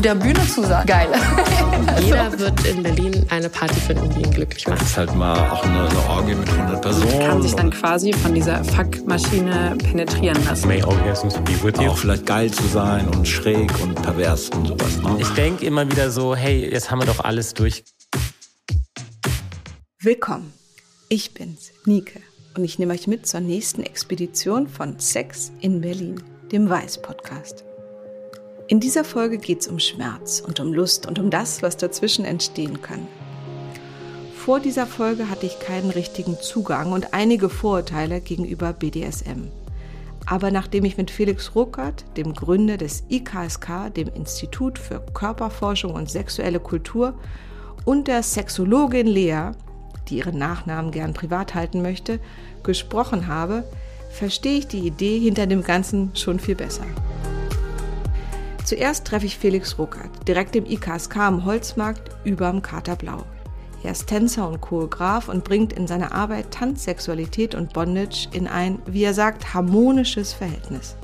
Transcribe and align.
auf 0.00 0.02
der 0.02 0.14
Bühne 0.14 0.48
zu 0.48 0.62
sein. 0.62 0.86
Geil. 0.86 1.08
Jeder 2.02 2.38
wird 2.38 2.66
in 2.66 2.82
Berlin 2.82 3.26
eine 3.28 3.50
Party 3.50 3.74
finden, 3.74 4.08
die 4.10 4.22
ihn 4.22 4.30
glücklich 4.30 4.66
macht. 4.66 4.80
Das 4.80 4.88
ist 4.88 4.96
halt 4.96 5.14
mal 5.14 5.50
auch 5.50 5.62
eine, 5.62 5.88
eine 5.88 6.08
Orgie 6.08 6.34
mit 6.34 6.48
100 6.48 6.80
Personen. 6.80 7.18
Man 7.18 7.28
kann 7.28 7.42
sich 7.42 7.54
dann 7.54 7.70
quasi 7.70 8.12
von 8.14 8.34
dieser 8.34 8.64
Fuckmaschine 8.64 9.76
penetrieren 9.78 10.42
lassen. 10.46 10.68
May 10.68 10.82
orgasms 10.82 11.34
be 11.34 11.52
with 11.62 11.78
you. 11.78 11.90
Auch 11.90 11.98
vielleicht 11.98 12.24
geil 12.24 12.50
zu 12.50 12.66
sein 12.68 13.08
und 13.08 13.28
schräg 13.28 13.70
und 13.82 13.94
pervers 14.00 14.48
und 14.50 14.68
sowas. 14.68 14.96
Ne? 15.02 15.18
Ich 15.20 15.28
denke 15.30 15.66
immer 15.66 15.90
wieder 15.90 16.10
so, 16.10 16.34
hey, 16.34 16.70
jetzt 16.70 16.90
haben 16.90 17.00
wir 17.00 17.06
doch 17.06 17.22
alles 17.22 17.52
durch. 17.52 17.84
Willkommen. 19.98 20.52
Ich 21.10 21.34
bin's, 21.34 21.72
Nike. 21.84 22.20
Und 22.56 22.64
ich 22.64 22.78
nehme 22.78 22.94
euch 22.94 23.06
mit 23.06 23.26
zur 23.26 23.40
nächsten 23.40 23.82
Expedition 23.82 24.66
von 24.66 24.98
Sex 24.98 25.52
in 25.60 25.82
Berlin, 25.82 26.22
dem 26.50 26.70
Weiß-Podcast. 26.70 27.64
In 28.70 28.78
dieser 28.78 29.02
Folge 29.02 29.38
geht 29.38 29.62
es 29.62 29.66
um 29.66 29.80
Schmerz 29.80 30.40
und 30.46 30.60
um 30.60 30.72
Lust 30.72 31.04
und 31.04 31.18
um 31.18 31.28
das, 31.28 31.60
was 31.60 31.76
dazwischen 31.76 32.24
entstehen 32.24 32.80
kann. 32.80 33.08
Vor 34.36 34.60
dieser 34.60 34.86
Folge 34.86 35.28
hatte 35.28 35.46
ich 35.46 35.58
keinen 35.58 35.90
richtigen 35.90 36.36
Zugang 36.40 36.92
und 36.92 37.12
einige 37.12 37.48
Vorurteile 37.48 38.20
gegenüber 38.20 38.72
BDSM. 38.72 39.48
Aber 40.24 40.52
nachdem 40.52 40.84
ich 40.84 40.96
mit 40.96 41.10
Felix 41.10 41.56
Ruckert, 41.56 42.04
dem 42.16 42.32
Gründer 42.32 42.76
des 42.76 43.02
IKSK, 43.10 43.92
dem 43.92 44.06
Institut 44.06 44.78
für 44.78 45.04
Körperforschung 45.14 45.92
und 45.92 46.08
sexuelle 46.08 46.60
Kultur, 46.60 47.14
und 47.84 48.06
der 48.06 48.22
Sexologin 48.22 49.08
Lea, 49.08 49.50
die 50.08 50.18
ihren 50.18 50.38
Nachnamen 50.38 50.92
gern 50.92 51.12
privat 51.12 51.56
halten 51.56 51.82
möchte, 51.82 52.20
gesprochen 52.62 53.26
habe, 53.26 53.64
verstehe 54.10 54.58
ich 54.58 54.68
die 54.68 54.86
Idee 54.86 55.18
hinter 55.18 55.48
dem 55.48 55.64
Ganzen 55.64 56.14
schon 56.14 56.38
viel 56.38 56.54
besser. 56.54 56.86
Zuerst 58.70 59.04
treffe 59.04 59.26
ich 59.26 59.36
Felix 59.36 59.80
Ruckert, 59.80 60.28
direkt 60.28 60.54
im 60.54 60.64
IKSK 60.64 61.16
am 61.16 61.44
Holzmarkt 61.44 62.08
überm 62.22 62.62
Kater 62.62 62.94
Blau. 62.94 63.24
Er 63.82 63.90
ist 63.90 64.06
Tänzer 64.06 64.48
und 64.48 64.60
Choreograf 64.60 65.28
und 65.28 65.42
bringt 65.42 65.72
in 65.72 65.88
seiner 65.88 66.12
Arbeit 66.12 66.52
Tanz, 66.52 66.84
Sexualität 66.84 67.56
und 67.56 67.72
Bondage 67.72 68.28
in 68.30 68.46
ein, 68.46 68.78
wie 68.86 69.02
er 69.02 69.12
sagt, 69.12 69.54
harmonisches 69.54 70.32
Verhältnis. 70.32 70.94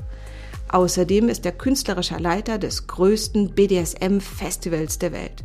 Außerdem 0.69 1.27
ist 1.27 1.45
er 1.45 1.51
künstlerischer 1.51 2.21
Leiter 2.21 2.57
des 2.57 2.87
größten 2.87 3.49
BDSM-Festivals 3.49 4.99
der 4.99 5.11
Welt. 5.11 5.43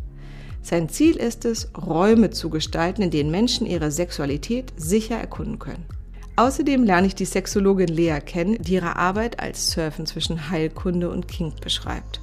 Sein 0.63 0.89
Ziel 0.89 1.17
ist 1.17 1.45
es, 1.45 1.71
Räume 1.77 2.31
zu 2.31 2.51
gestalten, 2.51 3.03
in 3.03 3.11
denen 3.11 3.33
Menschen 3.33 3.67
ihre 3.67 3.91
Sexualität 3.91 4.73
sicher 4.77 5.17
erkunden 5.17 5.59
können. 5.59 5.87
Außerdem 6.37 6.85
lerne 6.85 7.07
ich 7.07 7.15
die 7.15 7.27
Sexologin 7.27 7.89
Lea 7.89 8.19
kennen, 8.25 8.57
die 8.61 8.75
ihre 8.75 8.97
Arbeit 8.97 9.39
als 9.39 9.71
Surfen 9.71 10.07
zwischen 10.07 10.51
Heilkunde 10.51 11.11
und 11.11 11.29
Kink 11.29 11.61
beschreibt. 11.61 12.21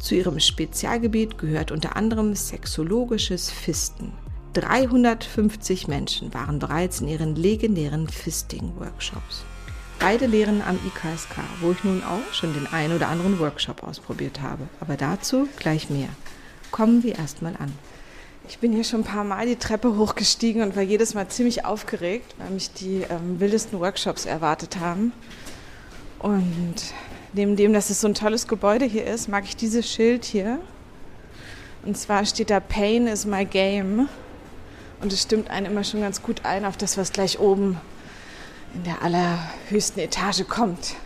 Zu 0.00 0.14
ihrem 0.14 0.38
Spezialgebiet 0.38 1.38
gehört 1.38 1.72
unter 1.72 1.96
anderem 1.96 2.34
sexologisches 2.34 3.50
Fisten. 3.50 4.12
350 4.52 5.88
Menschen 5.88 6.32
waren 6.32 6.60
bereits 6.60 7.00
in 7.00 7.08
ihren 7.08 7.34
legendären 7.34 8.08
Fisting-Workshops. 8.08 9.44
Beide 9.98 10.26
lehren 10.26 10.62
am 10.62 10.78
IKSK, 10.86 11.36
wo 11.60 11.72
ich 11.72 11.82
nun 11.82 12.04
auch 12.04 12.32
schon 12.32 12.52
den 12.54 12.68
einen 12.68 12.94
oder 12.94 13.08
anderen 13.08 13.40
Workshop 13.40 13.82
ausprobiert 13.82 14.42
habe. 14.42 14.68
Aber 14.78 14.96
dazu 14.96 15.48
gleich 15.58 15.90
mehr. 15.90 16.10
Kommen 16.70 17.02
wir 17.02 17.16
erstmal 17.16 17.56
an. 17.56 17.72
Ich 18.46 18.58
bin 18.58 18.72
hier 18.72 18.84
schon 18.84 19.00
ein 19.00 19.04
paar 19.04 19.24
Mal 19.24 19.46
die 19.46 19.56
Treppe 19.56 19.96
hochgestiegen 19.96 20.62
und 20.62 20.76
war 20.76 20.82
jedes 20.82 21.14
Mal 21.14 21.28
ziemlich 21.28 21.64
aufgeregt, 21.64 22.34
weil 22.38 22.50
mich 22.50 22.72
die 22.72 23.02
ähm, 23.08 23.40
wildesten 23.40 23.80
Workshops 23.80 24.26
erwartet 24.26 24.78
haben. 24.78 25.12
Und 26.18 26.74
neben 27.32 27.56
dem, 27.56 27.72
dass 27.72 27.88
es 27.88 28.02
so 28.02 28.08
ein 28.08 28.14
tolles 28.14 28.46
Gebäude 28.46 28.84
hier 28.84 29.06
ist, 29.06 29.28
mag 29.28 29.44
ich 29.44 29.56
dieses 29.56 29.90
Schild 29.90 30.26
hier. 30.26 30.58
Und 31.86 31.96
zwar 31.96 32.26
steht 32.26 32.50
da 32.50 32.60
Pain 32.60 33.06
is 33.06 33.24
my 33.24 33.46
game. 33.46 34.08
Und 35.00 35.12
es 35.12 35.22
stimmt 35.22 35.48
einen 35.50 35.66
immer 35.66 35.84
schon 35.84 36.02
ganz 36.02 36.22
gut 36.22 36.44
ein 36.44 36.66
auf 36.66 36.76
das, 36.76 36.98
was 36.98 37.12
gleich 37.12 37.38
oben 37.38 37.80
in 38.74 38.84
der 38.84 39.02
allerhöchsten 39.02 40.02
Etage 40.02 40.46
kommt. 40.46 40.96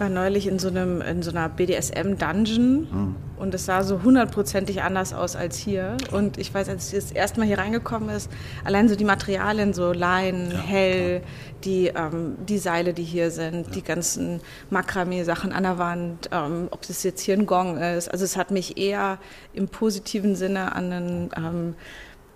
War 0.00 0.08
neulich 0.08 0.46
in 0.46 0.58
so, 0.58 0.68
einem, 0.68 1.00
in 1.02 1.22
so 1.22 1.30
einer 1.30 1.48
BDSM-Dungeon 1.48 2.88
mhm. 2.90 3.16
und 3.36 3.54
es 3.54 3.66
sah 3.66 3.82
so 3.82 4.02
hundertprozentig 4.02 4.82
anders 4.82 5.12
aus 5.12 5.36
als 5.36 5.58
hier. 5.58 5.96
Und 6.10 6.38
ich 6.38 6.52
weiß, 6.52 6.68
als 6.68 6.88
ich 6.88 6.94
das 6.98 7.12
erste 7.12 7.40
Mal 7.40 7.46
hier 7.46 7.58
reingekommen 7.58 8.08
ist, 8.08 8.30
allein 8.64 8.88
so 8.88 8.96
die 8.96 9.04
Materialien, 9.04 9.72
so 9.74 9.92
Leinen, 9.92 10.50
ja, 10.50 10.58
hell. 10.58 11.22
Die, 11.64 11.88
ähm, 11.88 12.36
die 12.48 12.56
Seile, 12.56 12.94
die 12.94 13.04
hier 13.04 13.30
sind, 13.30 13.66
ja. 13.66 13.72
die 13.74 13.82
ganzen 13.82 14.40
Makramee-Sachen 14.70 15.52
an 15.52 15.64
der 15.64 15.76
Wand, 15.76 16.30
ähm, 16.32 16.68
ob 16.70 16.86
das 16.86 17.02
jetzt 17.02 17.20
hier 17.20 17.36
ein 17.36 17.44
Gong 17.44 17.76
ist. 17.76 18.10
Also 18.10 18.24
es 18.24 18.38
hat 18.38 18.50
mich 18.50 18.78
eher 18.78 19.18
im 19.52 19.68
positiven 19.68 20.34
Sinne 20.34 20.74
an 20.74 20.92
einen... 20.92 21.30
Ähm, 21.36 21.74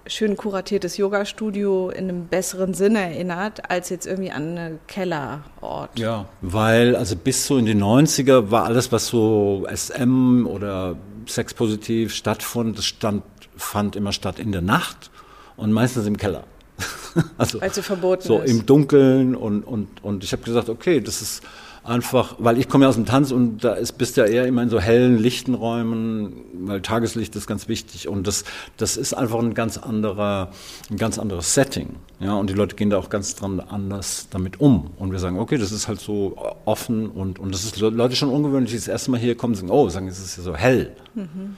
schön 0.07 0.37
kuratiertes 0.37 0.97
Yoga-Studio 0.97 1.91
in 1.91 2.05
einem 2.05 2.27
besseren 2.27 2.75
Sinne 2.75 3.01
erinnert, 3.01 3.71
als 3.71 3.89
jetzt 3.89 4.07
irgendwie 4.07 4.31
an 4.31 4.59
einen 4.59 4.79
Kellerort. 4.87 5.99
Ja, 5.99 6.27
weil 6.43 6.97
also 6.97 7.17
bis 7.17 7.47
so 7.47 7.57
in 7.57 7.67
die 7.67 7.75
90er 7.75 8.51
war 8.51 8.65
alles, 8.65 8.93
was 8.93 9.07
so 9.09 9.67
SM 9.73 10.47
oder 10.47 10.97
sexpositiv 11.27 12.15
stattfand, 12.15 12.79
das 12.79 12.85
stand, 12.85 13.23
fand 13.57 13.97
immer 13.97 14.13
statt 14.13 14.39
in 14.39 14.53
der 14.53 14.63
Nacht 14.63 15.11
und 15.57 15.73
meistens 15.73 16.07
im 16.07 16.17
Keller. 16.17 16.45
also 17.39 17.61
weil 17.61 17.71
es 17.71 17.77
so 17.77 17.83
verboten 17.83 18.23
so 18.23 18.41
ist. 18.41 18.51
im 18.51 18.67
Dunkeln 18.67 19.37
und, 19.37 19.63
und, 19.63 20.03
und 20.03 20.25
ich 20.25 20.33
habe 20.33 20.43
gesagt, 20.43 20.69
okay, 20.69 21.01
das 21.01 21.23
ist 21.23 21.43
einfach, 21.85 22.37
weil 22.39 22.59
ich 22.59 22.69
komme 22.69 22.85
ja 22.85 22.89
aus 22.89 22.95
dem 22.95 23.07
Tanz 23.07 23.31
und 23.31 23.63
da 23.63 23.75
ist, 23.75 23.93
bist 23.93 24.17
ja 24.17 24.25
eher 24.25 24.47
immer 24.47 24.63
in 24.63 24.71
so 24.71 24.81
hellen, 24.81 25.19
lichten 25.19 25.55
Räumen, 25.55 26.33
weil 26.55 26.81
Tageslicht 26.81 27.37
ist 27.37 27.47
ganz 27.47 27.69
wichtig 27.69 28.09
und 28.09 28.27
das, 28.27 28.45
das 28.77 28.97
ist 28.97 29.15
einfach 29.15 29.39
ein 29.39 29.55
ganz 29.55 29.79
anderer, 29.79 30.51
ein 30.91 30.97
ganz 30.97 31.19
anderes 31.19 31.55
Setting. 31.55 31.97
Ja, 32.21 32.35
und 32.35 32.49
die 32.49 32.55
Leute 32.55 32.75
gehen 32.77 32.91
da 32.91 32.99
auch 32.99 33.11
ganz 33.11 33.35
dran 33.35 33.61
anders 33.61 34.29
damit 34.31 34.61
um. 34.61 34.91
Und 34.99 35.13
wir 35.13 35.19
sagen, 35.19 35.39
okay, 35.39 35.59
das 35.59 35.73
ist 35.73 35.89
halt 35.89 36.01
so 36.01 36.37
offen 36.65 37.09
und, 37.09 37.39
und 37.39 37.53
das 37.55 37.65
ist 37.65 37.79
Leute 37.79 38.17
schon 38.17 38.31
ungewöhnlich, 38.31 38.71
die 38.71 38.79
das 38.79 38.89
erste 38.89 39.11
Mal 39.11 39.21
hier 39.21 39.37
kommen, 39.37 39.55
sagen, 39.55 39.71
oh, 39.71 39.89
sagen, 39.89 40.09
es 40.09 40.19
ist 40.19 40.37
ja 40.39 40.43
so 40.43 40.57
hell. 40.57 40.97
Mhm. 41.15 41.57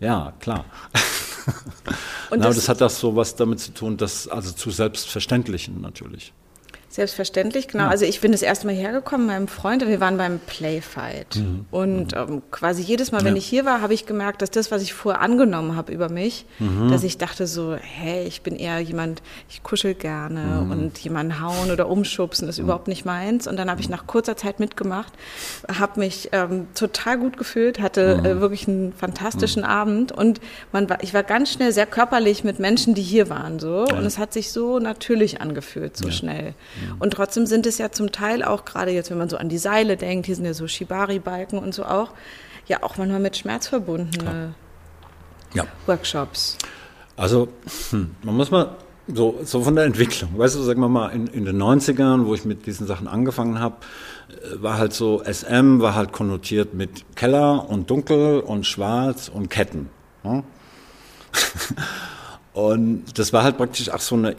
Ja, 0.00 0.32
klar. 0.40 0.64
Und 2.30 2.44
das, 2.44 2.56
das 2.56 2.68
hat 2.68 2.80
das 2.80 3.00
so 3.00 3.16
was 3.16 3.34
damit 3.36 3.58
zu 3.58 3.72
tun, 3.72 3.96
dass, 3.96 4.28
also 4.28 4.52
zu 4.52 4.70
Selbstverständlichen 4.70 5.80
natürlich. 5.80 6.32
Selbstverständlich, 6.90 7.68
genau. 7.68 7.84
Ja. 7.84 7.90
Also 7.90 8.06
ich 8.06 8.20
bin 8.20 8.32
das 8.32 8.40
erste 8.40 8.66
Mal 8.66 8.74
hergekommen 8.74 9.26
mit 9.26 9.36
meinem 9.36 9.48
Freund 9.48 9.82
und 9.82 9.90
wir 9.90 10.00
waren 10.00 10.16
beim 10.16 10.38
Playfight. 10.38 11.36
Mhm. 11.36 11.66
Und 11.70 12.14
mhm. 12.14 12.18
ähm, 12.18 12.42
quasi 12.50 12.82
jedes 12.82 13.12
Mal, 13.12 13.24
wenn 13.24 13.34
ja. 13.34 13.38
ich 13.38 13.46
hier 13.46 13.66
war, 13.66 13.82
habe 13.82 13.92
ich 13.92 14.06
gemerkt, 14.06 14.40
dass 14.40 14.50
das, 14.50 14.70
was 14.70 14.82
ich 14.82 14.94
vorher 14.94 15.20
angenommen 15.20 15.76
habe 15.76 15.92
über 15.92 16.08
mich, 16.08 16.46
mhm. 16.58 16.90
dass 16.90 17.04
ich 17.04 17.18
dachte 17.18 17.46
so, 17.46 17.76
hey, 17.78 18.26
ich 18.26 18.40
bin 18.40 18.56
eher 18.56 18.80
jemand, 18.80 19.22
ich 19.50 19.62
kuschel 19.62 19.94
gerne 19.94 20.64
mhm. 20.64 20.70
und 20.70 20.98
jemanden 20.98 21.42
hauen 21.42 21.70
oder 21.70 21.88
umschubsen 21.88 22.48
ist 22.48 22.58
mhm. 22.58 22.64
überhaupt 22.64 22.88
nicht 22.88 23.04
meins. 23.04 23.46
Und 23.46 23.58
dann 23.58 23.70
habe 23.70 23.82
ich 23.82 23.90
nach 23.90 24.06
kurzer 24.06 24.36
Zeit 24.36 24.58
mitgemacht, 24.58 25.12
habe 25.78 26.00
mich 26.00 26.30
ähm, 26.32 26.68
total 26.74 27.18
gut 27.18 27.36
gefühlt, 27.36 27.80
hatte 27.80 28.22
äh, 28.24 28.34
mhm. 28.34 28.40
wirklich 28.40 28.66
einen 28.66 28.94
fantastischen 28.94 29.62
Abend 29.62 30.10
und 30.10 30.40
man 30.72 30.88
war, 30.88 31.02
ich 31.02 31.12
war 31.12 31.22
ganz 31.22 31.52
schnell 31.52 31.70
sehr 31.72 31.86
körperlich 31.86 32.44
mit 32.44 32.58
Menschen, 32.60 32.94
die 32.94 33.02
hier 33.02 33.28
waren 33.28 33.58
so. 33.58 33.84
Und 33.84 34.06
es 34.06 34.16
hat 34.16 34.32
sich 34.32 34.52
so 34.52 34.78
natürlich 34.78 35.42
angefühlt, 35.42 35.94
so 35.96 36.10
schnell. 36.10 36.54
Und 36.98 37.12
trotzdem 37.12 37.46
sind 37.46 37.66
es 37.66 37.78
ja 37.78 37.90
zum 37.90 38.12
Teil 38.12 38.42
auch, 38.42 38.64
gerade 38.64 38.90
jetzt, 38.90 39.10
wenn 39.10 39.18
man 39.18 39.28
so 39.28 39.36
an 39.36 39.48
die 39.48 39.58
Seile 39.58 39.96
denkt, 39.96 40.26
hier 40.26 40.36
sind 40.36 40.44
ja 40.44 40.54
so 40.54 40.66
Shibari-Balken 40.66 41.58
und 41.58 41.74
so 41.74 41.84
auch, 41.84 42.12
ja 42.66 42.82
auch 42.82 42.96
manchmal 42.96 43.20
mit 43.20 43.36
Schmerz 43.36 43.68
verbundene 43.68 44.54
ja. 45.54 45.64
Workshops. 45.86 46.56
Also, 47.16 47.48
hm, 47.90 48.14
man 48.22 48.36
muss 48.36 48.50
mal 48.50 48.76
so, 49.12 49.40
so 49.42 49.62
von 49.62 49.74
der 49.74 49.84
Entwicklung, 49.84 50.36
weißt 50.36 50.56
du, 50.56 50.62
sagen 50.62 50.80
wir 50.80 50.88
mal, 50.88 51.08
in, 51.08 51.26
in 51.28 51.44
den 51.44 51.60
90ern, 51.60 52.26
wo 52.26 52.34
ich 52.34 52.44
mit 52.44 52.66
diesen 52.66 52.86
Sachen 52.86 53.08
angefangen 53.08 53.58
habe, 53.58 53.76
äh, 54.28 54.62
war 54.62 54.78
halt 54.78 54.92
so, 54.92 55.22
SM 55.24 55.80
war 55.80 55.94
halt 55.94 56.12
konnotiert 56.12 56.74
mit 56.74 57.16
Keller 57.16 57.68
und 57.68 57.90
Dunkel 57.90 58.40
und 58.40 58.66
Schwarz 58.66 59.28
und 59.28 59.48
Ketten. 59.48 59.88
Ja? 60.24 60.42
und 62.52 63.18
das 63.18 63.32
war 63.32 63.42
halt 63.44 63.56
praktisch 63.56 63.90
auch 63.90 64.00
so 64.00 64.14
eine 64.14 64.36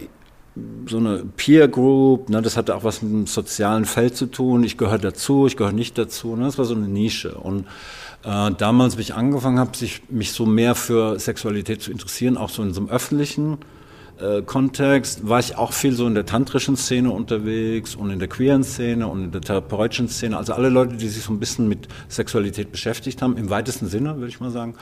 so 0.88 0.98
eine 0.98 1.24
Peer 1.38 1.68
Group, 1.68 2.30
ne, 2.30 2.42
das 2.42 2.58
hatte 2.58 2.76
auch 2.76 2.84
was 2.84 3.02
mit 3.02 3.12
dem 3.12 3.28
sozialen 3.28 3.86
Feld 3.86 4.16
zu 4.16 4.26
tun. 4.26 4.64
Ich 4.64 4.78
gehöre 4.78 4.98
dazu, 4.98 5.48
ich 5.48 5.58
gehöre 5.58 5.72
nicht 5.74 5.98
dazu. 5.98 6.36
Ne, 6.36 6.46
das 6.46 6.58
war 6.58 6.66
so 6.66 6.76
eine 6.76 6.88
Nische. 6.88 7.36
Und 7.36 7.66
äh, 8.24 8.52
damals, 8.52 8.98
wie 8.98 9.02
ich 9.02 9.14
angefangen 9.14 9.60
habe, 9.60 9.72
mich 10.10 10.32
so 10.32 10.46
mehr 10.46 10.76
für 10.76 11.20
Sexualität 11.20 11.82
zu 11.82 11.92
interessieren, 11.92 12.38
auch 12.38 12.50
so 12.50 12.64
in 12.64 12.74
so 12.74 12.82
einem 12.82 12.90
öffentlichen 12.90 13.60
äh, 14.20 14.42
Kontext, 14.42 15.28
war 15.28 15.40
ich 15.40 15.58
auch 15.58 15.72
viel 15.72 15.94
so 15.94 16.06
in 16.06 16.16
der 16.16 16.26
tantrischen 16.26 16.76
Szene 16.76 17.12
unterwegs 17.12 17.96
und 17.96 18.10
in 18.10 18.20
der 18.20 18.28
queeren 18.28 18.64
Szene 18.64 19.08
und 19.08 19.26
in 19.26 19.32
der 19.32 19.42
therapeutischen 19.42 20.10
Szene. 20.10 20.38
Also 20.38 20.54
alle 20.54 20.70
Leute, 20.70 20.96
die 20.98 21.08
sich 21.08 21.24
so 21.24 21.32
ein 21.32 21.40
bisschen 21.40 21.70
mit 21.70 21.88
Sexualität 22.10 22.72
beschäftigt 22.72 23.22
haben, 23.22 23.38
im 23.38 23.50
weitesten 23.50 23.88
Sinne, 23.88 24.18
würde 24.18 24.28
ich 24.28 24.40
mal 24.40 24.52
sagen. 24.52 24.76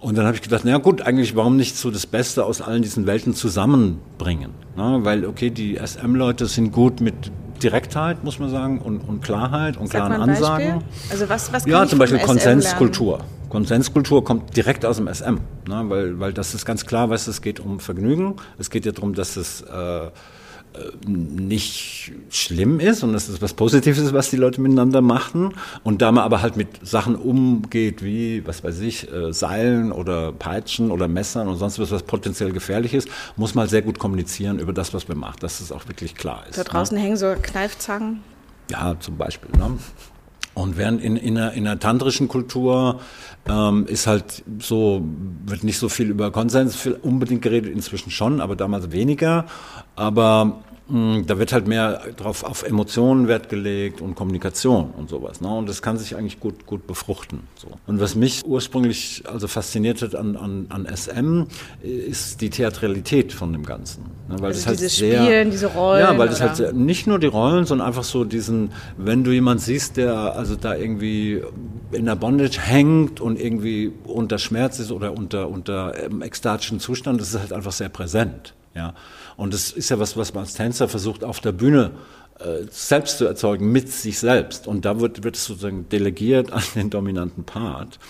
Und 0.00 0.16
dann 0.16 0.26
habe 0.26 0.36
ich 0.36 0.42
gedacht, 0.42 0.64
naja 0.64 0.78
gut, 0.78 1.02
eigentlich 1.02 1.34
warum 1.34 1.56
nicht 1.56 1.76
so 1.76 1.90
das 1.90 2.06
Beste 2.06 2.44
aus 2.44 2.60
allen 2.60 2.82
diesen 2.82 3.06
Welten 3.06 3.34
zusammenbringen? 3.34 4.52
Ne? 4.76 5.00
Weil, 5.02 5.26
okay, 5.26 5.50
die 5.50 5.76
SM-Leute 5.76 6.46
sind 6.46 6.70
gut 6.70 7.00
mit 7.00 7.32
Direktheit, 7.62 8.22
muss 8.22 8.38
man 8.38 8.50
sagen, 8.50 8.78
und, 8.78 9.00
und 9.00 9.22
Klarheit 9.22 9.76
und 9.76 9.88
Sag 9.88 10.06
klaren 10.06 10.22
Ansagen. 10.22 10.84
Also 11.10 11.28
was, 11.28 11.52
was 11.52 11.66
Ja, 11.66 11.84
zum 11.86 11.98
Beispiel 11.98 12.20
Konsenskultur. 12.20 13.24
Konsenskultur 13.48 14.22
kommt 14.22 14.56
direkt 14.56 14.84
aus 14.84 14.98
dem 14.98 15.12
SM, 15.12 15.38
ne, 15.66 15.84
weil, 15.88 16.20
weil 16.20 16.32
das 16.32 16.54
ist 16.54 16.64
ganz 16.64 16.86
klar, 16.86 17.10
was 17.10 17.26
es 17.26 17.42
geht 17.42 17.58
um 17.58 17.80
Vergnügen. 17.80 18.36
Es 18.58 18.70
geht 18.70 18.84
ja 18.84 18.92
darum, 18.92 19.14
dass 19.14 19.36
es 19.36 19.62
äh, 19.62 20.10
nicht 21.06 22.12
schlimm 22.30 22.80
ist 22.80 23.02
und 23.02 23.12
dass 23.12 23.28
es 23.28 23.40
was 23.42 23.54
Positives 23.54 23.98
ist, 23.98 24.12
was 24.12 24.30
die 24.30 24.36
Leute 24.36 24.60
miteinander 24.60 25.00
machen. 25.00 25.54
Und 25.84 26.02
da 26.02 26.12
man 26.12 26.24
aber 26.24 26.42
halt 26.42 26.56
mit 26.56 26.68
Sachen 26.86 27.16
umgeht, 27.16 28.02
wie, 28.02 28.46
was 28.46 28.64
weiß 28.64 28.80
ich, 28.80 29.12
äh, 29.12 29.32
Seilen 29.32 29.92
oder 29.92 30.32
Peitschen 30.32 30.90
oder 30.90 31.08
Messern 31.08 31.48
und 31.48 31.56
sonst 31.56 31.78
was, 31.78 31.90
was 31.90 32.02
potenziell 32.02 32.52
gefährlich 32.52 32.94
ist, 32.94 33.08
muss 33.36 33.54
man 33.54 33.62
halt 33.62 33.70
sehr 33.70 33.82
gut 33.82 33.98
kommunizieren 33.98 34.58
über 34.58 34.72
das, 34.72 34.94
was 34.94 35.08
man 35.08 35.18
macht, 35.18 35.42
dass 35.42 35.60
es 35.60 35.72
auch 35.72 35.86
wirklich 35.88 36.14
klar 36.14 36.44
ist. 36.48 36.58
Da 36.58 36.64
draußen 36.64 36.96
hängen 36.96 37.16
so 37.16 37.34
Kneifzangen. 37.40 38.20
Ja, 38.70 38.96
zum 39.00 39.16
Beispiel. 39.16 39.50
Ne? 39.58 39.78
Und 40.58 40.76
während 40.76 41.00
in, 41.00 41.16
in, 41.16 41.38
einer, 41.38 41.52
in 41.52 41.68
einer 41.68 41.78
tantrischen 41.78 42.26
Kultur 42.26 42.98
ähm, 43.48 43.86
ist 43.86 44.08
halt 44.08 44.42
so, 44.58 45.04
wird 45.46 45.62
nicht 45.62 45.78
so 45.78 45.88
viel 45.88 46.10
über 46.10 46.32
Konsens 46.32 46.84
unbedingt 47.02 47.42
geredet, 47.42 47.72
inzwischen 47.72 48.10
schon, 48.10 48.40
aber 48.40 48.56
damals 48.56 48.90
weniger. 48.90 49.46
Aber 49.94 50.64
da 50.90 51.38
wird 51.38 51.52
halt 51.52 51.68
mehr 51.68 52.00
drauf 52.16 52.44
auf 52.44 52.62
Emotionen 52.62 53.28
Wert 53.28 53.50
gelegt 53.50 54.00
und 54.00 54.14
Kommunikation 54.14 54.90
und 54.96 55.10
sowas. 55.10 55.42
Ne? 55.42 55.48
Und 55.48 55.68
das 55.68 55.82
kann 55.82 55.98
sich 55.98 56.16
eigentlich 56.16 56.40
gut, 56.40 56.64
gut 56.64 56.86
befruchten. 56.86 57.40
So. 57.56 57.68
Und 57.86 58.00
was 58.00 58.14
mich 58.14 58.46
ursprünglich 58.46 59.22
also 59.30 59.48
fasziniert 59.48 60.00
hat 60.00 60.14
an, 60.14 60.36
an, 60.36 60.66
an 60.70 60.86
SM, 60.86 61.42
ist 61.82 62.40
die 62.40 62.48
Theatralität 62.48 63.34
von 63.34 63.52
dem 63.52 63.66
Ganzen. 63.66 64.04
Ne? 64.28 64.36
Weil 64.38 64.46
Also 64.46 64.60
das 64.60 64.66
halt 64.66 64.78
sehr, 64.78 64.88
Spielen, 65.24 65.50
diese 65.50 65.66
Rollen, 65.66 66.00
Ja, 66.00 66.16
weil 66.16 66.28
das 66.28 66.40
oder? 66.40 66.50
halt 66.54 66.74
nicht 66.74 67.06
nur 67.06 67.18
die 67.18 67.26
Rollen, 67.26 67.66
sondern 67.66 67.86
einfach 67.86 68.04
so 68.04 68.24
diesen, 68.24 68.72
wenn 68.96 69.24
du 69.24 69.30
jemand 69.30 69.60
siehst, 69.60 69.98
der 69.98 70.14
also 70.36 70.56
da 70.56 70.74
irgendwie 70.74 71.42
in 71.92 72.06
der 72.06 72.16
Bondage 72.16 72.60
hängt 72.62 73.20
und 73.20 73.38
irgendwie 73.38 73.92
unter 74.04 74.38
Schmerz 74.38 74.78
ist 74.78 74.90
oder 74.90 75.12
unter, 75.12 75.50
unter 75.50 76.02
ähm, 76.02 76.22
ekstatischen 76.22 76.80
Zustand, 76.80 77.20
das 77.20 77.34
ist 77.34 77.40
halt 77.40 77.52
einfach 77.52 77.72
sehr 77.72 77.90
präsent. 77.90 78.54
Ja. 78.74 78.94
Und 79.38 79.54
das 79.54 79.70
ist 79.70 79.88
ja 79.88 80.00
was, 80.00 80.16
was 80.16 80.34
man 80.34 80.42
als 80.42 80.54
Tänzer 80.54 80.88
versucht 80.88 81.22
auf 81.22 81.38
der 81.38 81.52
Bühne 81.52 81.92
äh, 82.40 82.64
selbst 82.70 83.18
zu 83.18 83.24
erzeugen, 83.24 83.70
mit 83.70 83.90
sich 83.90 84.18
selbst. 84.18 84.66
Und 84.66 84.84
da 84.84 84.98
wird, 85.00 85.22
wird 85.22 85.36
es 85.36 85.44
sozusagen 85.44 85.88
delegiert 85.88 86.52
an 86.52 86.62
den 86.74 86.90
dominanten 86.90 87.44
Part. 87.44 88.00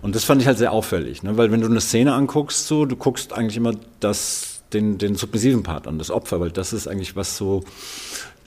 Und 0.00 0.14
das 0.14 0.24
fand 0.24 0.40
ich 0.40 0.48
halt 0.48 0.56
sehr 0.56 0.72
auffällig, 0.72 1.22
ne? 1.22 1.36
weil 1.36 1.52
wenn 1.52 1.60
du 1.60 1.66
eine 1.66 1.82
Szene 1.82 2.14
anguckst, 2.14 2.66
so, 2.66 2.86
du 2.86 2.96
guckst 2.96 3.34
eigentlich 3.34 3.58
immer 3.58 3.74
das, 4.00 4.62
den, 4.72 4.96
den 4.96 5.16
submissiven 5.16 5.62
Part 5.62 5.86
an, 5.86 5.98
das 5.98 6.10
Opfer, 6.10 6.40
weil 6.40 6.50
das 6.50 6.72
ist 6.72 6.88
eigentlich 6.88 7.14
was 7.14 7.36
so, 7.36 7.62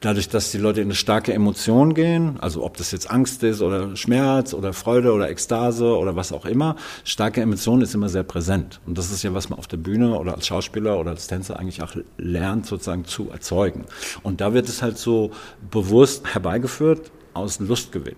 dadurch, 0.02 0.28
dass 0.30 0.52
die 0.52 0.58
Leute 0.58 0.82
in 0.82 0.88
eine 0.88 0.96
starke 0.96 1.32
Emotion 1.34 1.94
gehen, 1.94 2.38
also 2.42 2.64
ob 2.64 2.76
das 2.78 2.92
jetzt 2.92 3.10
Angst 3.10 3.44
ist 3.44 3.62
oder 3.62 3.96
Schmerz 3.96 4.54
oder 4.54 4.74
Freude 4.74 5.14
oder 5.14 5.30
Ekstase 5.30 5.96
oder 5.96 6.16
was 6.16 6.34
auch 6.34 6.46
immer, 6.46 6.76
starke 7.04 7.42
Emotion 7.42 7.82
ist 7.82 7.94
immer 7.96 8.10
sehr 8.10 8.24
präsent. 8.24 8.82
Und 8.86 8.98
das 8.98 9.12
ist 9.12 9.24
ja, 9.24 9.34
was 9.34 9.50
man 9.50 9.60
auf 9.60 9.68
der 9.68 9.78
Bühne 9.78 10.20
oder 10.20 10.34
als 10.36 10.48
Schauspieler 10.48 11.00
oder 11.00 11.12
als 11.12 11.28
Tänzer 11.28 11.60
eigentlich 11.60 11.82
auch 11.84 11.96
lernt, 12.18 12.66
sozusagen 12.66 13.06
zu 13.06 13.30
erzeugen. 13.30 13.86
Und 14.24 14.42
da 14.42 14.54
wird 14.54 14.68
es 14.68 14.82
halt 14.82 14.98
so 14.98 15.32
bewusst 15.70 16.34
herbeigeführt 16.34 17.12
aus 17.34 17.60
Lustgewinn. 17.60 18.18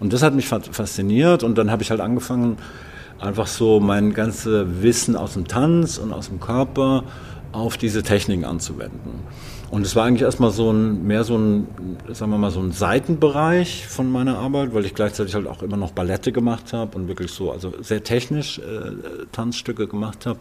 Und 0.00 0.12
das 0.12 0.22
hat 0.22 0.34
mich 0.34 0.48
fa- 0.48 0.60
fasziniert 0.60 1.44
und 1.44 1.56
dann 1.56 1.70
habe 1.70 1.82
ich 1.82 1.90
halt 1.90 2.00
angefangen, 2.00 2.58
einfach 3.20 3.46
so 3.46 3.78
mein 3.78 4.12
ganzes 4.12 4.66
Wissen 4.82 5.14
aus 5.14 5.34
dem 5.34 5.46
Tanz 5.46 5.98
und 5.98 6.12
aus 6.12 6.28
dem 6.28 6.40
Körper 6.40 7.04
auf 7.52 7.76
diese 7.76 8.02
Techniken 8.02 8.44
anzuwenden. 8.44 9.20
Und 9.72 9.86
es 9.86 9.96
war 9.96 10.04
eigentlich 10.04 10.20
erstmal 10.20 10.50
so 10.50 10.70
ein, 10.70 11.06
mehr 11.06 11.24
so 11.24 11.34
ein, 11.34 11.66
sagen 12.12 12.30
wir 12.30 12.36
mal, 12.36 12.50
so 12.50 12.60
ein 12.60 12.72
Seitenbereich 12.72 13.86
von 13.86 14.12
meiner 14.12 14.36
Arbeit, 14.36 14.74
weil 14.74 14.84
ich 14.84 14.94
gleichzeitig 14.94 15.34
halt 15.34 15.46
auch 15.46 15.62
immer 15.62 15.78
noch 15.78 15.92
Ballette 15.92 16.30
gemacht 16.30 16.74
habe 16.74 16.94
und 16.98 17.08
wirklich 17.08 17.32
so, 17.32 17.50
also 17.50 17.72
sehr 17.80 18.04
technisch 18.04 18.58
äh, 18.58 18.92
Tanzstücke 19.32 19.88
gemacht 19.88 20.26
habe. 20.26 20.40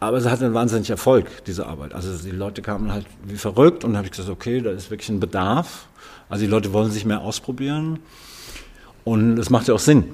Aber 0.00 0.16
es 0.16 0.24
hatte 0.24 0.46
einen 0.46 0.54
wahnsinnigen 0.54 0.92
Erfolg, 0.92 1.44
diese 1.44 1.66
Arbeit. 1.66 1.92
Also 1.94 2.16
die 2.16 2.34
Leute 2.34 2.62
kamen 2.62 2.90
halt 2.90 3.04
wie 3.26 3.36
verrückt 3.36 3.84
und 3.84 3.90
dann 3.90 3.98
habe 3.98 4.06
ich 4.06 4.12
gesagt, 4.12 4.30
okay, 4.30 4.62
da 4.62 4.70
ist 4.70 4.90
wirklich 4.90 5.10
ein 5.10 5.20
Bedarf. 5.20 5.86
Also 6.30 6.46
die 6.46 6.50
Leute 6.50 6.72
wollen 6.72 6.90
sich 6.90 7.04
mehr 7.04 7.20
ausprobieren. 7.20 7.98
Und 9.04 9.38
es 9.38 9.50
macht 9.50 9.68
ja 9.68 9.74
auch 9.74 9.78
Sinn, 9.78 10.04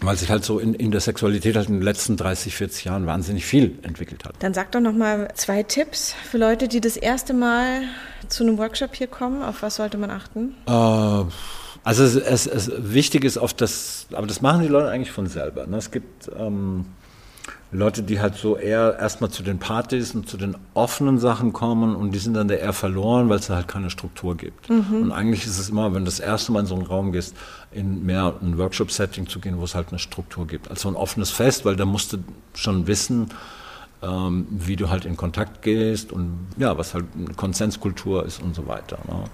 weil 0.00 0.16
sich 0.16 0.30
halt 0.30 0.44
so 0.44 0.58
in, 0.58 0.74
in 0.74 0.90
der 0.90 1.00
Sexualität 1.00 1.56
halt 1.56 1.68
in 1.68 1.74
den 1.74 1.82
letzten 1.82 2.16
30, 2.16 2.54
40 2.54 2.84
Jahren 2.84 3.06
wahnsinnig 3.06 3.46
viel 3.46 3.78
entwickelt 3.82 4.24
hat. 4.24 4.34
Dann 4.40 4.52
sag 4.52 4.72
doch 4.72 4.80
noch 4.80 4.92
mal 4.92 5.28
zwei 5.34 5.62
Tipps 5.62 6.14
für 6.30 6.38
Leute, 6.38 6.68
die 6.68 6.80
das 6.80 6.96
erste 6.96 7.32
Mal 7.32 7.82
zu 8.28 8.44
einem 8.44 8.58
Workshop 8.58 8.94
hier 8.94 9.06
kommen. 9.06 9.42
Auf 9.42 9.62
was 9.62 9.76
sollte 9.76 9.96
man 9.96 10.10
achten? 10.10 10.54
Äh, 10.66 10.70
also 10.70 12.04
es, 12.04 12.16
es, 12.16 12.46
es 12.46 12.70
wichtig 12.76 13.24
ist 13.24 13.38
auf 13.38 13.54
das, 13.54 14.06
aber 14.12 14.26
das 14.26 14.42
machen 14.42 14.62
die 14.62 14.68
Leute 14.68 14.90
eigentlich 14.90 15.12
von 15.12 15.28
selber. 15.28 15.66
Ne? 15.66 15.78
Es 15.78 15.90
gibt 15.90 16.30
ähm, 16.38 16.84
Leute, 17.72 18.02
die 18.02 18.20
halt 18.20 18.36
so 18.36 18.56
eher 18.56 18.96
erstmal 18.98 19.30
zu 19.30 19.42
den 19.42 19.58
Partys 19.58 20.14
und 20.14 20.28
zu 20.28 20.36
den 20.36 20.56
offenen 20.74 21.18
Sachen 21.18 21.52
kommen 21.52 21.96
und 21.96 22.12
die 22.12 22.18
sind 22.18 22.34
dann 22.34 22.48
da 22.48 22.54
eher 22.54 22.72
verloren, 22.72 23.28
weil 23.28 23.38
es 23.38 23.48
da 23.48 23.56
halt 23.56 23.68
keine 23.68 23.90
Struktur 23.90 24.36
gibt. 24.36 24.70
Und 24.70 25.12
eigentlich 25.12 25.46
ist 25.46 25.58
es 25.58 25.68
immer, 25.68 25.92
wenn 25.92 26.04
du 26.04 26.06
das 26.06 26.20
erste 26.20 26.52
Mal 26.52 26.60
in 26.60 26.66
so 26.66 26.74
einen 26.74 26.86
Raum 26.86 27.12
gehst, 27.12 27.36
in 27.76 28.04
mehr 28.04 28.34
ein 28.40 28.58
Workshop-Setting 28.58 29.28
zu 29.28 29.38
gehen, 29.38 29.58
wo 29.58 29.64
es 29.64 29.74
halt 29.74 29.90
eine 29.90 29.98
Struktur 29.98 30.46
gibt. 30.46 30.70
Also 30.70 30.88
ein 30.88 30.96
offenes 30.96 31.30
Fest, 31.30 31.64
weil 31.64 31.76
da 31.76 31.84
musst 31.84 32.12
du 32.12 32.18
schon 32.54 32.86
wissen, 32.86 33.28
ähm, 34.02 34.46
wie 34.50 34.76
du 34.76 34.88
halt 34.88 35.04
in 35.04 35.16
Kontakt 35.16 35.62
gehst 35.62 36.12
und 36.12 36.48
ja, 36.56 36.76
was 36.78 36.94
halt 36.94 37.04
eine 37.16 37.34
Konsenskultur 37.34 38.24
ist 38.24 38.42
und 38.42 38.54
so 38.54 38.66
weiter. 38.66 38.98
Ne? 39.06 39.24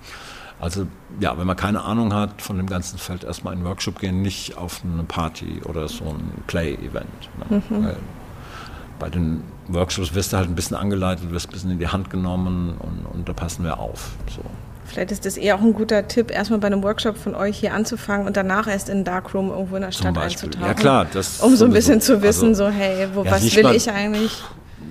Also 0.61 0.87
ja, 1.21 1.37
wenn 1.39 1.47
man 1.47 1.57
keine 1.57 1.83
Ahnung 1.83 2.13
hat 2.13 2.43
von 2.43 2.57
dem 2.57 2.69
ganzen 2.69 2.99
Feld, 2.99 3.25
erstmal 3.25 3.53
in 3.55 3.61
einen 3.61 3.69
Workshop 3.69 3.99
gehen, 3.99 4.23
nicht 4.23 4.57
auf 4.57 4.83
eine 4.85 5.05
Party 5.05 5.61
oder 5.65 5.89
so 5.89 6.05
ein 6.05 6.33
Play-Event. 6.47 7.31
Ne? 7.39 7.63
Weil 7.69 7.97
bei 8.99 9.09
den 9.09 9.43
Workshops 9.69 10.15
wirst 10.15 10.33
du 10.33 10.37
halt 10.37 10.49
ein 10.49 10.55
bisschen 10.55 10.77
angeleitet, 10.77 11.31
wirst 11.31 11.49
ein 11.49 11.53
bisschen 11.53 11.71
in 11.73 11.79
die 11.79 11.89
Hand 11.89 12.11
genommen 12.11 12.77
und, 12.79 13.07
und 13.07 13.29
da 13.29 13.33
passen 13.33 13.65
wir 13.65 13.79
auf. 13.81 14.13
So. 14.29 14.43
Vielleicht 14.93 15.11
ist 15.11 15.25
das 15.25 15.37
eher 15.39 15.57
auch 15.57 15.61
ein 15.63 15.73
guter 15.73 16.07
Tipp, 16.07 16.31
erstmal 16.31 16.59
bei 16.61 16.67
einem 16.67 16.83
Workshop 16.83 17.17
von 17.17 17.35
euch 17.35 17.59
hier 17.59 17.73
anzufangen 17.73 18.27
und 18.27 18.37
danach 18.37 18.67
erst 18.69 18.91
in 18.91 19.05
Darkroom 19.05 19.51
irgendwo 19.51 19.77
in 19.77 19.83
der 19.83 19.93
Stadt 19.93 20.17
einzutauchen. 20.19 20.67
Ja 20.67 20.75
klar, 20.75 21.07
das 21.11 21.41
Um 21.41 21.57
so 21.57 21.65
ein 21.65 21.73
bisschen 21.73 22.01
zu 22.03 22.21
wissen, 22.23 22.49
Also, 22.49 22.67
so 22.67 22.71
hey, 22.71 23.09
wo, 23.15 23.25
ja, 23.25 23.31
was 23.31 23.57
will 23.57 23.63
mal- 23.63 23.75
ich 23.75 23.91
eigentlich? 23.91 24.33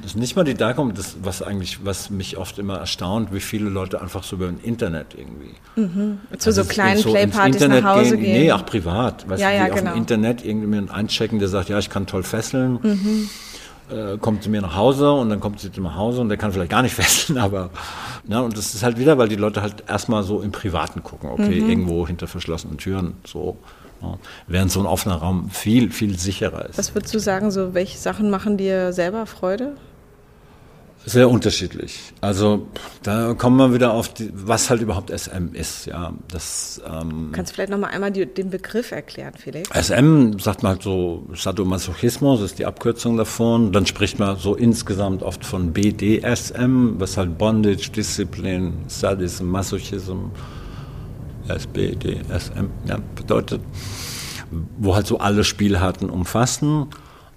Das 0.02 0.12
ist 0.14 0.18
nicht 0.18 0.36
mal 0.36 0.44
die 0.44 0.56
Darkroom, 0.56 0.96
das 0.96 1.18
was 1.22 1.44
eigentlich, 1.44 1.86
was 1.86 2.10
mich 2.10 2.36
oft 2.38 2.58
immer 2.58 2.78
erstaunt, 2.80 3.32
wie 3.32 3.40
viele 3.40 3.70
Leute 3.70 4.02
einfach 4.02 4.24
so 4.24 4.36
über 4.38 4.48
ein 4.48 4.60
Internet 4.64 5.08
irgendwie. 5.16 5.54
Zu 6.40 6.52
so 6.52 6.62
Also 6.62 6.64
kleinen 6.72 6.98
ins 6.98 7.04
Playpartys 7.06 7.68
nach 7.68 7.84
Hause 7.84 8.18
gehen. 8.18 8.22
gehen. 8.34 8.42
Nee, 8.46 8.52
auch 8.52 8.66
privat. 8.66 9.30
Weißt 9.30 9.40
Ja, 9.40 9.50
du, 9.52 9.56
ja, 9.58 9.66
die 9.66 9.72
auf 9.74 9.78
genau. 9.78 9.92
dem 9.92 9.98
Internet 9.98 10.44
irgendjemand 10.44 10.90
einchecken, 10.90 11.38
der 11.38 11.50
sagt, 11.50 11.70
ja, 11.70 11.78
ich 11.78 11.92
kann 11.92 12.08
toll 12.08 12.24
fesseln. 12.24 12.80
Mhm. 12.82 13.30
Äh, 13.92 14.18
kommt 14.20 14.44
zu 14.44 14.50
mir 14.50 14.62
nach 14.62 14.76
Hause 14.76 15.12
und 15.12 15.30
dann 15.30 15.40
kommt 15.42 15.60
sie 15.60 15.72
zu 15.72 15.82
mir 15.82 15.90
nach 15.90 15.98
Hause 15.98 16.22
und 16.22 16.30
der 16.30 16.38
kann 16.38 16.52
vielleicht 16.54 16.72
gar 16.72 16.82
nicht 16.82 16.94
fesseln, 17.02 17.38
aber 17.38 17.70
ja, 18.28 18.40
und 18.40 18.58
das 18.58 18.74
ist 18.74 18.84
halt 18.84 18.98
wieder, 18.98 19.18
weil 19.18 19.28
die 19.28 19.36
Leute 19.36 19.62
halt 19.62 19.84
erstmal 19.88 20.24
so 20.24 20.42
im 20.42 20.52
Privaten 20.52 21.04
gucken, 21.04 21.30
okay, 21.30 21.62
Mhm. 21.62 21.70
irgendwo 21.70 22.08
hinter 22.08 22.28
verschlossenen 22.28 22.78
Türen, 22.78 23.16
so. 23.26 23.58
Ja. 24.02 24.18
Während 24.48 24.72
so 24.72 24.80
ein 24.80 24.88
offener 24.88 25.16
Raum 25.16 25.50
viel, 25.52 25.92
viel 25.92 26.18
sicherer 26.18 26.68
ist. 26.70 26.78
Was 26.80 26.96
würdest 26.96 27.14
du 27.14 27.20
sagen, 27.20 27.52
so 27.52 27.74
welche 27.76 27.98
Sachen 28.00 28.30
machen 28.32 28.58
dir 28.58 28.94
selber 28.94 29.26
Freude? 29.28 29.74
Sehr 31.06 31.30
unterschiedlich. 31.30 32.14
Also 32.22 32.68
da 33.02 33.34
kommen 33.34 33.58
wir 33.58 33.74
wieder 33.74 33.92
auf, 33.92 34.14
die, 34.14 34.30
was 34.34 34.70
halt 34.70 34.82
überhaupt 34.82 35.10
SM 35.10 35.54
ist. 35.54 35.88
Ja, 35.88 36.14
das 36.30 36.80
ähm, 36.86 37.32
Kannst 37.32 37.52
du 37.52 37.56
vielleicht 37.56 37.72
noch 37.72 37.80
mal 37.80 37.88
einmal 37.88 38.12
die, 38.12 38.28
den 38.28 38.52
Begriff 38.52 38.92
erklären, 38.92 39.34
Felix? 39.36 39.68
SM 39.70 40.38
sagt 40.38 40.62
man 40.62 40.74
halt 40.74 40.84
so 40.84 41.26
Sadomasochismus 41.34 42.42
ist 42.42 42.60
die 42.60 42.68
Abkürzung 42.68 43.18
davon. 43.18 43.72
Dann 43.72 43.88
spricht 43.88 44.20
man 44.20 44.38
so 44.38 44.54
insgesamt 44.54 45.24
oft 45.24 45.44
von 45.44 45.74
BDSM, 45.74 47.00
was 47.00 47.18
halt 47.18 47.36
Bondage, 47.38 47.90
Discipline, 47.96 48.74
Sadism, 48.88 49.46
Masochism, 49.46 50.30
SBDSM 51.48 52.70
ja, 52.86 53.00
bedeutet, 53.16 53.62
wo 54.78 54.94
halt 54.94 55.08
so 55.08 55.18
alle 55.18 55.44
Spielarten 55.44 56.12
umfassen. 56.12 56.88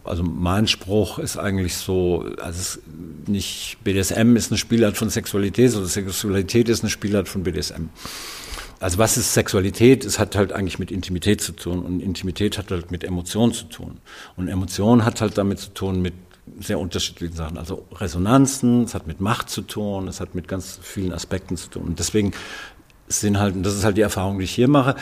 Also 0.05 0.23
mein 0.23 0.67
Spruch 0.67 1.19
ist 1.19 1.39
eigentlich 1.39 1.77
so, 1.77 2.27
also 2.41 2.79
nicht 3.27 3.79
BDSM 3.85 4.37
ist 4.37 4.51
eine 4.51 4.59
Spielart 4.59 4.97
von 4.97 5.09
Sexualität, 5.09 5.71
sondern 5.71 5.91
Sexualität 5.91 6.69
ist 6.69 6.83
eine 6.83 6.91
Spielart 6.91 7.29
von 7.29 7.43
BDSM. 7.43 7.89
Also 8.81 8.99
was 8.99 9.17
ist 9.17 9.33
Sexualität? 9.33 10.05
Es 10.05 10.19
hat 10.19 10.37
halt 10.37 10.53
eigentlich 10.53 10.79
mit 10.79 10.91
Intimität 10.91 11.41
zu 11.41 11.53
tun 11.53 11.83
und 11.83 12.01
Intimität 12.01 12.59
hat 12.59 12.71
halt 12.71 12.91
mit 12.91 13.03
Emotionen 13.03 13.55
zu 13.55 13.65
tun. 13.65 13.99
Und 14.37 14.49
Emotion 14.49 15.07
hat 15.07 15.23
halt 15.23 15.39
damit 15.39 15.59
zu 15.59 15.71
tun 15.71 16.03
mit 16.03 16.13
sehr 16.61 16.79
unterschiedlichen 16.79 17.35
Sachen. 17.35 17.57
Also 17.57 17.87
Resonanzen, 17.93 18.85
es 18.85 18.95
hat 18.95 19.07
mit 19.07 19.23
Macht 19.23 19.49
zu 19.49 19.63
tun, 19.63 20.09
es 20.09 20.21
hat 20.21 20.35
mit 20.35 20.49
ganz 20.49 20.79
vielen 20.83 21.13
Aspekten 21.13 21.57
zu 21.57 21.71
tun. 21.71 21.85
Und 21.85 21.99
deswegen 21.99 22.33
sind 23.09 23.39
halt, 23.39 23.55
und 23.55 23.63
das 23.63 23.75
ist 23.75 23.85
halt 23.85 23.97
die 23.97 24.03
Erfahrung, 24.03 24.39
die 24.39 24.45
ich 24.45 24.55
hier 24.55 24.69
mache, 24.69 24.97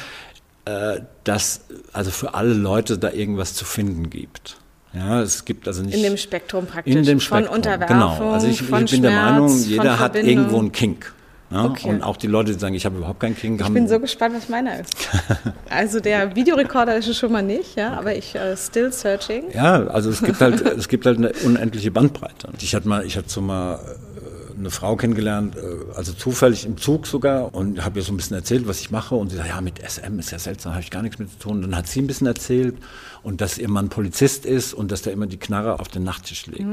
äh, 0.65 1.01
dass 1.25 1.65
also 1.93 2.13
für 2.13 2.35
alle 2.35 2.55
Leute 2.55 2.99
da 2.99 3.11
irgendwas 3.11 3.55
zu 3.55 3.65
finden 3.65 4.11
gibt. 4.11 4.59
Ja, 4.95 5.23
es 5.23 5.45
gibt 5.45 5.67
also 5.67 5.83
nicht 5.83 5.95
In 5.95 6.03
dem 6.03 6.17
Spektrum 6.17 6.67
praktisch. 6.67 6.95
in 6.95 7.03
dem 7.05 7.19
von 7.21 7.39
Spektrum. 7.39 7.55
Unterwerfung, 7.57 7.97
genau. 7.97 8.33
Also 8.33 8.47
ich, 8.47 8.63
von 8.63 8.85
ich 8.85 8.91
bin 8.91 9.03
der 9.03 9.13
Schmerz, 9.13 9.31
Meinung, 9.31 9.49
von 9.49 9.69
jeder 9.69 9.99
hat 9.99 10.17
irgendwo 10.17 10.59
einen 10.59 10.73
Kink. 10.73 11.13
Ja? 11.51 11.65
Okay. 11.67 11.89
Und 11.91 12.03
auch 12.03 12.17
die 12.17 12.27
Leute, 12.27 12.53
die 12.53 12.59
sagen, 12.59 12.75
ich 12.75 12.87
habe 12.87 12.97
überhaupt 12.97 13.21
kein 13.21 13.37
King, 13.37 13.61
Ich 13.61 13.69
bin 13.69 13.87
so 13.87 14.01
gespannt, 14.01 14.35
was 14.37 14.49
meiner 14.49 14.81
ist. 14.81 14.95
Also 15.71 16.01
der 16.01 16.37
Videorekorder 16.37 16.97
ist 16.97 17.09
es 17.09 17.17
schon 17.19 17.33
mal 17.33 17.43
nicht, 17.43 17.77
ja, 17.77 17.95
aber 17.95 18.15
ich 18.15 18.35
äh, 18.35 18.57
still 18.57 18.93
searching. 18.93 19.45
Ja, 19.55 19.87
also 19.87 20.11
es 20.11 20.23
gibt 20.23 20.41
halt, 20.41 20.61
es 20.61 20.89
gibt 20.89 21.07
halt 21.07 21.17
eine 21.19 21.33
unendliche 21.45 21.91
Bandbreite. 21.91 22.49
Ich 22.61 22.75
hatte 22.75 22.87
mal, 22.87 23.05
ich 23.07 23.17
hatte 23.17 23.31
so 23.31 23.41
mal 23.41 23.77
äh, 24.12 24.12
eine 24.57 24.71
Frau 24.71 24.97
kennengelernt, 24.97 25.57
äh, 25.57 25.95
also 25.95 26.13
zufällig 26.13 26.65
im 26.65 26.77
Zug 26.77 27.07
sogar, 27.07 27.55
und 27.55 27.85
habe 27.85 27.99
ihr 27.99 28.05
so 28.05 28.13
ein 28.13 28.17
bisschen 28.17 28.37
erzählt, 28.37 28.67
was 28.67 28.81
ich 28.81 28.91
mache. 28.91 29.15
Und 29.15 29.31
sie 29.31 29.37
sagt, 29.37 29.49
ja, 29.49 29.61
mit 29.61 29.79
SM 29.79 30.19
ist 30.19 30.31
ja 30.31 30.39
seltsam, 30.39 30.73
habe 30.73 30.83
ich 30.83 30.91
gar 30.91 31.03
nichts 31.03 31.19
mit 31.19 31.31
zu 31.31 31.39
tun. 31.39 31.57
Und 31.57 31.63
dann 31.63 31.77
hat 31.77 31.89
sie 31.89 32.01
ein 32.01 32.07
bisschen 32.07 32.27
erzählt 32.27 32.77
und 33.23 33.41
dass 33.41 33.59
ihr 33.59 33.69
Mann 33.69 33.89
Polizist 33.89 34.47
ist 34.47 34.75
und 34.75 34.91
dass 34.91 35.03
der 35.03 35.13
immer 35.13 35.27
die 35.27 35.39
Knarre 35.39 35.81
auf 35.81 35.89
den 35.89 36.05
Nachttisch 36.05 36.47
legt. 36.47 36.65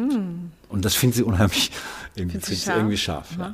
Und 0.70 0.86
das 0.86 0.96
findet 0.96 1.18
sie 1.18 1.24
unheimlich 1.24 1.72
irgendwie, 2.16 2.40
Findet 2.40 2.64
sie 2.64 2.72
irgendwie 2.72 2.98
scharf. 2.98 3.30
Ja. 3.38 3.54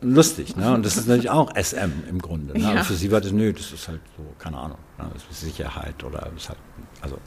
Lustig, 0.00 0.56
ne? 0.56 0.74
Und 0.74 0.84
das 0.84 0.96
ist 0.96 1.06
natürlich 1.06 1.30
auch 1.30 1.54
SM 1.54 2.08
im 2.08 2.20
Grunde. 2.20 2.58
Ne? 2.58 2.74
Ja. 2.74 2.82
Für 2.82 2.94
sie 2.94 3.10
war 3.12 3.20
das, 3.20 3.30
nö, 3.32 3.52
das 3.52 3.72
ist 3.72 3.86
halt 3.86 4.00
so, 4.16 4.24
keine 4.38 4.58
Ahnung, 4.58 4.78
ne? 4.98 5.08
das 5.14 5.22
ist 5.30 5.42
Sicherheit 5.42 6.02
oder 6.02 6.28
ist 6.36 6.48
halt, 6.48 6.58
also, 7.00 7.18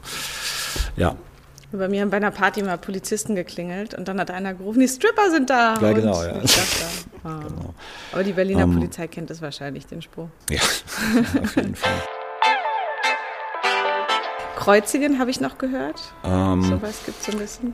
ja. 0.98 1.16
Bei 1.72 1.88
mir 1.88 2.02
haben 2.02 2.10
bei 2.10 2.18
einer 2.18 2.32
Party 2.32 2.64
mal 2.64 2.78
Polizisten 2.80 3.36
geklingelt 3.36 3.94
und 3.94 4.08
dann 4.08 4.20
hat 4.20 4.32
einer 4.32 4.56
gerufen, 4.56 4.80
die 4.80 4.88
Stripper 4.88 5.30
sind 5.30 5.50
da. 5.52 5.76
Ja, 5.80 5.92
genau, 5.94 6.24
ja. 6.24 6.34
Dachte, 6.34 6.86
ah. 7.24 7.40
Aber 8.12 8.24
die 8.24 8.34
Berliner 8.34 8.64
Ähm, 8.64 8.74
Polizei 8.74 9.08
kennt 9.08 9.30
das 9.30 9.42
wahrscheinlich, 9.42 9.86
den 9.86 10.02
Spruch. 10.02 10.30
Ja, 10.50 10.62
auf 11.44 11.56
jeden 11.56 11.76
Fall. 11.76 11.92
Kreuzigen 14.56 15.20
habe 15.20 15.30
ich 15.32 15.40
noch 15.40 15.58
gehört. 15.58 16.02
Ähm, 16.24 16.64
Sowas 16.64 17.02
gibt 17.06 17.20
es 17.20 17.26
so 17.28 17.32
ein 17.34 17.38
bisschen. 17.38 17.74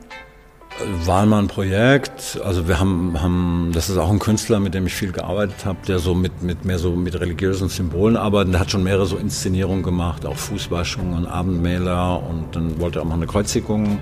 War 1.04 1.24
mal 1.26 1.38
ein 1.38 1.48
Projekt, 1.48 2.40
also 2.44 2.68
wir 2.68 2.78
haben, 2.78 3.20
haben, 3.20 3.70
das 3.72 3.88
ist 3.88 3.96
auch 3.96 4.10
ein 4.10 4.18
Künstler, 4.18 4.60
mit 4.60 4.74
dem 4.74 4.86
ich 4.86 4.94
viel 4.94 5.12
gearbeitet 5.12 5.64
habe, 5.64 5.78
der 5.86 5.98
so 5.98 6.14
mit, 6.14 6.42
mit 6.42 6.64
mehr 6.64 6.78
so 6.78 6.90
mit 6.90 7.18
religiösen 7.18 7.68
Symbolen 7.68 8.16
arbeitet. 8.16 8.54
Der 8.54 8.60
hat 8.60 8.70
schon 8.70 8.82
mehrere 8.82 9.06
so 9.06 9.16
Inszenierungen 9.16 9.82
gemacht, 9.82 10.26
auch 10.26 10.36
Fußwaschungen 10.36 11.14
und 11.14 11.26
Abendmäler 11.26 12.22
und 12.22 12.54
dann 12.54 12.78
wollte 12.80 12.98
er 12.98 13.02
auch 13.02 13.06
mal 13.06 13.14
eine 13.14 13.26
Kreuzigung. 13.26 14.00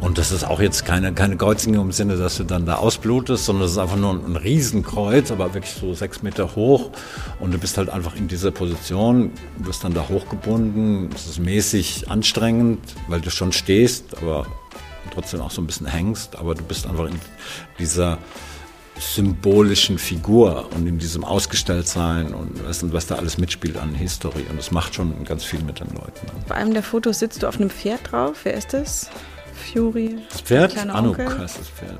Und 0.00 0.18
das 0.18 0.32
ist 0.32 0.42
auch 0.42 0.60
jetzt 0.60 0.84
keine, 0.84 1.12
keine 1.12 1.36
Kreuzigung 1.36 1.80
im 1.80 1.92
Sinne, 1.92 2.16
dass 2.16 2.36
du 2.36 2.42
dann 2.42 2.66
da 2.66 2.74
ausblutest, 2.74 3.44
sondern 3.44 3.66
es 3.66 3.72
ist 3.72 3.78
einfach 3.78 3.96
nur 3.96 4.10
ein, 4.10 4.24
ein 4.26 4.36
Riesenkreuz, 4.36 5.30
aber 5.30 5.54
wirklich 5.54 5.74
so 5.74 5.94
sechs 5.94 6.22
Meter 6.22 6.56
hoch. 6.56 6.90
Und 7.38 7.54
du 7.54 7.58
bist 7.58 7.78
halt 7.78 7.88
einfach 7.88 8.16
in 8.16 8.26
dieser 8.26 8.50
Position, 8.50 9.30
wirst 9.58 9.84
dann 9.84 9.94
da 9.94 10.08
hochgebunden. 10.08 11.10
Es 11.14 11.28
ist 11.28 11.38
mäßig 11.38 12.10
anstrengend, 12.10 12.80
weil 13.06 13.20
du 13.20 13.30
schon 13.30 13.52
stehst, 13.52 14.16
aber 14.20 14.46
trotzdem 15.10 15.40
auch 15.40 15.50
so 15.50 15.60
ein 15.62 15.66
bisschen 15.66 15.86
hängst, 15.86 16.36
aber 16.36 16.54
du 16.54 16.62
bist 16.62 16.86
einfach 16.86 17.06
in 17.06 17.18
dieser 17.78 18.18
symbolischen 18.98 19.98
Figur 19.98 20.68
und 20.76 20.86
in 20.86 20.98
diesem 20.98 21.24
Ausgestelltsein 21.24 22.34
und 22.34 22.64
weißt 22.66 22.82
du, 22.82 22.92
was 22.92 23.06
da 23.06 23.16
alles 23.16 23.38
mitspielt 23.38 23.76
an 23.78 23.94
History. 23.94 24.44
Und 24.48 24.58
das 24.58 24.70
macht 24.70 24.94
schon 24.94 25.24
ganz 25.24 25.44
viel 25.44 25.62
mit 25.62 25.80
den 25.80 25.88
Leuten. 25.88 26.26
Bei 26.46 26.54
einem 26.54 26.74
der 26.74 26.82
Fotos 26.82 27.18
sitzt 27.18 27.42
du 27.42 27.46
auf 27.48 27.56
einem 27.58 27.70
Pferd 27.70 28.12
drauf. 28.12 28.36
Wer 28.44 28.54
ist 28.54 28.72
das? 28.74 29.10
Fury? 29.72 30.18
Das 30.30 30.40
Pferd, 30.40 30.76
Anuk 30.88 31.18
heißt 31.18 31.58
das 31.58 31.68
Pferd. 31.68 31.98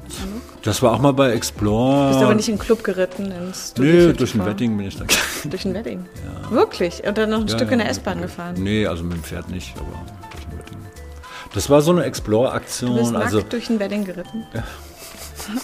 Das 0.62 0.82
war 0.82 0.92
auch 0.92 0.99
mal 0.99 1.12
bei 1.12 1.32
Explore. 1.32 2.09
Bist 2.11 2.23
aber 2.23 2.35
nicht 2.35 2.49
in 2.49 2.56
den 2.56 2.61
Club 2.61 2.82
geritten 2.82 3.30
ins 3.30 3.73
54? 3.76 4.16
durch 4.16 4.35
ein 4.35 4.47
Wedding 4.47 4.76
bin 4.76 4.87
ich 4.88 4.97
da. 4.97 5.04
Durch 5.49 5.64
ein 5.64 5.75
Wedding? 5.75 6.06
Wirklich? 6.50 7.04
Und 7.04 7.16
dann 7.18 7.30
noch 7.30 7.40
ein 7.40 7.47
Ja, 7.49 7.56
Stück 7.56 7.68
ja, 7.68 7.73
in 7.75 7.78
der 7.80 7.88
S-Bahn 7.90 8.21
gefahren? 8.21 8.56
Nee, 8.59 8.87
also 8.87 9.02
mit 9.04 9.14
dem 9.14 9.23
Pferd 9.23 9.49
nicht, 9.49 9.75
aber 9.76 9.87
durch 10.30 10.44
ein 10.47 10.59
Wedding. 10.59 10.78
Das 11.55 11.71
war 11.71 11.83
so 11.83 11.91
eine 11.91 12.01
Du 12.01 12.07
bist 12.07 12.19
Explore-Aktion. 12.19 13.13
nackt 13.13 13.25
Also 13.25 13.43
durch 13.43 13.71
ein 13.71 13.79
Wedding 13.79 14.05
geritten? 14.05 14.47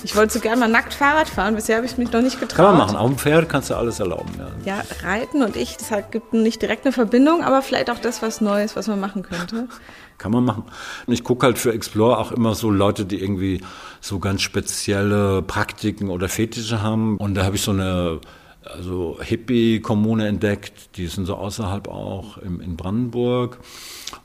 Ich 0.02 0.16
wollte 0.16 0.32
so 0.32 0.40
gerne 0.40 0.60
mal 0.60 0.68
nackt 0.68 0.94
Fahrrad 0.94 1.28
fahren. 1.28 1.54
Bisher 1.54 1.76
habe 1.76 1.86
ich 1.86 1.96
mich 1.98 2.10
noch 2.10 2.20
nicht 2.22 2.40
getraut. 2.40 2.56
kann 2.56 2.76
man 2.76 2.78
machen. 2.78 2.96
Auf 2.96 3.08
dem 3.08 3.18
Pferd 3.18 3.48
kannst 3.48 3.70
du 3.70 3.74
alles 3.76 4.00
erlauben. 4.00 4.32
Ja. 4.64 4.76
Ja, 4.76 4.82
Reiten 5.02 5.42
und 5.42 5.56
ich, 5.56 5.76
das 5.76 5.90
hat, 5.90 6.10
gibt 6.10 6.32
nicht 6.32 6.60
direkt 6.62 6.84
eine 6.84 6.92
Verbindung, 6.92 7.44
aber 7.44 7.62
vielleicht 7.62 7.90
auch 7.90 7.98
das 7.98 8.22
was 8.22 8.40
Neues, 8.40 8.76
was 8.76 8.88
man 8.88 9.00
machen 9.00 9.22
könnte. 9.22 9.68
Kann 10.18 10.32
man 10.32 10.44
machen. 10.44 10.64
Und 11.06 11.12
ich 11.12 11.22
gucke 11.22 11.46
halt 11.46 11.58
für 11.58 11.72
Explore 11.72 12.18
auch 12.18 12.32
immer 12.32 12.56
so 12.56 12.70
Leute, 12.70 13.04
die 13.04 13.22
irgendwie 13.22 13.60
so 14.00 14.18
ganz 14.18 14.42
spezielle 14.42 15.42
Praktiken 15.42 16.10
oder 16.10 16.28
Fetische 16.28 16.82
haben. 16.82 17.16
Und 17.18 17.34
da 17.34 17.44
habe 17.44 17.54
ich 17.54 17.62
so 17.62 17.70
eine 17.70 18.20
also 18.64 19.18
Hippie-Kommune 19.20 20.26
entdeckt, 20.26 20.96
die 20.96 21.06
sind 21.06 21.26
so 21.26 21.36
außerhalb 21.36 21.88
auch 21.88 22.38
im, 22.38 22.60
in 22.60 22.76
Brandenburg. 22.76 23.58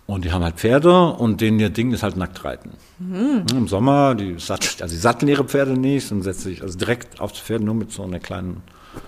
Und 0.05 0.25
die 0.25 0.31
haben 0.31 0.43
halt 0.43 0.55
Pferde 0.55 1.13
und 1.13 1.41
denen 1.41 1.59
ihr 1.59 1.69
Ding 1.69 1.91
ist 1.93 2.03
halt 2.03 2.17
nackt 2.17 2.43
reiten. 2.43 2.71
Mhm. 2.99 3.45
Im 3.55 3.67
Sommer, 3.67 4.15
die, 4.15 4.39
satt, 4.39 4.81
also 4.81 4.93
die 4.93 4.99
satteln 4.99 5.29
ihre 5.29 5.43
Pferde 5.43 5.77
nicht 5.77 6.11
und 6.11 6.23
setzen 6.23 6.49
sich 6.49 6.61
also 6.61 6.77
direkt 6.77 7.19
aufs 7.19 7.39
Pferd 7.39 7.61
nur 7.61 7.75
mit 7.75 7.91
so 7.91 8.03
einer 8.03 8.19
kleinen 8.19 8.61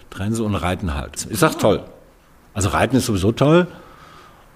Trense 0.10 0.44
und 0.44 0.56
reiten 0.56 0.94
halt. 0.94 1.28
Ich 1.30 1.40
sag 1.40 1.60
toll. 1.60 1.84
Also 2.54 2.70
reiten 2.70 2.96
ist 2.96 3.06
sowieso 3.06 3.32
toll. 3.32 3.68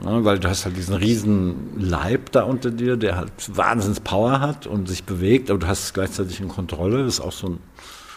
Ne, 0.01 0.23
weil 0.23 0.39
du 0.39 0.47
hast 0.47 0.63
halt 0.63 0.77
diesen 0.77 0.95
riesen 0.95 1.77
Leib 1.77 2.31
da 2.31 2.43
unter 2.43 2.71
dir, 2.71 2.95
der 2.95 3.17
halt 3.17 3.31
Wahnsinns 3.49 3.99
Power 3.99 4.39
hat 4.39 4.65
und 4.65 4.87
sich 4.87 5.03
bewegt, 5.03 5.49
aber 5.49 5.59
du 5.59 5.67
hast 5.67 5.83
es 5.83 5.93
gleichzeitig 5.93 6.39
in 6.39 6.47
Kontrolle. 6.47 7.03
Das 7.03 7.15
ist 7.15 7.19
auch 7.19 7.33
so 7.33 7.47
ein 7.47 7.59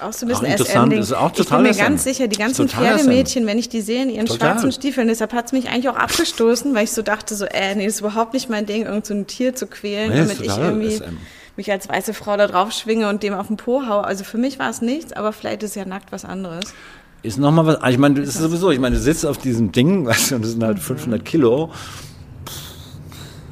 Auch 0.03 0.13
so 0.13 0.27
ein 0.27 0.29
bisschen 0.29 0.47
Auch 0.47 0.51
interessant, 0.51 0.93
ist 0.93 1.13
auch 1.13 1.31
Ich 1.31 1.37
bin 1.37 1.45
total 1.45 1.63
mir 1.63 1.75
ganz 1.75 2.05
sicher, 2.05 2.29
die 2.29 2.37
ganzen 2.39 2.69
Total 2.69 2.97
Pferdemädchen, 2.99 3.47
wenn 3.47 3.59
ich 3.59 3.69
die 3.69 3.81
sehe 3.81 4.03
in 4.03 4.11
ihren 4.11 4.27
Total. 4.27 4.51
schwarzen 4.51 4.73
Stiefeln, 4.73 5.09
deshalb 5.09 5.33
hat 5.33 5.47
es 5.47 5.53
mich 5.53 5.69
eigentlich 5.69 5.89
auch 5.89 5.97
abgestoßen, 5.97 6.75
weil 6.75 6.85
ich 6.85 6.93
so 6.93 7.03
dachte, 7.03 7.35
so, 7.35 7.45
äh, 7.45 7.75
nee, 7.75 7.85
das 7.87 7.95
ist 7.95 8.01
überhaupt 8.01 8.33
nicht 8.35 8.49
mein 8.51 8.67
Ding, 8.67 8.85
irgend 8.87 9.07
so 9.07 9.15
ein 9.15 9.27
Tier 9.27 9.55
zu 9.55 9.67
quälen, 9.67 10.11
Nee, 10.11 10.19
damit 10.19 10.41
ich 10.41 10.47
total 10.49 10.65
irgendwie 10.65 10.95
SM. 10.97 11.17
mich 11.57 11.71
als 11.71 11.89
weiße 11.89 12.15
Frau 12.15 12.37
da 12.37 12.47
drauf 12.47 12.73
schwinge 12.73 13.09
und 13.09 13.23
dem 13.23 13.35
auf 13.35 13.47
den 13.49 13.57
Po 13.57 13.87
haue. 13.87 14.05
Also 14.05 14.25
für 14.25 14.39
mich 14.39 14.59
war 14.59 14.71
es 14.71 14.81
nichts, 14.83 15.13
aber 15.13 15.33
vielleicht 15.33 15.63
ist 15.63 15.77
ja 15.77 15.85
nackt 15.85 16.13
was 16.13 16.25
anderes. 16.25 16.75
Ist 17.23 17.39
nochmal 17.39 17.67
was, 17.67 17.91
ich 17.93 17.99
meine, 17.99 18.17
das 18.21 18.31
ist 18.31 18.39
sowieso, 18.39 18.71
ich 18.73 18.81
meine, 18.81 18.97
du 18.97 19.01
sitzt 19.01 19.25
auf 19.25 19.39
diesem 19.39 19.71
Ding, 19.71 20.07
weißt 20.07 20.33
du, 20.33 20.35
und 20.37 20.43
das 20.43 20.51
sind 20.53 20.61
Mhm. 20.61 20.67
halt 20.67 20.79
500 20.81 21.25
Kilo. 21.25 21.71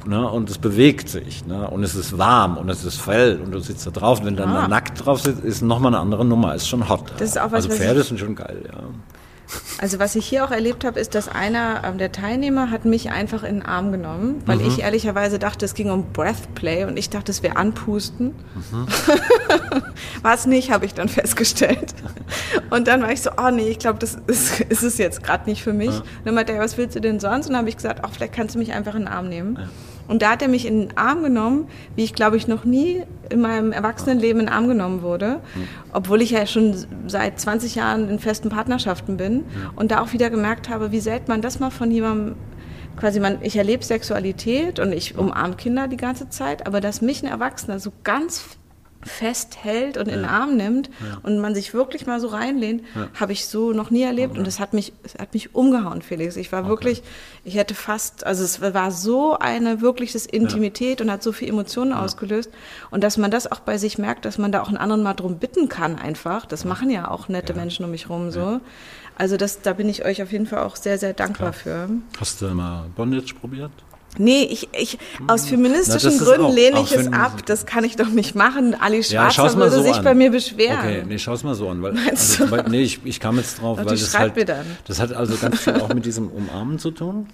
Ne, 0.05 0.27
und 0.29 0.49
es 0.49 0.57
bewegt 0.57 1.09
sich, 1.09 1.45
ne, 1.45 1.69
und 1.69 1.83
es 1.83 1.93
ist 1.93 2.17
warm 2.17 2.57
und 2.57 2.69
es 2.69 2.83
ist 2.83 2.99
Fell 2.99 3.39
und 3.39 3.51
du 3.51 3.59
sitzt 3.59 3.85
da 3.85 3.91
drauf. 3.91 4.19
Und 4.19 4.25
wenn 4.25 4.35
du 4.35 4.41
dann 4.43 4.51
Ah. 4.55 4.61
da 4.61 4.67
nackt 4.67 5.05
drauf 5.05 5.21
sitzt, 5.21 5.43
ist 5.43 5.61
nochmal 5.61 5.93
eine 5.93 6.01
andere 6.01 6.25
Nummer, 6.25 6.55
ist 6.55 6.67
schon 6.67 6.89
hot. 6.89 7.11
Das 7.19 7.29
ist 7.29 7.37
auch 7.39 7.45
was, 7.51 7.65
also 7.65 7.69
was 7.69 7.77
Pferde 7.77 8.01
ich- 8.01 8.07
sind 8.07 8.19
schon 8.19 8.35
geil, 8.35 8.63
ja. 8.67 8.79
Also 9.79 9.99
was 9.99 10.15
ich 10.15 10.25
hier 10.25 10.45
auch 10.45 10.51
erlebt 10.51 10.85
habe, 10.85 10.97
ist, 10.97 11.13
dass 11.13 11.27
einer 11.27 11.81
ähm, 11.83 11.97
der 11.97 12.13
Teilnehmer 12.13 12.71
hat 12.71 12.85
mich 12.85 13.11
einfach 13.11 13.43
in 13.43 13.55
den 13.55 13.65
Arm 13.65 13.91
genommen, 13.91 14.41
weil 14.45 14.59
Mhm. 14.59 14.67
ich 14.67 14.79
ehrlicherweise 14.81 15.39
dachte, 15.39 15.65
es 15.65 15.73
ging 15.73 15.91
um 15.91 16.05
Breathplay 16.13 16.85
und 16.85 16.95
ich 16.97 17.09
dachte, 17.09 17.31
es 17.33 17.43
wäre 17.43 17.57
Anpusten. 17.57 18.27
Mhm. 18.71 18.87
war 20.23 20.33
es 20.35 20.45
nicht, 20.45 20.71
habe 20.71 20.85
ich 20.85 20.93
dann 20.93 21.09
festgestellt. 21.09 21.93
Und 22.69 22.87
dann 22.87 23.01
war 23.01 23.11
ich 23.11 23.21
so, 23.21 23.31
oh 23.37 23.49
nee, 23.51 23.67
ich 23.69 23.79
glaube, 23.79 23.99
das 23.99 24.17
ist, 24.27 24.61
ist 24.61 24.83
es 24.83 24.97
jetzt 24.97 25.21
gerade 25.21 25.49
nicht 25.49 25.61
für 25.63 25.73
mich. 25.73 25.89
Und 25.89 26.03
dann 26.23 26.33
meinte 26.35 26.53
er, 26.53 26.59
was 26.61 26.77
willst 26.77 26.95
du 26.95 27.01
denn 27.01 27.19
sonst? 27.19 27.47
Und 27.47 27.51
dann 27.53 27.59
habe 27.59 27.69
ich 27.69 27.75
gesagt, 27.75 27.99
ach, 28.03 28.09
vielleicht 28.13 28.33
kannst 28.33 28.55
du 28.55 28.59
mich 28.59 28.71
einfach 28.71 28.95
in 28.95 29.01
den 29.01 29.07
Arm 29.09 29.27
nehmen. 29.27 29.59
Und 30.07 30.21
da 30.21 30.31
hat 30.31 30.41
er 30.41 30.47
mich 30.47 30.65
in 30.65 30.87
den 30.87 30.97
Arm 30.97 31.23
genommen, 31.23 31.67
wie 31.95 32.03
ich 32.03 32.13
glaube 32.13 32.37
ich 32.37 32.47
noch 32.47 32.65
nie 32.65 33.03
in 33.29 33.41
meinem 33.41 33.71
Erwachsenenleben 33.71 34.41
in 34.41 34.47
den 34.47 34.53
Arm 34.53 34.67
genommen 34.67 35.01
wurde, 35.01 35.39
obwohl 35.93 36.21
ich 36.21 36.31
ja 36.31 36.45
schon 36.45 36.75
seit 37.07 37.39
20 37.39 37.75
Jahren 37.75 38.09
in 38.09 38.19
festen 38.19 38.49
Partnerschaften 38.49 39.17
bin 39.17 39.45
und 39.75 39.91
da 39.91 40.01
auch 40.01 40.13
wieder 40.13 40.29
gemerkt 40.29 40.69
habe, 40.69 40.91
wie 40.91 40.99
selten 40.99 41.31
man 41.31 41.41
das 41.41 41.59
mal 41.59 41.69
von 41.69 41.91
jemandem 41.91 42.35
quasi 42.97 43.19
man 43.19 43.39
ich 43.41 43.55
erlebe 43.55 43.83
Sexualität 43.83 44.79
und 44.79 44.91
ich 44.91 45.17
umarme 45.17 45.55
Kinder 45.55 45.87
die 45.87 45.97
ganze 45.97 46.29
Zeit, 46.29 46.67
aber 46.67 46.81
dass 46.81 47.01
mich 47.01 47.23
ein 47.23 47.29
Erwachsener 47.29 47.79
so 47.79 47.91
ganz 48.03 48.57
festhält 49.03 49.97
und 49.97 50.07
in 50.07 50.15
den 50.15 50.25
Arm 50.25 50.55
nimmt 50.55 50.89
und 51.23 51.39
man 51.39 51.55
sich 51.55 51.73
wirklich 51.73 52.05
mal 52.05 52.19
so 52.19 52.27
reinlehnt, 52.27 52.83
habe 53.19 53.33
ich 53.33 53.45
so 53.47 53.73
noch 53.73 53.89
nie 53.89 54.03
erlebt 54.03 54.37
und 54.37 54.45
das 54.45 54.59
hat 54.59 54.73
mich 54.73 54.93
es 55.03 55.15
hat 55.15 55.33
mich 55.33 55.55
umgehauen, 55.55 56.01
Felix. 56.01 56.35
Ich 56.35 56.51
war 56.51 56.67
wirklich, 56.67 57.03
ich 57.43 57.55
hätte 57.55 57.75
fast, 57.75 58.25
also 58.25 58.43
es 58.43 58.61
war 58.61 58.91
so 58.91 59.37
eine 59.37 59.81
wirkliches 59.81 60.25
Intimität 60.25 61.01
und 61.01 61.11
hat 61.11 61.23
so 61.23 61.31
viel 61.31 61.49
Emotionen 61.49 61.93
ausgelöst 61.93 62.51
und 62.91 63.03
dass 63.03 63.17
man 63.17 63.31
das 63.31 63.51
auch 63.51 63.59
bei 63.59 63.77
sich 63.77 63.97
merkt, 63.97 64.25
dass 64.25 64.37
man 64.37 64.51
da 64.51 64.61
auch 64.61 64.67
einen 64.67 64.77
anderen 64.77 65.03
mal 65.03 65.13
drum 65.13 65.37
bitten 65.37 65.69
kann 65.69 65.97
einfach. 65.97 66.45
Das 66.45 66.65
machen 66.65 66.89
ja 66.89 67.09
auch 67.09 67.27
nette 67.27 67.53
Menschen 67.53 67.85
um 67.85 67.91
mich 67.91 68.09
rum 68.09 68.31
so. 68.31 68.59
Also 69.17 69.37
das, 69.37 69.61
da 69.61 69.73
bin 69.73 69.89
ich 69.89 70.05
euch 70.05 70.23
auf 70.23 70.31
jeden 70.31 70.47
Fall 70.47 70.59
auch 70.59 70.75
sehr, 70.75 70.97
sehr 70.97 71.13
dankbar 71.13 71.53
für. 71.53 71.89
Hast 72.19 72.41
du 72.41 72.47
mal 72.47 72.89
Bondage 72.95 73.35
probiert? 73.39 73.71
Nee, 74.17 74.43
ich, 74.43 74.67
ich, 74.77 74.97
aus 75.27 75.43
Na, 75.43 75.49
feministischen 75.49 76.11
ist 76.11 76.19
Gründen 76.23 76.45
auch- 76.47 76.53
lehne 76.53 76.81
ich 76.81 76.91
es 76.91 77.11
ab. 77.13 77.45
Das 77.45 77.65
kann 77.65 77.83
ich 77.83 77.95
doch 77.95 78.09
nicht 78.09 78.35
machen. 78.35 78.75
Ali 78.79 79.01
Ja, 79.01 79.31
Schwarzer 79.31 79.57
mal 79.57 79.65
würde 79.71 79.77
so 79.77 79.83
sich 79.83 79.95
an. 79.95 80.03
bei 80.03 80.13
mir 80.13 80.31
beschweren. 80.31 80.79
Okay, 80.79 81.03
nee, 81.07 81.17
schau's 81.17 81.43
mal 81.43 81.55
so 81.55 81.69
an. 81.69 81.81
Weil, 81.81 81.95
also, 82.09 82.51
weil, 82.51 82.65
nee, 82.69 82.81
ich, 82.81 82.99
ich 83.05 83.19
kam 83.19 83.37
jetzt 83.37 83.61
drauf, 83.61 83.77
Und 83.79 83.85
weil 83.85 83.91
das 83.97 84.17
halt, 84.17 84.33
das 84.87 84.99
hat 84.99 85.13
also 85.13 85.35
ganz 85.37 85.59
viel 85.61 85.73
auch 85.81 85.93
mit 85.93 86.05
diesem 86.05 86.27
Umarmen 86.29 86.77
zu 86.79 86.91
tun. 86.91 87.27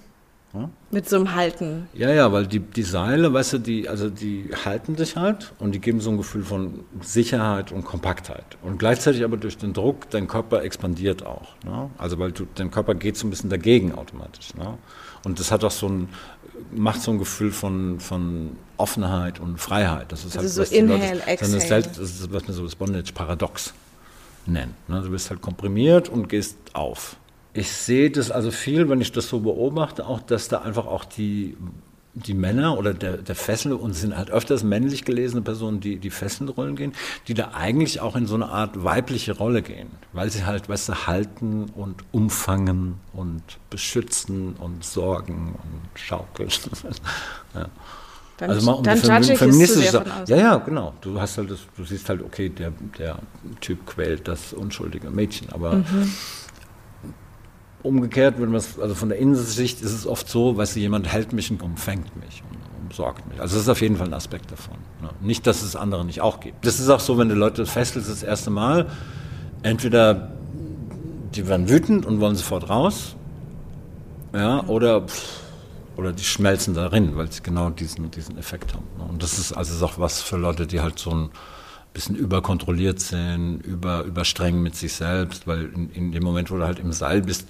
Mit 0.90 1.08
so 1.08 1.18
einem 1.18 1.36
Halten. 1.36 1.88
Ja, 1.94 2.10
ja, 2.12 2.32
weil 2.32 2.48
die, 2.48 2.60
die 2.60 2.82
Seile, 2.82 3.32
weißt 3.32 3.54
du, 3.54 3.58
die, 3.60 3.88
also 3.90 4.10
die 4.10 4.50
halten 4.66 4.96
dich 4.96 5.16
halt 5.16 5.54
und 5.60 5.74
die 5.76 5.80
geben 5.80 6.00
so 6.00 6.10
ein 6.10 6.18
Gefühl 6.18 6.44
von 6.44 6.80
Sicherheit 7.02 7.72
und 7.72 7.84
Kompaktheit. 7.86 8.58
Und 8.64 8.80
gleichzeitig 8.80 9.24
aber 9.24 9.38
durch 9.38 9.58
den 9.58 9.74
Druck, 9.74 10.10
dein 10.10 10.28
Körper 10.28 10.64
expandiert 10.64 11.24
auch. 11.24 11.50
Ne? 11.64 11.92
Also 12.00 12.18
weil 12.18 12.32
du, 12.32 12.48
dein 12.56 12.72
Körper 12.72 12.96
geht 12.96 13.18
so 13.18 13.28
ein 13.28 13.30
bisschen 13.30 13.52
dagegen 13.52 13.94
automatisch. 13.94 14.56
Ne? 14.56 14.78
Und 15.24 15.40
das 15.40 15.52
hat 15.52 15.64
auch 15.64 15.70
so 15.72 15.90
ein, 15.90 16.10
macht 16.72 17.02
so 17.02 17.12
ein 17.12 17.18
Gefühl 17.20 17.52
von, 17.52 18.00
von 18.00 18.56
Offenheit 18.78 19.40
und 19.40 19.60
Freiheit. 19.60 20.12
Das 20.12 20.26
ist 20.26 20.38
Also 20.38 20.60
halt, 20.62 20.70
so 20.70 20.76
die 20.76 20.82
Leute- 20.82 20.94
Inhale, 21.04 21.20
dann 21.26 21.36
ist 21.36 21.54
Exhale. 21.56 21.70
halt, 21.84 21.86
das 21.92 21.98
ist 22.00 22.34
was 22.34 22.48
mir 22.48 22.54
so 22.54 22.64
das 22.64 22.76
Bondage-Paradox. 22.76 23.74
nennen. 24.46 24.76
Ne? 24.88 25.02
Du 25.02 25.10
bist 25.12 25.30
halt 25.30 25.42
komprimiert 25.42 26.08
und 26.10 26.30
gehst 26.30 26.58
auf. 26.74 27.18
Ich 27.54 27.72
sehe 27.72 28.10
das 28.12 28.32
also 28.32 28.52
viel, 28.52 28.88
wenn 28.88 29.02
ich 29.02 29.12
das 29.12 29.28
so 29.28 29.40
beobachte, 29.40 30.06
auch, 30.06 30.22
dass 30.22 30.48
da 30.48 30.60
einfach 30.62 30.86
auch 30.86 31.04
die 31.06 31.58
die 32.26 32.34
Männer 32.34 32.78
oder 32.78 32.94
der, 32.94 33.18
der 33.18 33.36
Fessel 33.36 33.74
und 33.74 33.94
sind 33.94 34.16
halt 34.18 34.32
öfters 34.32 34.64
männlich 34.64 35.06
gelesene 35.06 35.42
Personen, 35.42 35.80
die 35.80 35.98
die 35.98 36.10
Fesselrollen 36.10 36.76
gehen, 36.76 36.94
die 37.28 37.34
da 37.34 37.52
eigentlich 37.54 38.02
auch 38.02 38.16
in 38.16 38.26
so 38.26 38.36
eine 38.36 38.50
Art 38.50 38.84
weibliche 38.84 39.38
Rolle 39.38 39.62
gehen, 39.62 39.90
weil 40.14 40.30
sie 40.30 40.46
halt, 40.46 40.68
weißt 40.68 40.90
du, 40.90 40.94
halten 41.08 41.66
und 41.76 42.04
umfangen 42.12 42.96
und 43.14 43.44
beschützen 43.70 44.56
und 44.56 44.84
sorgen 44.84 45.56
und 45.56 46.00
schaukeln. 46.00 46.50
ja. 47.54 47.68
Dann, 48.38 48.52
also 48.52 48.66
mal 48.68 48.74
um 48.74 48.84
dann 48.84 49.24
die 49.24 49.36
feministische 49.36 50.04
Ja, 50.28 50.38
ja, 50.38 50.58
genau. 50.58 50.94
Du 51.02 51.20
hast 51.20 51.40
halt 51.40 51.50
das, 51.50 51.60
du 51.76 51.84
siehst 51.84 52.08
halt, 52.08 52.22
okay, 52.22 52.50
der, 52.50 52.72
der 53.00 53.18
Typ 53.62 53.88
quält 53.88 54.28
das 54.28 54.54
unschuldige 54.54 55.10
Mädchen, 55.10 55.50
aber 55.52 55.78
mhm 55.78 56.12
umgekehrt, 57.84 58.36
wenn 58.40 58.52
man 58.52 58.62
also 58.82 58.96
von 58.96 59.10
der 59.10 59.18
Innensicht 59.18 59.82
ist 59.82 59.94
es 59.94 60.08
oft 60.08 60.28
so, 60.28 60.58
weißt 60.58 60.76
du, 60.76 60.80
jemand 60.80 61.08
hält 61.08 61.34
mich 61.34 61.52
und 61.52 61.62
umfängt 61.62 62.16
mich 62.16 62.44
und 62.50 62.58
umsorgt 62.86 63.28
mich. 63.28 63.40
Also 63.40 63.56
das 63.56 63.64
ist 63.64 63.70
auf 63.70 63.82
jeden 63.82 63.98
Fall 63.98 64.08
ein 64.08 64.14
Aspekt 64.14 64.52
davon. 64.52 64.78
Ne? 65.02 65.10
Nicht, 65.22 65.48
dass 65.48 65.62
es 65.62 65.76
andere 65.76 66.06
nicht 66.06 66.22
auch 66.22 66.40
gibt. 66.40 66.66
Das 66.66 66.80
ist 66.80 66.90
auch 66.90 67.00
so, 67.00 67.18
wenn 67.18 67.30
du 67.30 67.36
Leute 67.36 67.66
fesselst 67.66 68.10
das 68.10 68.24
erste 68.24 68.50
Mal, 68.50 68.88
entweder 69.64 70.32
die 71.36 71.48
werden 71.48 71.70
wütend 71.70 72.06
und 72.06 72.20
wollen 72.20 72.36
sofort 72.36 72.70
raus, 72.70 73.16
ja, 74.34 74.66
oder 74.68 75.06
oder 75.98 76.14
die 76.14 76.24
schmelzen 76.24 76.76
darin, 76.76 77.18
weil 77.18 77.32
sie 77.32 77.42
genau 77.42 77.72
diesen, 77.72 78.12
diesen 78.12 78.38
Effekt 78.38 78.74
haben. 78.74 78.86
Ne? 78.98 79.06
Und 79.06 79.24
das 79.24 79.40
ist 79.40 79.52
also 79.52 79.84
auch 79.84 79.98
was 79.98 80.22
für 80.22 80.38
Leute, 80.38 80.68
die 80.68 80.80
halt 80.80 81.00
so 81.00 81.10
ein 81.10 81.30
bisschen 81.98 82.16
überkontrolliert 82.16 83.00
sind, 83.00 83.60
über, 83.66 84.04
überstreng 84.04 84.62
mit 84.62 84.76
sich 84.76 84.94
selbst, 84.94 85.48
weil 85.48 85.74
in, 85.74 85.90
in, 85.90 86.12
dem 86.12 86.24
Moment, 86.24 86.52
wo 86.52 86.58
du 86.58 86.64
halt 86.64 86.78
im 86.78 86.94
Seil 86.94 87.24
bist, 87.24 87.48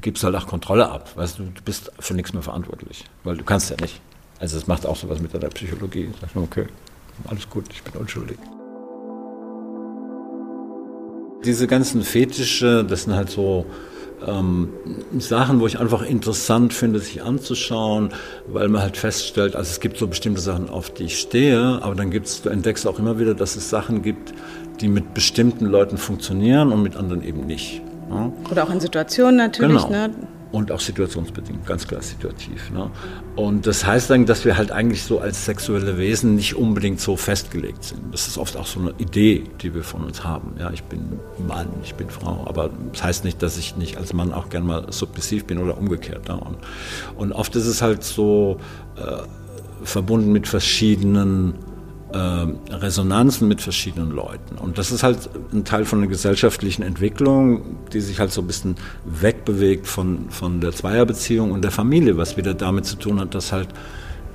gibst 0.00 0.22
du 0.22 0.28
halt 0.28 0.36
auch 0.36 0.46
Kontrolle 0.46 0.90
ab. 0.90 1.14
Weißt 1.14 1.38
du, 1.38 1.42
du 1.42 1.62
bist 1.62 1.92
für 1.98 2.14
nichts 2.14 2.32
mehr 2.32 2.42
verantwortlich, 2.42 3.04
weil 3.24 3.36
du 3.36 3.44
kannst 3.44 3.68
ja 3.68 3.76
nicht. 3.82 4.00
Also 4.40 4.56
es 4.56 4.66
macht 4.66 4.86
auch 4.86 4.96
sowas 4.96 5.20
mit 5.20 5.34
deiner 5.34 5.50
Psychologie. 5.50 6.08
Sag 6.18 6.30
ich, 6.30 6.36
okay, 6.36 6.66
alles 7.26 7.50
gut, 7.50 7.66
ich 7.70 7.82
bin 7.82 8.00
unschuldig. 8.00 8.38
Diese 11.44 11.66
ganzen 11.66 12.02
Fetische, 12.04 12.82
das 12.82 13.02
sind 13.02 13.14
halt 13.14 13.28
so 13.28 13.66
ähm, 14.26 14.70
Sachen, 15.18 15.60
wo 15.60 15.66
ich 15.66 15.78
einfach 15.78 16.02
interessant 16.02 16.72
finde, 16.74 16.98
sich 16.98 17.22
anzuschauen, 17.22 18.10
weil 18.46 18.68
man 18.68 18.82
halt 18.82 18.96
feststellt, 18.96 19.56
also 19.56 19.70
es 19.70 19.80
gibt 19.80 19.98
so 19.98 20.06
bestimmte 20.06 20.40
Sachen, 20.40 20.68
auf 20.68 20.90
die 20.90 21.04
ich 21.04 21.18
stehe, 21.18 21.80
aber 21.82 21.94
dann 21.94 22.10
gibt's, 22.10 22.42
du 22.42 22.48
entdeckst 22.48 22.86
auch 22.86 22.98
immer 22.98 23.18
wieder, 23.18 23.34
dass 23.34 23.56
es 23.56 23.70
Sachen 23.70 24.02
gibt, 24.02 24.32
die 24.80 24.88
mit 24.88 25.14
bestimmten 25.14 25.66
Leuten 25.66 25.98
funktionieren 25.98 26.72
und 26.72 26.82
mit 26.82 26.96
anderen 26.96 27.22
eben 27.22 27.46
nicht. 27.46 27.82
Ja? 28.10 28.32
Oder 28.50 28.64
auch 28.64 28.70
in 28.70 28.80
Situationen 28.80 29.36
natürlich, 29.36 29.84
genau. 29.84 30.08
ne? 30.08 30.10
Und 30.50 30.72
auch 30.72 30.80
situationsbedingt, 30.80 31.66
ganz 31.66 31.86
klar 31.86 32.00
situativ. 32.00 32.70
Ne? 32.70 32.90
Und 33.36 33.66
das 33.66 33.84
heißt 33.86 34.08
dann, 34.10 34.24
dass 34.24 34.44
wir 34.44 34.56
halt 34.56 34.72
eigentlich 34.72 35.02
so 35.02 35.20
als 35.20 35.44
sexuelle 35.44 35.98
Wesen 35.98 36.36
nicht 36.36 36.56
unbedingt 36.56 37.00
so 37.00 37.16
festgelegt 37.16 37.84
sind. 37.84 38.00
Das 38.12 38.26
ist 38.28 38.38
oft 38.38 38.56
auch 38.56 38.66
so 38.66 38.80
eine 38.80 38.94
Idee, 38.98 39.44
die 39.60 39.74
wir 39.74 39.82
von 39.82 40.04
uns 40.04 40.24
haben. 40.24 40.54
Ja, 40.58 40.70
ich 40.70 40.82
bin 40.84 41.20
Mann, 41.46 41.68
ich 41.82 41.94
bin 41.94 42.08
Frau, 42.08 42.44
aber 42.46 42.70
das 42.92 43.02
heißt 43.02 43.24
nicht, 43.24 43.42
dass 43.42 43.58
ich 43.58 43.76
nicht 43.76 43.98
als 43.98 44.12
Mann 44.12 44.32
auch 44.32 44.48
gern 44.48 44.66
mal 44.66 44.90
submissiv 44.90 45.44
bin 45.44 45.58
oder 45.58 45.76
umgekehrt. 45.76 46.28
Ne? 46.28 46.36
Und, 46.36 46.56
und 47.16 47.32
oft 47.32 47.54
ist 47.54 47.66
es 47.66 47.82
halt 47.82 48.02
so 48.02 48.58
äh, 48.96 49.24
verbunden 49.84 50.32
mit 50.32 50.48
verschiedenen 50.48 51.54
äh, 52.12 52.74
Resonanzen 52.74 53.48
mit 53.48 53.60
verschiedenen 53.60 54.10
Leuten. 54.10 54.56
Und 54.56 54.78
das 54.78 54.90
ist 54.90 55.02
halt 55.02 55.28
ein 55.52 55.64
Teil 55.64 55.84
von 55.84 56.00
der 56.00 56.08
gesellschaftlichen 56.08 56.82
Entwicklung, 56.82 57.76
die 57.92 58.00
sich 58.00 58.18
halt 58.18 58.32
so 58.32 58.40
ein 58.40 58.46
bisschen 58.46 58.76
wegbewegt 59.04 59.86
von, 59.86 60.30
von 60.30 60.60
der 60.60 60.72
Zweierbeziehung 60.72 61.50
und 61.50 61.62
der 61.62 61.70
Familie, 61.70 62.16
was 62.16 62.36
wieder 62.36 62.54
damit 62.54 62.86
zu 62.86 62.96
tun 62.96 63.20
hat, 63.20 63.34
dass 63.34 63.52
halt 63.52 63.68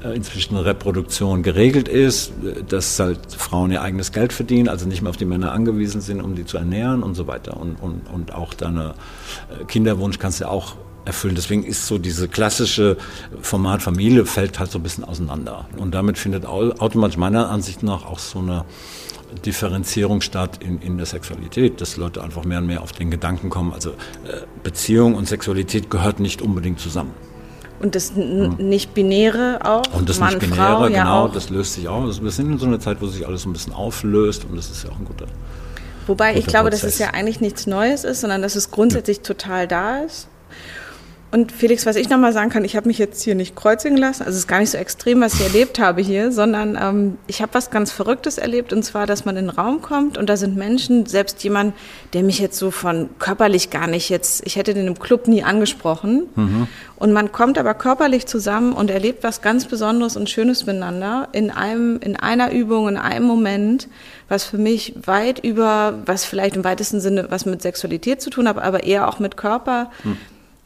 äh, 0.04 0.16
inzwischen 0.16 0.58
Reproduktion 0.58 1.44
geregelt 1.44 1.88
ist, 1.88 2.34
dass 2.68 3.00
halt 3.00 3.20
Frauen 3.36 3.72
ihr 3.72 3.82
eigenes 3.82 4.12
Geld 4.12 4.34
verdienen, 4.34 4.68
also 4.68 4.88
nicht 4.88 5.02
mehr 5.02 5.10
auf 5.10 5.18
die 5.18 5.26
Männer 5.26 5.52
angewiesen 5.52 6.02
sind, 6.02 6.22
um 6.22 6.36
die 6.36 6.46
zu 6.46 6.58
ernähren 6.58 7.04
und 7.04 7.16
so 7.16 7.28
weiter. 7.28 7.58
Und, 7.58 7.76
und, 7.82 8.10
und 8.14 8.34
auch 8.34 8.54
deine 8.54 8.94
äh, 9.50 9.64
Kinderwunsch 9.66 10.20
kannst 10.20 10.42
du 10.42 10.50
auch 10.50 10.76
erfüllen. 11.06 11.36
Deswegen 11.36 11.64
ist 11.64 11.88
so 11.88 11.98
diese 11.98 12.28
klassische 12.28 12.98
Format 13.42 13.82
Familie 13.82 14.26
fällt 14.26 14.60
halt 14.60 14.72
so 14.72 14.80
ein 14.80 14.84
bisschen 14.84 15.04
auseinander. 15.04 15.68
Und 15.78 15.94
damit 15.94 16.18
findet 16.18 16.46
automatisch 16.46 17.18
meiner 17.18 17.50
Ansicht 17.50 17.84
nach 17.84 18.06
auch 18.06 18.20
so 18.20 18.40
eine 18.40 18.66
Differenzierung 19.46 20.22
statt 20.22 20.60
in, 20.64 20.80
in 20.82 20.98
der 20.98 21.06
Sexualität, 21.06 21.82
dass 21.82 21.98
Leute 21.98 22.24
einfach 22.24 22.46
mehr 22.46 22.60
und 22.60 22.68
mehr 22.68 22.82
auf 22.82 22.92
den 22.92 23.10
Gedanken 23.12 23.50
kommen, 23.50 23.74
also 23.74 23.92
äh, 23.92 24.42
Beziehung 24.62 25.16
und 25.16 25.28
Sexualität 25.28 25.90
gehört 25.90 26.20
nicht 26.20 26.42
unbedingt 26.42 26.80
zusammen. 26.80 27.12
Und 27.80 27.96
das 27.96 28.16
hm. 28.16 28.56
Nicht-Binäre 28.58 29.60
auch? 29.64 29.84
Und 29.94 30.08
das 30.08 30.20
Nicht-Binäre, 30.20 30.90
genau, 30.90 31.28
ja 31.28 31.34
das 31.34 31.50
löst 31.50 31.74
sich 31.74 31.88
auch. 31.88 32.06
Wir 32.06 32.32
sind 32.32 32.52
in 32.52 32.58
so 32.58 32.66
einer 32.66 32.80
Zeit, 32.80 33.02
wo 33.02 33.08
sich 33.08 33.28
alles 33.28 33.46
ein 33.46 33.54
bisschen 33.54 33.74
auflöst 33.74 34.46
und 34.46 34.56
das 34.56 34.70
ist 34.70 34.84
ja 34.84 34.92
auch 34.92 35.00
ein 35.00 35.06
guter 35.06 35.26
Wobei 36.08 36.36
ich 36.36 36.46
glaube, 36.46 36.70
Prozess. 36.70 36.82
dass 36.82 36.94
es 36.94 37.00
ja 37.00 37.10
eigentlich 37.12 37.40
nichts 37.40 37.66
Neues 37.66 38.04
ist, 38.04 38.22
sondern 38.22 38.42
dass 38.42 38.56
es 38.56 38.72
grundsätzlich 38.72 39.18
ja. 39.18 39.24
total 39.24 39.68
da 39.68 40.00
ist. 40.00 40.28
Und 41.34 41.52
Felix, 41.52 41.88
was 41.88 41.96
ich 41.96 42.10
nochmal 42.10 42.32
sagen 42.32 42.52
kann, 42.52 42.64
ich 42.64 42.76
habe 42.76 42.88
mich 42.88 43.00
jetzt 43.00 43.24
hier 43.24 43.34
nicht 43.34 43.56
kreuzigen 43.56 43.98
lassen. 43.98 44.22
Also 44.22 44.34
es 44.34 44.44
ist 44.44 44.48
gar 44.48 44.60
nicht 44.60 44.70
so 44.70 44.78
extrem, 44.78 45.20
was 45.20 45.34
ich 45.34 45.42
erlebt 45.42 45.80
habe 45.80 46.00
hier, 46.00 46.32
sondern 46.32 46.78
ähm, 46.80 47.18
ich 47.26 47.42
habe 47.42 47.56
was 47.56 47.72
ganz 47.72 47.92
Verrücktes 47.92 48.38
erlebt. 48.38 48.72
Und 48.72 48.84
zwar, 48.84 49.08
dass 49.08 49.26
man 49.26 49.36
in 49.36 49.48
den 49.48 49.50
Raum 49.50 49.82
kommt 49.82 50.20
und 50.20 50.30
da 50.30 50.38
sind 50.38 50.56
Menschen, 50.56 51.08
selbst 51.08 51.44
jemand, 51.44 51.74
der 52.14 52.22
mich 52.22 52.38
jetzt 52.38 52.60
so 52.60 52.70
von 52.70 53.10
körperlich 53.18 53.72
gar 53.72 53.88
nicht 53.88 54.10
jetzt, 54.10 54.46
ich 54.46 54.58
hätte 54.58 54.76
den 54.76 54.86
im 54.86 55.00
Club 55.00 55.28
nie 55.28 55.42
angesprochen. 55.42 56.28
Mhm. 56.36 56.68
Und 56.98 57.14
man 57.14 57.32
kommt 57.32 57.58
aber 57.58 57.74
körperlich 57.74 58.28
zusammen 58.28 58.72
und 58.72 58.92
erlebt 58.92 59.24
was 59.24 59.42
ganz 59.42 59.66
Besonderes 59.66 60.16
und 60.16 60.30
Schönes 60.30 60.68
miteinander 60.68 61.30
in 61.32 61.50
einem, 61.50 61.98
in 62.00 62.16
einer 62.16 62.52
Übung, 62.52 62.88
in 62.88 62.96
einem 62.96 63.26
Moment, 63.26 63.88
was 64.30 64.44
für 64.44 64.60
mich 64.60 64.94
weit 65.04 65.40
über, 65.40 66.00
was 66.06 66.26
vielleicht 66.26 66.56
im 66.56 66.64
weitesten 66.64 67.02
Sinne 67.02 67.26
was 67.30 67.48
mit 67.48 67.64
Sexualität 67.64 68.22
zu 68.22 68.30
tun 68.30 68.48
hat, 68.48 68.60
aber 68.60 68.84
eher 68.84 69.08
auch 69.08 69.18
mit 69.18 69.36
Körper. 69.36 69.90
Mhm 70.04 70.18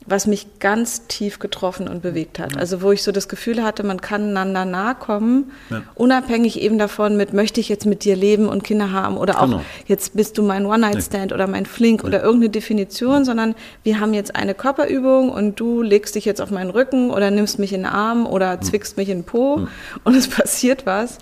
was 0.07 0.25
mich 0.25 0.59
ganz 0.59 1.05
tief 1.07 1.37
getroffen 1.37 1.87
und 1.89 2.01
bewegt 2.01 2.39
hat. 2.39 2.57
Also 2.57 2.81
wo 2.81 2.93
ich 2.93 3.03
so 3.03 3.11
das 3.11 3.27
Gefühl 3.27 3.61
hatte, 3.61 3.83
man 3.83 3.99
kann 3.99 4.29
einander 4.29 4.63
nahe 4.63 4.95
kommen, 4.95 5.51
ja. 5.69 5.83
unabhängig 5.95 6.61
eben 6.61 6.79
davon 6.79 7.17
mit, 7.17 7.33
möchte 7.33 7.59
ich 7.59 7.67
jetzt 7.67 7.85
mit 7.85 8.05
dir 8.05 8.15
leben 8.15 8.47
und 8.47 8.63
Kinder 8.63 8.93
haben 8.93 9.17
oder 9.17 9.41
auch 9.41 9.47
genau. 9.47 9.61
jetzt 9.85 10.15
bist 10.15 10.37
du 10.37 10.43
mein 10.43 10.65
One-Night-Stand 10.65 11.27
nee. 11.27 11.33
oder 11.33 11.47
mein 11.47 11.65
Flink 11.65 12.03
nee. 12.03 12.07
oder 12.07 12.23
irgendeine 12.23 12.51
Definition, 12.51 13.25
sondern 13.25 13.53
wir 13.83 13.99
haben 13.99 14.13
jetzt 14.13 14.35
eine 14.35 14.55
Körperübung 14.55 15.29
und 15.29 15.59
du 15.59 15.81
legst 15.81 16.15
dich 16.15 16.23
jetzt 16.23 16.41
auf 16.41 16.51
meinen 16.51 16.69
Rücken 16.69 17.11
oder 17.11 17.29
nimmst 17.29 17.59
mich 17.59 17.73
in 17.73 17.81
den 17.81 17.91
Arm 17.91 18.25
oder 18.25 18.61
zwickst 18.61 18.95
mich 18.95 19.09
in 19.09 19.19
den 19.19 19.25
Po 19.25 19.67
und 20.05 20.15
es 20.15 20.27
passiert 20.29 20.85
was, 20.85 21.17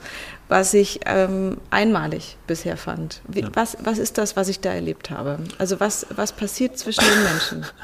was 0.48 0.76
ich 0.76 1.00
ähm, 1.08 1.58
einmalig 1.72 2.38
bisher 2.46 2.78
fand. 2.78 3.22
Wie, 3.28 3.42
ja. 3.42 3.50
was, 3.54 3.78
was 3.84 3.98
ist 3.98 4.20
das, 4.20 4.36
was 4.36 4.48
ich 4.48 4.60
da 4.60 4.72
erlebt 4.72 5.10
habe? 5.10 5.40
Also 5.58 5.80
was, 5.80 6.06
was 6.16 6.34
passiert 6.34 6.78
zwischen 6.78 7.04
den 7.04 7.24
Menschen? 7.24 7.66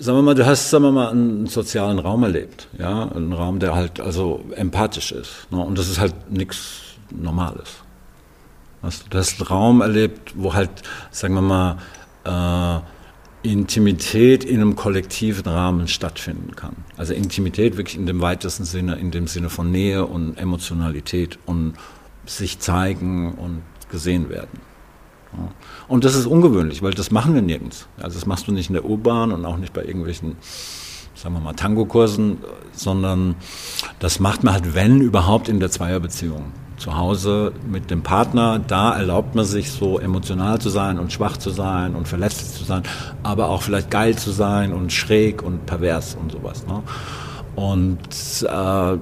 sagen 0.00 0.18
wir 0.18 0.22
mal, 0.22 0.34
du 0.34 0.46
hast, 0.46 0.70
sagen 0.70 0.84
wir 0.84 0.92
mal, 0.92 1.10
einen 1.10 1.46
sozialen 1.46 1.98
Raum 1.98 2.22
erlebt, 2.22 2.68
ja, 2.78 3.08
einen 3.10 3.32
Raum, 3.32 3.58
der 3.58 3.74
halt 3.74 4.00
also 4.00 4.44
empathisch 4.54 5.12
ist, 5.12 5.46
ne? 5.50 5.58
und 5.58 5.78
das 5.78 5.88
ist 5.88 6.00
halt 6.00 6.30
nichts 6.30 6.82
Normales. 7.10 7.68
Du 9.10 9.18
hast 9.18 9.40
einen 9.40 9.48
Raum 9.48 9.80
erlebt, 9.80 10.32
wo 10.36 10.54
halt, 10.54 10.70
sagen 11.10 11.34
wir 11.34 11.40
mal, 11.40 11.76
äh, 12.24 12.80
Intimität 13.48 14.44
in 14.44 14.60
einem 14.60 14.76
kollektiven 14.76 15.46
Rahmen 15.46 15.88
stattfinden 15.88 16.56
kann. 16.56 16.76
Also 16.96 17.14
Intimität 17.14 17.76
wirklich 17.76 17.96
in 17.96 18.06
dem 18.06 18.20
weitesten 18.20 18.64
Sinne, 18.64 18.96
in 18.96 19.10
dem 19.10 19.28
Sinne 19.28 19.50
von 19.50 19.70
Nähe 19.70 20.04
und 20.04 20.36
Emotionalität 20.36 21.38
und 21.46 21.74
sich 22.26 22.58
zeigen 22.58 23.34
und 23.34 23.62
gesehen 23.90 24.30
werden. 24.30 24.60
Und 25.88 26.04
das 26.04 26.14
ist 26.14 26.26
ungewöhnlich, 26.26 26.82
weil 26.82 26.94
das 26.94 27.10
machen 27.10 27.34
wir 27.34 27.42
nirgends. 27.42 27.88
Also 28.00 28.18
das 28.18 28.26
machst 28.26 28.48
du 28.48 28.52
nicht 28.52 28.68
in 28.68 28.74
der 28.74 28.84
U-Bahn 28.84 29.32
und 29.32 29.44
auch 29.44 29.56
nicht 29.56 29.72
bei 29.72 29.84
irgendwelchen, 29.84 30.36
sagen 31.14 31.34
wir 31.34 31.40
mal, 31.40 31.54
Tango-Kursen, 31.54 32.38
sondern 32.72 33.36
das 33.98 34.20
macht 34.20 34.44
man 34.44 34.54
halt, 34.54 34.74
wenn 34.74 35.00
überhaupt, 35.00 35.48
in 35.48 35.60
der 35.60 35.70
Zweierbeziehung. 35.70 36.52
Zu 36.76 36.94
Hause 36.94 37.52
mit 37.66 37.90
dem 37.90 38.02
Partner, 38.02 38.58
da 38.58 38.94
erlaubt 38.94 39.34
man 39.34 39.46
sich 39.46 39.70
so 39.70 39.98
emotional 39.98 40.60
zu 40.60 40.68
sein 40.68 40.98
und 40.98 41.10
schwach 41.10 41.38
zu 41.38 41.48
sein 41.48 41.94
und 41.94 42.06
verletzlich 42.06 42.52
zu 42.52 42.64
sein, 42.64 42.82
aber 43.22 43.48
auch 43.48 43.62
vielleicht 43.62 43.90
geil 43.90 44.16
zu 44.16 44.30
sein 44.30 44.74
und 44.74 44.92
schräg 44.92 45.42
und 45.42 45.64
pervers 45.64 46.18
und 46.20 46.32
sowas. 46.32 46.66
Ne? 46.66 46.82
Und 47.54 47.98
äh, 48.46 48.98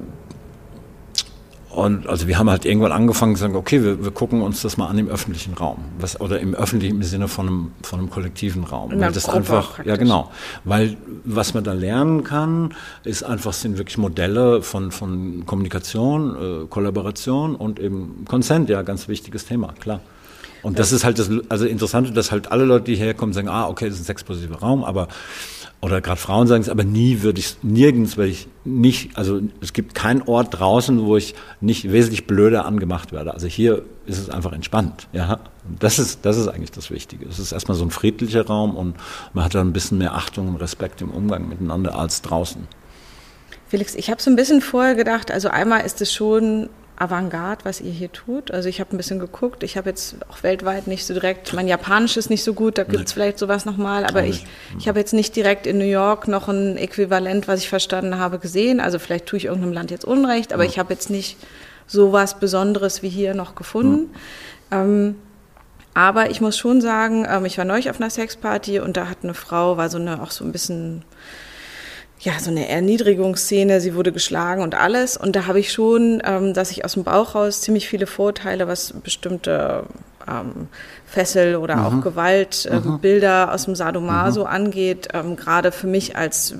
und 1.74 2.06
also 2.06 2.28
wir 2.28 2.38
haben 2.38 2.48
halt 2.48 2.64
irgendwann 2.64 2.92
angefangen 2.92 3.34
zu 3.34 3.40
sagen, 3.40 3.56
okay, 3.56 3.82
wir, 3.82 4.04
wir 4.04 4.10
gucken 4.12 4.42
uns 4.42 4.62
das 4.62 4.76
mal 4.76 4.86
an 4.86 4.98
im 4.98 5.08
öffentlichen 5.08 5.54
Raum. 5.54 5.78
Was, 5.98 6.20
oder 6.20 6.38
im 6.38 6.54
öffentlichen 6.54 7.02
Sinne 7.02 7.26
von 7.26 7.48
einem, 7.48 7.72
von 7.82 7.98
einem 7.98 8.10
kollektiven 8.10 8.64
Raum. 8.64 8.92
weil 8.94 9.12
das 9.12 9.28
einfach, 9.28 9.84
ja 9.84 9.96
genau. 9.96 10.30
Weil 10.64 10.96
was 11.24 11.52
man 11.52 11.64
da 11.64 11.72
lernen 11.72 12.22
kann, 12.22 12.74
ist 13.02 13.24
einfach, 13.24 13.52
sind 13.52 13.76
wirklich 13.76 13.98
Modelle 13.98 14.62
von, 14.62 14.92
von 14.92 15.46
Kommunikation, 15.46 16.64
äh, 16.64 16.66
Kollaboration 16.68 17.56
und 17.56 17.80
eben 17.80 18.24
Consent, 18.28 18.68
ja, 18.68 18.82
ganz 18.82 19.08
wichtiges 19.08 19.44
Thema, 19.44 19.74
klar. 19.80 20.00
Und 20.64 20.78
das 20.78 20.92
ist 20.92 21.04
halt 21.04 21.18
das, 21.18 21.30
also 21.50 21.66
Interessante, 21.66 22.12
dass 22.12 22.30
halt 22.30 22.50
alle 22.50 22.64
Leute, 22.64 22.86
die 22.86 22.96
herkommen, 22.96 23.34
sagen, 23.34 23.48
ah, 23.48 23.68
okay, 23.68 23.86
das 23.86 23.96
ist 23.96 24.02
ein 24.02 24.06
sexpositiver 24.06 24.60
Raum, 24.60 24.82
aber 24.82 25.08
oder 25.84 26.00
gerade 26.00 26.18
Frauen 26.18 26.46
sagen 26.46 26.62
es, 26.62 26.70
aber 26.70 26.82
nie 26.82 27.20
würde 27.20 27.40
ich 27.40 27.56
nirgends, 27.62 28.16
weil 28.16 28.28
ich 28.28 28.48
nicht, 28.64 29.18
also 29.18 29.42
es 29.60 29.74
gibt 29.74 29.94
keinen 29.94 30.22
Ort 30.22 30.58
draußen, 30.58 31.04
wo 31.04 31.18
ich 31.18 31.34
nicht 31.60 31.92
wesentlich 31.92 32.26
blöder 32.26 32.64
angemacht 32.64 33.12
werde. 33.12 33.34
Also 33.34 33.48
hier 33.48 33.82
ist 34.06 34.16
es 34.16 34.30
einfach 34.30 34.54
entspannt, 34.54 35.08
ja. 35.12 35.40
Das 35.78 35.98
ist, 35.98 36.24
das 36.24 36.38
ist 36.38 36.48
eigentlich 36.48 36.70
das 36.70 36.90
Wichtige. 36.90 37.26
Es 37.28 37.38
ist 37.38 37.52
erstmal 37.52 37.76
so 37.76 37.84
ein 37.84 37.90
friedlicher 37.90 38.46
Raum 38.46 38.76
und 38.76 38.96
man 39.34 39.44
hat 39.44 39.54
da 39.54 39.60
ein 39.60 39.74
bisschen 39.74 39.98
mehr 39.98 40.14
Achtung 40.14 40.48
und 40.48 40.56
Respekt 40.56 41.02
im 41.02 41.10
Umgang 41.10 41.50
miteinander 41.50 41.98
als 41.98 42.22
draußen. 42.22 42.66
Felix, 43.68 43.94
ich 43.94 44.08
habe 44.08 44.22
so 44.22 44.30
ein 44.30 44.36
bisschen 44.36 44.62
vorher 44.62 44.94
gedacht, 44.94 45.30
also 45.30 45.48
einmal 45.48 45.82
ist 45.84 46.00
es 46.00 46.14
schon 46.14 46.70
Avantgarde, 46.96 47.64
was 47.64 47.80
ihr 47.80 47.90
hier 47.90 48.12
tut. 48.12 48.50
Also 48.50 48.68
ich 48.68 48.80
habe 48.80 48.94
ein 48.94 48.96
bisschen 48.96 49.18
geguckt. 49.18 49.62
Ich 49.62 49.76
habe 49.76 49.90
jetzt 49.90 50.16
auch 50.28 50.42
weltweit 50.42 50.86
nicht 50.86 51.04
so 51.04 51.14
direkt, 51.14 51.52
mein 51.52 51.66
Japanisch 51.66 52.16
ist 52.16 52.30
nicht 52.30 52.44
so 52.44 52.54
gut, 52.54 52.78
da 52.78 52.84
gibt 52.84 53.06
es 53.06 53.12
vielleicht 53.12 53.38
sowas 53.38 53.64
nochmal, 53.64 54.04
aber 54.04 54.24
ich, 54.24 54.46
ich 54.78 54.86
habe 54.86 55.00
jetzt 55.00 55.12
nicht 55.12 55.34
direkt 55.34 55.66
in 55.66 55.78
New 55.78 55.84
York 55.84 56.28
noch 56.28 56.48
ein 56.48 56.76
Äquivalent, 56.76 57.48
was 57.48 57.60
ich 57.60 57.68
verstanden 57.68 58.18
habe, 58.18 58.38
gesehen. 58.38 58.80
Also 58.80 58.98
vielleicht 58.98 59.26
tue 59.26 59.38
ich 59.38 59.46
irgendeinem 59.46 59.72
Land 59.72 59.90
jetzt 59.90 60.04
Unrecht, 60.04 60.52
aber 60.52 60.62
ja. 60.62 60.70
ich 60.70 60.78
habe 60.78 60.92
jetzt 60.92 61.10
nicht 61.10 61.36
sowas 61.86 62.38
Besonderes 62.38 63.02
wie 63.02 63.08
hier 63.08 63.34
noch 63.34 63.56
gefunden. 63.56 64.10
Ja. 64.70 64.82
Ähm, 64.82 65.16
aber 65.94 66.30
ich 66.30 66.40
muss 66.40 66.58
schon 66.58 66.80
sagen, 66.80 67.26
ähm, 67.28 67.44
ich 67.44 67.56
war 67.56 67.64
neulich 67.64 67.88
auf 67.88 68.00
einer 68.00 68.10
Sexparty 68.10 68.80
und 68.80 68.96
da 68.96 69.08
hat 69.08 69.18
eine 69.22 69.34
Frau, 69.34 69.76
war 69.76 69.88
so 69.88 69.98
eine 69.98 70.20
auch 70.22 70.32
so 70.32 70.44
ein 70.44 70.50
bisschen 70.52 71.02
ja, 72.24 72.32
so 72.40 72.50
eine 72.50 72.68
Erniedrigungsszene, 72.68 73.82
sie 73.82 73.94
wurde 73.94 74.10
geschlagen 74.10 74.62
und 74.62 74.74
alles. 74.74 75.18
Und 75.18 75.36
da 75.36 75.46
habe 75.46 75.60
ich 75.60 75.72
schon, 75.72 76.22
ähm, 76.24 76.54
dass 76.54 76.70
ich 76.70 76.84
aus 76.84 76.94
dem 76.94 77.04
Bauch 77.04 77.34
raus 77.34 77.60
ziemlich 77.60 77.86
viele 77.86 78.06
Vorteile, 78.06 78.66
was 78.66 78.94
bestimmte 78.94 79.84
ähm, 80.26 80.68
Fessel 81.04 81.56
oder 81.56 81.76
mhm. 81.76 81.84
auch 81.84 82.02
Gewaltbilder 82.02 83.44
ähm, 83.44 83.48
aus 83.50 83.66
dem 83.66 83.74
Sadomaso 83.74 84.40
mhm. 84.40 84.46
angeht, 84.46 85.08
ähm, 85.12 85.36
gerade 85.36 85.70
für 85.70 85.86
mich 85.86 86.16
als 86.16 86.54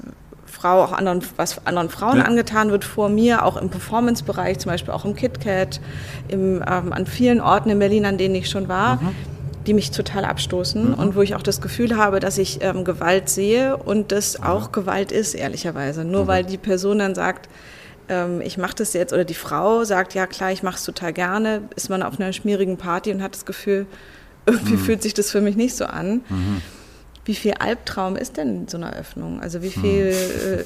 Frau 0.45 0.83
auch 0.83 0.93
anderen, 0.93 1.23
was 1.37 1.67
anderen 1.67 1.89
Frauen 1.89 2.19
ja. 2.19 2.25
angetan 2.25 2.71
wird 2.71 2.85
vor 2.85 3.09
mir, 3.09 3.45
auch 3.45 3.57
im 3.57 3.71
Performance-Bereich, 3.71 4.59
zum 4.59 4.71
Beispiel 4.71 4.93
auch 4.93 5.07
im 5.07 5.17
KitKat, 5.17 5.81
im, 6.29 6.57
ähm, 6.57 6.93
an 6.93 7.07
vielen 7.07 7.41
Orten 7.41 7.71
in 7.71 7.79
Berlin, 7.79 8.05
an 8.05 8.19
denen 8.19 8.35
ich 8.35 8.51
schon 8.51 8.69
war. 8.69 8.97
Mhm 8.97 9.34
die 9.67 9.75
mich 9.75 9.91
total 9.91 10.25
abstoßen 10.25 10.91
mhm. 10.91 10.95
und 10.95 11.17
wo 11.17 11.23
ich 11.23 11.35
auch 11.35 11.43
das 11.43 11.61
Gefühl 11.61 11.97
habe, 11.97 12.21
dass 12.21 12.39
ich 12.39 12.59
ähm, 12.63 12.85
Gewalt 12.85 13.29
sehe 13.29 13.77
und 13.77 14.13
das 14.13 14.39
mhm. 14.39 14.45
auch 14.45 14.73
Gewalt 14.73 15.13
ist, 15.13 15.35
ehrlicherweise. 15.35 16.05
Nur 16.05 16.25
mhm. 16.25 16.29
weil 16.29 16.45
die 16.45 16.59
Person 16.59 16.99
dann 16.99 17.15
sagt, 17.15 17.49
ähm, 18.09 18.41
ich 18.41 18.59
mache 18.59 18.75
das 18.77 18.93
jetzt, 18.93 19.13
oder 19.13 19.25
die 19.25 19.35
Frau 19.35 19.85
sagt, 19.85 20.15
ja 20.15 20.27
klar, 20.27 20.53
ich 20.53 20.63
mache 20.63 20.77
es 20.77 20.85
total 20.85 21.13
gerne, 21.13 21.63
ist 21.77 21.89
man 21.89 22.03
auf 22.03 22.21
einer 22.21 22.33
schmierigen 22.33 22.77
Party 22.77 23.13
und 23.13 23.23
hat 23.23 23.35
das 23.35 23.47
Gefühl, 23.47 23.87
irgendwie 24.47 24.75
mhm. 24.75 24.81
fühlt 24.81 25.03
sich 25.03 25.15
das 25.15 25.31
für 25.31 25.41
mich 25.41 25.57
nicht 25.57 25.75
so 25.75 25.87
an. 25.87 26.21
Wie 27.25 27.35
viel 27.35 27.55
Albtraum 27.59 28.17
ist 28.17 28.37
denn 28.37 28.69
so 28.69 28.77
eine 28.77 28.95
Öffnung? 28.95 29.41
Also 29.41 29.63
wie 29.63 29.71
viel 29.71 30.15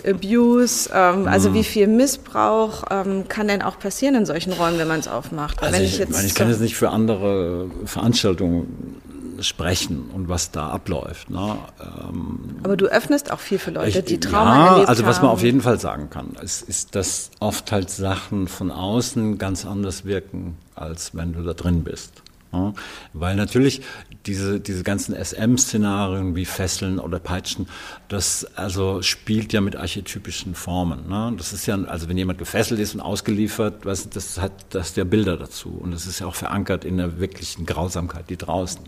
äh, 0.04 0.10
Abuse, 0.10 0.90
ähm, 0.92 1.28
also 1.28 1.54
wie 1.54 1.64
viel 1.64 1.86
Missbrauch 1.86 2.84
ähm, 2.90 3.28
kann 3.28 3.48
denn 3.48 3.62
auch 3.62 3.78
passieren 3.78 4.16
in 4.16 4.26
solchen 4.26 4.52
Räumen, 4.52 4.78
wenn 4.78 4.88
man 4.88 5.00
es 5.00 5.08
aufmacht? 5.08 5.62
Also 5.62 5.80
ich, 5.80 6.00
ich, 6.00 6.08
meine, 6.08 6.26
ich 6.26 6.34
kann 6.34 6.48
jetzt 6.48 6.60
nicht 6.60 6.76
für 6.76 6.90
andere 6.90 7.70
Veranstaltungen 7.84 8.98
sprechen 9.40 10.10
und 10.12 10.28
was 10.28 10.50
da 10.50 10.68
abläuft. 10.68 11.30
Ne? 11.30 11.56
Ähm, 11.80 12.56
Aber 12.62 12.76
du 12.76 12.86
öffnest 12.86 13.30
auch 13.30 13.40
viel 13.40 13.58
für 13.58 13.70
Leute, 13.70 14.00
ich, 14.00 14.04
die 14.04 14.20
Trauma 14.20 14.56
ja, 14.56 14.72
erlebt 14.72 14.88
also 14.88 15.06
was 15.06 15.18
man 15.18 15.28
haben. 15.28 15.34
auf 15.34 15.42
jeden 15.42 15.60
Fall 15.60 15.78
sagen 15.78 16.10
kann, 16.10 16.36
ist, 16.42 16.62
ist, 16.62 16.94
dass 16.94 17.30
oft 17.40 17.70
halt 17.72 17.90
Sachen 17.90 18.48
von 18.48 18.70
außen 18.70 19.38
ganz 19.38 19.64
anders 19.64 20.04
wirken, 20.04 20.56
als 20.74 21.14
wenn 21.14 21.32
du 21.32 21.42
da 21.42 21.54
drin 21.54 21.84
bist. 21.84 22.22
Ja, 22.52 22.72
weil 23.12 23.36
natürlich 23.36 23.82
diese, 24.28 24.60
diese 24.60 24.84
ganzen 24.84 25.14
SM-Szenarien 25.14 26.36
wie 26.36 26.44
Fesseln 26.44 26.98
oder 26.98 27.18
Peitschen, 27.18 27.66
das 28.08 28.46
also 28.56 29.02
spielt 29.02 29.52
ja 29.52 29.60
mit 29.60 29.74
archetypischen 29.74 30.54
Formen. 30.54 31.08
Ne? 31.08 31.32
Das 31.36 31.52
ist 31.52 31.66
ja, 31.66 31.76
also 31.84 32.08
wenn 32.08 32.18
jemand 32.18 32.38
gefesselt 32.38 32.78
ist 32.78 32.94
und 32.94 33.00
ausgeliefert, 33.00 33.86
was, 33.86 34.08
das 34.10 34.38
hat 34.38 34.52
das 34.70 34.94
ja 34.96 35.04
Bilder 35.04 35.36
dazu. 35.36 35.70
Und 35.70 35.92
das 35.92 36.06
ist 36.06 36.20
ja 36.20 36.26
auch 36.26 36.34
verankert 36.34 36.84
in 36.84 36.98
der 36.98 37.18
wirklichen 37.18 37.64
Grausamkeit, 37.64 38.28
die 38.28 38.36
draußen. 38.36 38.82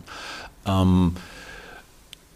Ähm, 0.66 1.16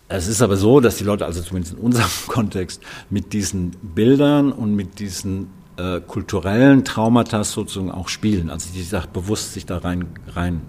es 0.09 0.27
ist 0.27 0.41
aber 0.41 0.57
so, 0.57 0.81
dass 0.81 0.97
die 0.97 1.05
Leute, 1.05 1.27
also 1.27 1.43
zumindest 1.43 1.75
in 1.75 1.81
unserem 1.81 2.11
Kontext, 2.27 2.83
mit 3.11 3.35
diesen 3.35 3.71
Bildern 3.83 4.51
und 4.51 4.75
mit 4.75 4.99
diesen 4.99 5.49
äh, 5.77 6.01
kulturellen 6.01 6.85
Traumata 6.85 7.45
sozusagen 7.45 7.91
auch 7.91 8.09
spielen. 8.09 8.49
Also 8.49 8.71
die 8.73 8.83
sagt 8.83 9.13
bewusst 9.13 9.53
sich 9.53 9.67
da 9.67 9.79
rein, 9.79 10.07
rein 10.35 10.63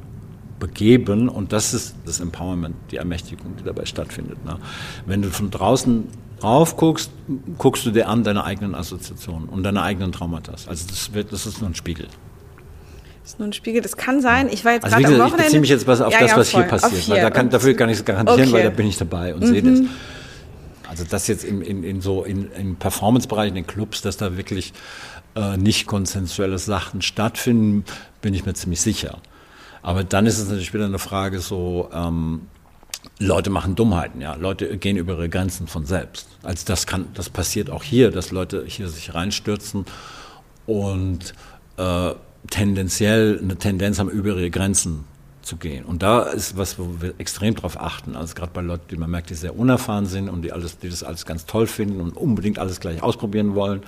begeben 0.59 1.29
und 1.29 1.51
das 1.51 1.73
ist 1.73 1.95
das 2.05 2.19
Empowerment, 2.19 2.75
die 2.91 2.97
Ermächtigung, 2.97 3.55
die 3.57 3.63
dabei 3.63 3.85
stattfindet. 3.85 4.43
Ne? 4.45 4.57
Wenn 5.05 5.21
du 5.21 5.29
von 5.29 5.51
draußen 5.51 6.07
drauf 6.39 6.77
guckst, 6.77 7.11
guckst 7.57 7.85
du 7.85 7.91
dir 7.91 8.07
an 8.07 8.23
deine 8.23 8.43
eigenen 8.43 8.75
Assoziationen 8.75 9.49
und 9.49 9.63
deine 9.63 9.81
eigenen 9.81 10.11
Traumata. 10.11 10.53
Also 10.67 10.87
das, 10.87 11.13
wird, 11.13 11.33
das 11.33 11.45
ist 11.45 11.61
nur 11.61 11.69
ein 11.69 11.75
Spiegel. 11.75 12.07
Das 13.23 13.33
ist 13.33 13.39
nur 13.39 13.47
ein 13.47 13.53
Spiegel. 13.53 13.81
Das 13.81 13.97
kann 13.97 14.21
sein. 14.21 14.49
Ich 14.51 14.63
war 14.63 14.73
jetzt 14.73 14.85
also 14.85 14.97
gerade 14.97 15.15
am 15.15 15.19
Wochenende. 15.19 15.37
Ich 15.37 15.45
beziehe 15.45 15.61
mich 15.61 15.69
jetzt 15.69 15.89
auf 15.89 16.13
ja, 16.13 16.19
das, 16.19 16.31
ja, 16.31 16.37
was 16.37 16.49
voll. 16.51 16.61
hier 16.61 16.69
passiert. 16.69 17.01
Hier. 17.01 17.15
Weil 17.15 17.21
da 17.21 17.29
kann, 17.31 17.49
dafür 17.49 17.73
kann 17.73 17.89
ich 17.89 17.97
es 17.97 18.05
garantieren, 18.05 18.49
okay. 18.49 18.53
weil 18.53 18.63
da 18.63 18.69
bin 18.69 18.87
ich 18.87 18.97
dabei 18.97 19.33
und 19.33 19.41
mhm. 19.41 19.47
sehe 19.47 19.63
das. 19.63 19.81
Also 20.87 21.03
das 21.09 21.27
jetzt 21.27 21.43
in, 21.43 21.61
in, 21.61 21.83
in 21.83 22.01
so 22.01 22.23
in, 22.23 22.51
im 22.51 22.75
Performance-Bereich, 22.75 23.49
in 23.49 23.55
den 23.55 23.67
Clubs, 23.67 24.01
dass 24.01 24.17
da 24.17 24.37
wirklich 24.37 24.73
äh, 25.35 25.57
nicht 25.57 25.87
konsensuelle 25.87 26.59
Sachen 26.59 27.01
stattfinden, 27.01 27.83
bin 28.21 28.33
ich 28.33 28.45
mir 28.45 28.53
ziemlich 28.53 28.81
sicher. 28.81 29.17
Aber 29.85 30.03
dann 30.03 30.25
ist 30.25 30.39
es 30.39 30.45
natürlich 30.45 30.73
wieder 30.73 30.85
eine 30.85 30.97
Frage 30.97 31.39
so, 31.39 31.89
ähm, 31.93 32.47
Leute 33.19 33.51
machen 33.51 33.75
Dummheiten, 33.75 34.19
ja. 34.19 34.33
Leute 34.33 34.79
gehen 34.79 34.97
über 34.97 35.13
ihre 35.13 35.29
Grenzen 35.29 35.67
von 35.67 35.85
selbst. 35.85 36.27
Also 36.41 36.63
das 36.65 36.87
kann, 36.87 37.09
das 37.13 37.29
passiert 37.29 37.69
auch 37.69 37.83
hier, 37.83 38.09
dass 38.09 38.31
Leute 38.31 38.65
hier 38.65 38.89
sich 38.89 39.13
reinstürzen 39.13 39.85
und 40.65 41.35
äh, 41.77 42.13
tendenziell 42.49 43.39
eine 43.39 43.57
Tendenz 43.57 43.99
haben, 43.99 44.09
über 44.09 44.29
ihre 44.29 44.49
Grenzen 44.49 45.03
zu 45.43 45.57
gehen. 45.57 45.85
Und 45.85 46.01
da 46.01 46.23
ist 46.23 46.57
was, 46.57 46.79
wo 46.79 46.95
wir 46.99 47.13
extrem 47.19 47.53
drauf 47.53 47.79
achten. 47.79 48.15
Also 48.15 48.33
gerade 48.33 48.53
bei 48.55 48.61
Leuten, 48.61 48.85
die 48.89 48.97
man 48.97 49.11
merkt, 49.11 49.29
die 49.29 49.35
sehr 49.35 49.55
unerfahren 49.55 50.07
sind 50.07 50.29
und 50.29 50.41
die 50.41 50.51
alles, 50.51 50.79
die 50.79 50.89
das 50.89 51.03
alles 51.03 51.27
ganz 51.27 51.45
toll 51.45 51.67
finden 51.67 52.01
und 52.01 52.17
unbedingt 52.17 52.57
alles 52.57 52.79
gleich 52.79 53.03
ausprobieren 53.03 53.53
wollen 53.53 53.83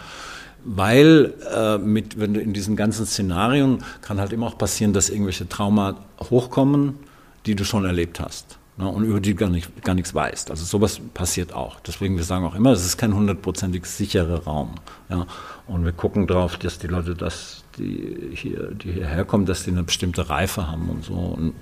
weil 0.68 1.34
äh, 1.56 1.78
mit, 1.78 2.20
wenn 2.20 2.34
du 2.34 2.42
in 2.42 2.52
diesen 2.54 2.76
ganzen 2.76 3.06
Szenarien 3.06 3.84
kann 4.02 4.20
halt 4.20 4.34
immer 4.34 4.48
auch 4.48 4.58
passieren, 4.58 4.92
dass 4.92 5.10
irgendwelche 5.10 5.48
Trauma 5.48 5.96
hochkommen, 6.30 6.96
die 7.46 7.56
du 7.56 7.64
schon 7.64 7.86
erlebt 7.86 8.20
hast 8.20 8.60
ne, 8.76 8.88
und 8.88 9.06
über 9.06 9.22
die 9.22 9.32
du 9.34 9.38
gar, 9.38 9.50
nicht, 9.50 9.84
gar 9.84 9.96
nichts 9.96 10.14
weißt. 10.14 10.52
Also 10.52 10.66
sowas 10.66 11.00
passiert 11.14 11.54
auch. 11.54 11.80
Deswegen 11.80 12.18
wir 12.18 12.26
sagen 12.26 12.46
auch 12.46 12.54
immer, 12.54 12.72
es 12.72 12.86
ist 12.86 12.98
kein 12.98 13.16
hundertprozentig 13.16 13.86
sicherer 13.86 14.44
Raum. 14.44 14.76
Ja. 15.10 15.26
Und 15.68 15.86
wir 15.86 15.94
gucken 15.94 16.28
darauf, 16.28 16.58
dass 16.58 16.80
die 16.80 16.88
Leute, 16.88 17.16
das, 17.16 17.64
die 17.78 18.32
hier, 18.34 18.72
die 18.72 18.92
hierher 18.92 19.24
kommen, 19.24 19.46
dass 19.46 19.64
die 19.64 19.72
eine 19.72 19.84
bestimmte 19.84 20.30
Reife 20.30 20.68
haben 20.68 20.90
und 20.90 21.06
so. 21.06 21.14
Und 21.14 21.54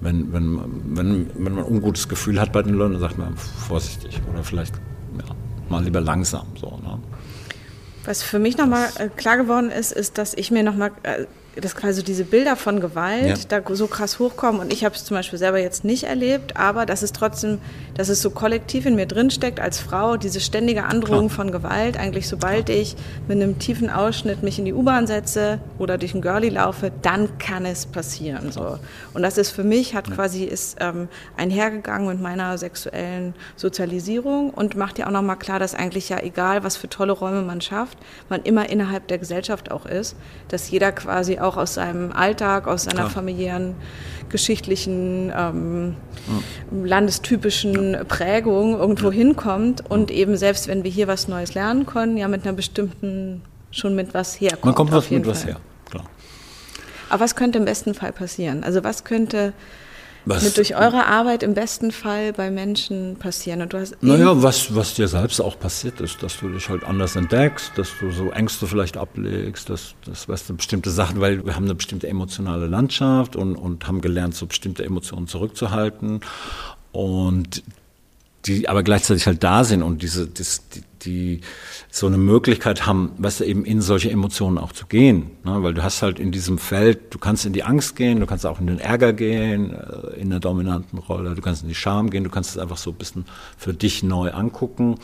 wenn, 0.00 0.32
wenn, 0.32 0.60
wenn, 0.96 1.30
wenn 1.34 1.54
man 1.54 1.58
ein 1.58 1.72
ungutes 1.72 2.08
Gefühl 2.08 2.40
hat 2.40 2.52
bei 2.52 2.62
den 2.62 2.74
Leuten, 2.74 2.92
dann 2.92 3.00
sagt 3.00 3.18
man 3.18 3.36
vorsichtig 3.36 4.20
oder 4.32 4.44
vielleicht 4.44 4.76
ja, 5.18 5.34
mal 5.68 5.82
lieber 5.82 6.00
langsam. 6.00 6.46
So, 6.60 6.78
ne. 6.82 7.00
Was 8.04 8.22
für 8.22 8.38
mich 8.38 8.56
nochmal 8.56 8.88
äh, 8.98 9.08
klar 9.08 9.36
geworden 9.36 9.70
ist, 9.70 9.92
ist, 9.92 10.18
dass 10.18 10.34
ich 10.34 10.50
mir 10.50 10.62
nochmal 10.62 10.92
äh, 11.02 11.24
dass 11.60 11.76
quasi 11.76 12.02
diese 12.02 12.24
Bilder 12.24 12.56
von 12.56 12.80
Gewalt 12.80 13.26
ja. 13.50 13.60
da 13.60 13.74
so 13.74 13.86
krass 13.86 14.18
hochkommen 14.18 14.60
und 14.60 14.72
ich 14.72 14.84
habe 14.84 14.94
es 14.94 15.04
zum 15.04 15.16
Beispiel 15.16 15.38
selber 15.38 15.58
jetzt 15.58 15.84
nicht 15.84 16.04
erlebt, 16.04 16.56
aber 16.56 16.86
dass 16.86 17.02
es 17.02 17.12
trotzdem, 17.12 17.58
dass 17.94 18.08
es 18.08 18.22
so 18.22 18.30
kollektiv 18.30 18.86
in 18.86 18.94
mir 18.94 19.06
drinsteckt 19.06 19.60
als 19.60 19.78
Frau, 19.78 20.16
diese 20.16 20.40
ständige 20.40 20.84
Androhung 20.84 21.28
Klar. 21.28 21.36
von 21.36 21.52
Gewalt, 21.52 21.96
eigentlich 21.96 22.28
sobald 22.28 22.66
Klar. 22.66 22.78
ich 22.78 22.96
mit 23.28 23.40
einem 23.40 23.58
tiefen 23.58 23.90
Ausschnitt 23.90 24.42
mich 24.42 24.58
in 24.58 24.64
die 24.64 24.72
U-Bahn 24.72 25.06
setze 25.06 25.60
oder 25.78 25.98
durch 25.98 26.14
ein 26.14 26.22
Girlie 26.22 26.50
laufe, 26.50 26.90
dann 27.02 27.38
kann 27.38 27.64
es 27.66 27.86
passieren. 27.86 28.50
So. 28.50 28.78
Und 29.12 29.22
das 29.22 29.38
ist 29.38 29.50
für 29.50 29.64
mich, 29.64 29.94
hat 29.94 30.08
ja. 30.08 30.14
quasi, 30.14 30.44
ist 30.44 30.78
ähm, 30.80 31.08
einhergegangen 31.36 32.08
mit 32.08 32.20
meiner 32.20 32.58
sexuellen 32.58 33.34
Sozialisierung 33.56 34.50
und 34.50 34.76
macht 34.76 34.98
ja 34.98 35.06
auch 35.06 35.10
nochmal 35.10 35.38
klar, 35.38 35.58
dass 35.58 35.74
eigentlich 35.74 36.08
ja 36.08 36.20
egal, 36.20 36.64
was 36.64 36.76
für 36.76 36.88
tolle 36.88 37.12
Räume 37.12 37.42
man 37.42 37.60
schafft, 37.60 37.98
man 38.28 38.42
immer 38.42 38.68
innerhalb 38.68 39.08
der 39.08 39.18
Gesellschaft 39.18 39.70
auch 39.70 39.86
ist, 39.86 40.16
dass 40.48 40.70
jeder 40.70 40.92
quasi 40.92 41.38
auch 41.44 41.56
aus 41.56 41.74
seinem 41.74 42.12
Alltag, 42.12 42.66
aus 42.66 42.84
seiner 42.84 43.02
Klar. 43.02 43.10
familiären, 43.10 43.74
geschichtlichen, 44.28 45.32
ähm, 45.36 45.96
ja. 46.26 46.84
landestypischen 46.84 47.96
Prägung 48.08 48.78
irgendwo 48.78 49.08
ja. 49.08 49.12
hinkommt 49.12 49.88
und 49.88 50.10
ja. 50.10 50.16
eben 50.16 50.36
selbst 50.36 50.68
wenn 50.68 50.84
wir 50.84 50.90
hier 50.90 51.06
was 51.06 51.28
Neues 51.28 51.54
lernen 51.54 51.86
können, 51.86 52.16
ja 52.16 52.28
mit 52.28 52.44
einer 52.44 52.54
bestimmten, 52.54 53.42
schon 53.70 53.94
mit 53.94 54.14
was 54.14 54.40
herkommt. 54.40 54.64
Man 54.64 54.74
kommt 54.74 54.92
was 54.92 55.10
mit 55.10 55.24
Fall. 55.24 55.34
was 55.34 55.46
her, 55.46 55.56
klar. 55.90 56.04
Aber 57.10 57.20
was 57.20 57.36
könnte 57.36 57.58
im 57.58 57.64
besten 57.64 57.94
Fall 57.94 58.12
passieren? 58.12 58.64
Also 58.64 58.82
was 58.82 59.04
könnte 59.04 59.52
was 60.26 60.44
wird 60.44 60.56
durch 60.56 60.74
eure 60.74 61.06
Arbeit 61.06 61.42
im 61.42 61.54
besten 61.54 61.92
Fall 61.92 62.32
bei 62.32 62.50
Menschen 62.50 63.16
passieren? 63.16 63.62
Und 63.62 63.72
du 63.72 63.78
hast 63.78 64.02
naja, 64.02 64.42
was, 64.42 64.74
was 64.74 64.94
dir 64.94 65.08
selbst 65.08 65.40
auch 65.40 65.58
passiert 65.58 66.00
ist, 66.00 66.22
dass 66.22 66.38
du 66.38 66.48
dich 66.48 66.68
halt 66.68 66.84
anders 66.84 67.16
entdeckst, 67.16 67.72
dass 67.76 67.90
du 68.00 68.10
so 68.10 68.30
Ängste 68.30 68.66
vielleicht 68.66 68.96
ablegst, 68.96 69.68
dass, 69.68 69.94
dass 70.04 70.28
weißt 70.28 70.48
du, 70.48 70.56
bestimmte 70.56 70.90
Sachen, 70.90 71.20
weil 71.20 71.44
wir 71.44 71.54
haben 71.56 71.64
eine 71.64 71.74
bestimmte 71.74 72.08
emotionale 72.08 72.66
Landschaft 72.66 73.36
und, 73.36 73.56
und 73.56 73.86
haben 73.86 74.00
gelernt, 74.00 74.34
so 74.34 74.46
bestimmte 74.46 74.84
Emotionen 74.84 75.26
zurückzuhalten. 75.26 76.20
Und 76.92 77.62
die 78.46 78.68
aber 78.68 78.82
gleichzeitig 78.82 79.26
halt 79.26 79.42
da 79.42 79.64
sind 79.64 79.82
und 79.82 80.02
diese, 80.02 80.26
das, 80.26 80.68
die, 80.68 80.82
die 81.04 81.40
so 81.90 82.06
eine 82.06 82.18
Möglichkeit 82.18 82.86
haben, 82.86 83.12
weißt 83.18 83.40
du, 83.40 83.44
eben 83.44 83.64
in 83.64 83.80
solche 83.80 84.10
Emotionen 84.10 84.58
auch 84.58 84.72
zu 84.72 84.86
gehen. 84.86 85.30
Ne? 85.44 85.62
Weil 85.62 85.74
du 85.74 85.82
hast 85.82 86.02
halt 86.02 86.18
in 86.18 86.32
diesem 86.32 86.58
Feld, 86.58 87.14
du 87.14 87.18
kannst 87.18 87.46
in 87.46 87.52
die 87.52 87.62
Angst 87.62 87.96
gehen, 87.96 88.20
du 88.20 88.26
kannst 88.26 88.46
auch 88.46 88.60
in 88.60 88.66
den 88.66 88.78
Ärger 88.78 89.12
gehen, 89.12 89.74
äh, 89.74 90.20
in 90.20 90.30
der 90.30 90.40
dominanten 90.40 90.98
Rolle, 90.98 91.34
du 91.34 91.42
kannst 91.42 91.62
in 91.62 91.68
die 91.68 91.74
Scham 91.74 92.10
gehen, 92.10 92.24
du 92.24 92.30
kannst 92.30 92.50
es 92.50 92.58
einfach 92.58 92.78
so 92.78 92.90
ein 92.90 92.96
bisschen 92.96 93.24
für 93.56 93.74
dich 93.74 94.02
neu 94.02 94.30
angucken 94.32 94.98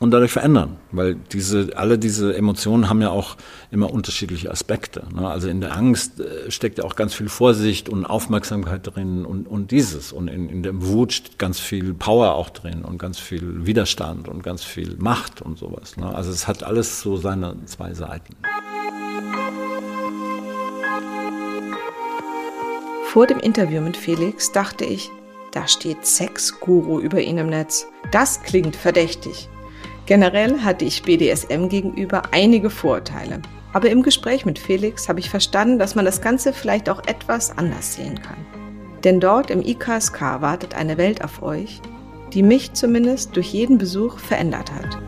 und 0.00 0.10
dadurch 0.10 0.32
verändern. 0.32 0.76
Weil 0.92 1.16
diese, 1.32 1.70
alle 1.76 1.98
diese 1.98 2.36
Emotionen 2.36 2.88
haben 2.88 3.00
ja 3.00 3.10
auch 3.10 3.36
immer 3.70 3.92
unterschiedliche 3.92 4.50
Aspekte. 4.50 5.04
Ne? 5.14 5.28
Also 5.28 5.48
in 5.48 5.60
der 5.60 5.76
Angst 5.76 6.20
äh, 6.20 6.50
steckt 6.50 6.78
ja 6.78 6.84
auch 6.84 6.96
ganz 6.96 7.14
viel 7.14 7.28
Vorsicht 7.28 7.88
und 7.88 8.04
Aufmerksamkeit 8.04 8.80
drin 8.84 9.24
und, 9.24 9.46
und 9.46 9.70
dieses. 9.70 10.12
Und 10.12 10.28
in, 10.28 10.48
in 10.48 10.62
der 10.62 10.82
Wut 10.86 11.12
steckt 11.12 11.38
ganz 11.38 11.60
viel 11.60 11.94
Power 11.94 12.34
auch 12.34 12.50
drin 12.50 12.84
und 12.84 12.98
ganz 12.98 13.18
viel 13.18 13.66
Widerstand 13.66 14.28
und 14.28 14.42
ganz 14.42 14.64
viel 14.64 14.96
Macht 14.98 15.42
und 15.42 15.58
sowas. 15.58 15.96
Ne? 15.96 16.14
Also 16.14 16.30
es 16.30 16.46
hat 16.48 16.62
alles 16.62 17.00
so 17.00 17.16
seine 17.16 17.56
zwei 17.66 17.94
Seiten. 17.94 18.34
Vor 23.14 23.28
dem 23.28 23.38
Interview 23.38 23.80
mit 23.80 23.96
Felix 23.96 24.50
dachte 24.50 24.84
ich, 24.84 25.08
da 25.52 25.68
steht 25.68 26.04
Sexguru 26.04 26.98
über 26.98 27.20
ihn 27.20 27.38
im 27.38 27.48
Netz. 27.48 27.86
Das 28.10 28.42
klingt 28.42 28.74
verdächtig. 28.74 29.48
Generell 30.06 30.60
hatte 30.60 30.84
ich 30.84 31.02
BDSM 31.02 31.68
gegenüber 31.68 32.22
einige 32.30 32.68
Vorurteile. 32.68 33.40
Aber 33.72 33.88
im 33.88 34.02
Gespräch 34.02 34.44
mit 34.44 34.58
Felix 34.58 35.08
habe 35.08 35.18
ich 35.18 35.30
verstanden, 35.30 35.78
dass 35.78 35.94
man 35.94 36.04
das 36.04 36.20
Ganze 36.20 36.52
vielleicht 36.52 36.90
auch 36.90 37.02
etwas 37.06 37.56
anders 37.56 37.94
sehen 37.94 38.20
kann. 38.20 38.36
Denn 39.02 39.18
dort 39.18 39.50
im 39.50 39.62
IKSK 39.62 40.20
wartet 40.40 40.74
eine 40.74 40.98
Welt 40.98 41.24
auf 41.24 41.42
euch, 41.42 41.80
die 42.32 42.42
mich 42.42 42.74
zumindest 42.74 43.34
durch 43.34 43.48
jeden 43.48 43.78
Besuch 43.78 44.18
verändert 44.18 44.70
hat. 44.72 44.98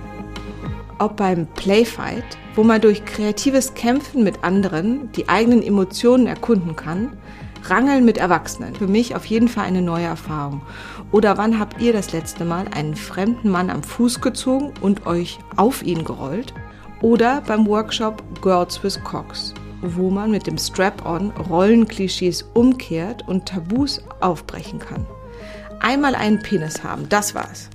Ob 0.98 1.16
beim 1.16 1.46
Playfight, 1.46 2.24
wo 2.54 2.64
man 2.64 2.80
durch 2.80 3.04
kreatives 3.04 3.74
Kämpfen 3.74 4.24
mit 4.24 4.44
anderen 4.44 5.12
die 5.12 5.28
eigenen 5.28 5.62
Emotionen 5.62 6.26
erkunden 6.26 6.74
kann, 6.74 7.12
Rangeln 7.64 8.04
mit 8.04 8.16
Erwachsenen. 8.16 8.74
Für 8.74 8.86
mich 8.86 9.14
auf 9.14 9.26
jeden 9.26 9.48
Fall 9.48 9.64
eine 9.64 9.82
neue 9.82 10.04
Erfahrung. 10.04 10.62
Oder 11.12 11.38
wann 11.38 11.58
habt 11.58 11.80
ihr 11.80 11.92
das 11.92 12.12
letzte 12.12 12.44
Mal 12.44 12.66
einen 12.74 12.96
fremden 12.96 13.48
Mann 13.48 13.70
am 13.70 13.82
Fuß 13.82 14.20
gezogen 14.20 14.74
und 14.80 15.06
euch 15.06 15.38
auf 15.56 15.82
ihn 15.82 16.04
gerollt? 16.04 16.52
Oder 17.00 17.42
beim 17.42 17.66
Workshop 17.66 18.22
Girls 18.42 18.82
with 18.82 19.02
Cox, 19.04 19.54
wo 19.82 20.10
man 20.10 20.30
mit 20.30 20.46
dem 20.46 20.58
Strap-on 20.58 21.30
Rollenklischees 21.30 22.42
umkehrt 22.54 23.26
und 23.28 23.46
Tabus 23.46 24.02
aufbrechen 24.20 24.78
kann. 24.78 25.06
Einmal 25.80 26.14
einen 26.14 26.40
Penis 26.40 26.82
haben, 26.82 27.08
das 27.08 27.34
war's. 27.34 27.68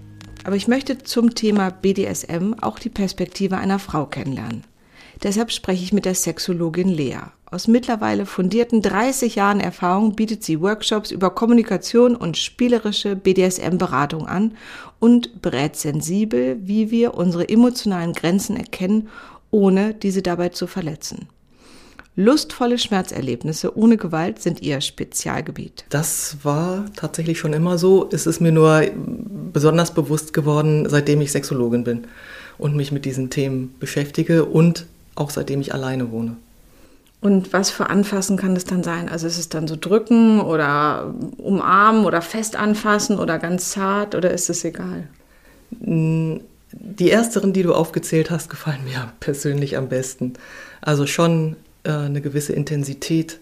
Aber 0.43 0.55
ich 0.55 0.67
möchte 0.67 0.97
zum 0.97 1.35
Thema 1.35 1.69
BDSM 1.69 2.55
auch 2.59 2.79
die 2.79 2.89
Perspektive 2.89 3.57
einer 3.57 3.79
Frau 3.79 4.07
kennenlernen. 4.07 4.63
Deshalb 5.23 5.51
spreche 5.51 5.83
ich 5.83 5.93
mit 5.93 6.05
der 6.05 6.15
Sexologin 6.15 6.89
Lea. 6.89 7.19
Aus 7.53 7.67
mittlerweile 7.67 8.25
fundierten 8.25 8.81
30 8.81 9.35
Jahren 9.35 9.59
Erfahrung 9.59 10.15
bietet 10.15 10.41
sie 10.41 10.61
Workshops 10.61 11.11
über 11.11 11.31
Kommunikation 11.31 12.15
und 12.15 12.37
spielerische 12.37 13.17
BDSM-Beratung 13.17 14.25
an 14.25 14.53
und 14.99 15.41
berät 15.41 15.75
sensibel, 15.75 16.59
wie 16.61 16.91
wir 16.91 17.13
unsere 17.13 17.49
emotionalen 17.49 18.13
Grenzen 18.13 18.55
erkennen, 18.55 19.09
ohne 19.51 19.93
diese 19.93 20.21
dabei 20.21 20.47
zu 20.47 20.65
verletzen. 20.65 21.27
Lustvolle 22.15 22.77
Schmerzerlebnisse 22.77 23.77
ohne 23.77 23.97
Gewalt 23.97 24.41
sind 24.41 24.61
ihr 24.61 24.79
Spezialgebiet. 24.79 25.83
Das 25.89 26.37
war 26.43 26.85
tatsächlich 26.95 27.37
schon 27.37 27.51
immer 27.51 27.77
so. 27.77 28.07
Es 28.13 28.27
ist 28.27 28.39
mir 28.39 28.53
nur 28.53 28.81
besonders 29.51 29.93
bewusst 29.93 30.31
geworden, 30.31 30.87
seitdem 30.87 31.19
ich 31.19 31.33
Sexologin 31.33 31.83
bin 31.83 32.07
und 32.57 32.77
mich 32.77 32.93
mit 32.93 33.03
diesen 33.03 33.29
Themen 33.29 33.75
beschäftige 33.77 34.45
und 34.45 34.85
auch 35.15 35.31
seitdem 35.31 35.59
ich 35.59 35.73
alleine 35.73 36.11
wohne. 36.11 36.37
Und 37.21 37.53
was 37.53 37.69
für 37.69 37.89
Anfassen 37.89 38.35
kann 38.35 38.55
das 38.55 38.65
dann 38.65 38.83
sein? 38.83 39.07
Also 39.07 39.27
ist 39.27 39.37
es 39.37 39.47
dann 39.47 39.67
so 39.67 39.77
drücken 39.79 40.41
oder 40.41 41.13
umarmen 41.37 42.05
oder 42.05 42.21
fest 42.23 42.55
anfassen 42.55 43.19
oder 43.19 43.37
ganz 43.37 43.69
zart 43.69 44.15
oder 44.15 44.31
ist 44.31 44.49
es 44.49 44.65
egal? 44.65 45.07
Die 45.79 47.11
ersteren, 47.11 47.53
die 47.53 47.61
du 47.61 47.73
aufgezählt 47.75 48.31
hast, 48.31 48.49
gefallen 48.49 48.83
mir 48.83 49.13
persönlich 49.19 49.77
am 49.77 49.87
besten. 49.87 50.33
Also 50.81 51.05
schon 51.05 51.57
äh, 51.83 51.91
eine 51.91 52.21
gewisse 52.21 52.53
Intensität 52.53 53.39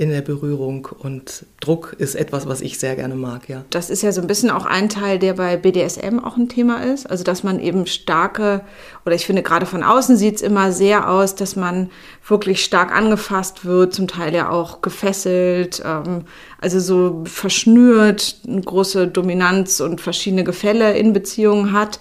in 0.00 0.08
der 0.08 0.22
Berührung 0.22 0.88
und 0.98 1.44
Druck 1.60 1.94
ist 1.98 2.14
etwas, 2.14 2.48
was 2.48 2.62
ich 2.62 2.78
sehr 2.78 2.96
gerne 2.96 3.16
mag, 3.16 3.50
ja. 3.50 3.66
Das 3.68 3.90
ist 3.90 4.00
ja 4.00 4.12
so 4.12 4.22
ein 4.22 4.26
bisschen 4.26 4.48
auch 4.48 4.64
ein 4.64 4.88
Teil, 4.88 5.18
der 5.18 5.34
bei 5.34 5.58
BDSM 5.58 6.20
auch 6.20 6.38
ein 6.38 6.48
Thema 6.48 6.82
ist. 6.82 7.04
Also, 7.04 7.22
dass 7.22 7.42
man 7.42 7.60
eben 7.60 7.84
starke, 7.84 8.62
oder 9.04 9.14
ich 9.14 9.26
finde 9.26 9.42
gerade 9.42 9.66
von 9.66 9.82
außen 9.82 10.16
sieht 10.16 10.36
es 10.36 10.40
immer 10.40 10.72
sehr 10.72 11.10
aus, 11.10 11.34
dass 11.34 11.54
man 11.54 11.90
wirklich 12.26 12.64
stark 12.64 12.96
angefasst 12.96 13.66
wird, 13.66 13.92
zum 13.92 14.08
Teil 14.08 14.34
ja 14.34 14.48
auch 14.48 14.80
gefesselt, 14.80 15.82
ähm, 15.84 16.22
also 16.62 16.80
so 16.80 17.22
verschnürt, 17.26 18.36
eine 18.48 18.62
große 18.62 19.06
Dominanz 19.06 19.80
und 19.80 20.00
verschiedene 20.00 20.44
Gefälle 20.44 20.96
in 20.96 21.12
Beziehungen 21.12 21.74
hat. 21.74 22.00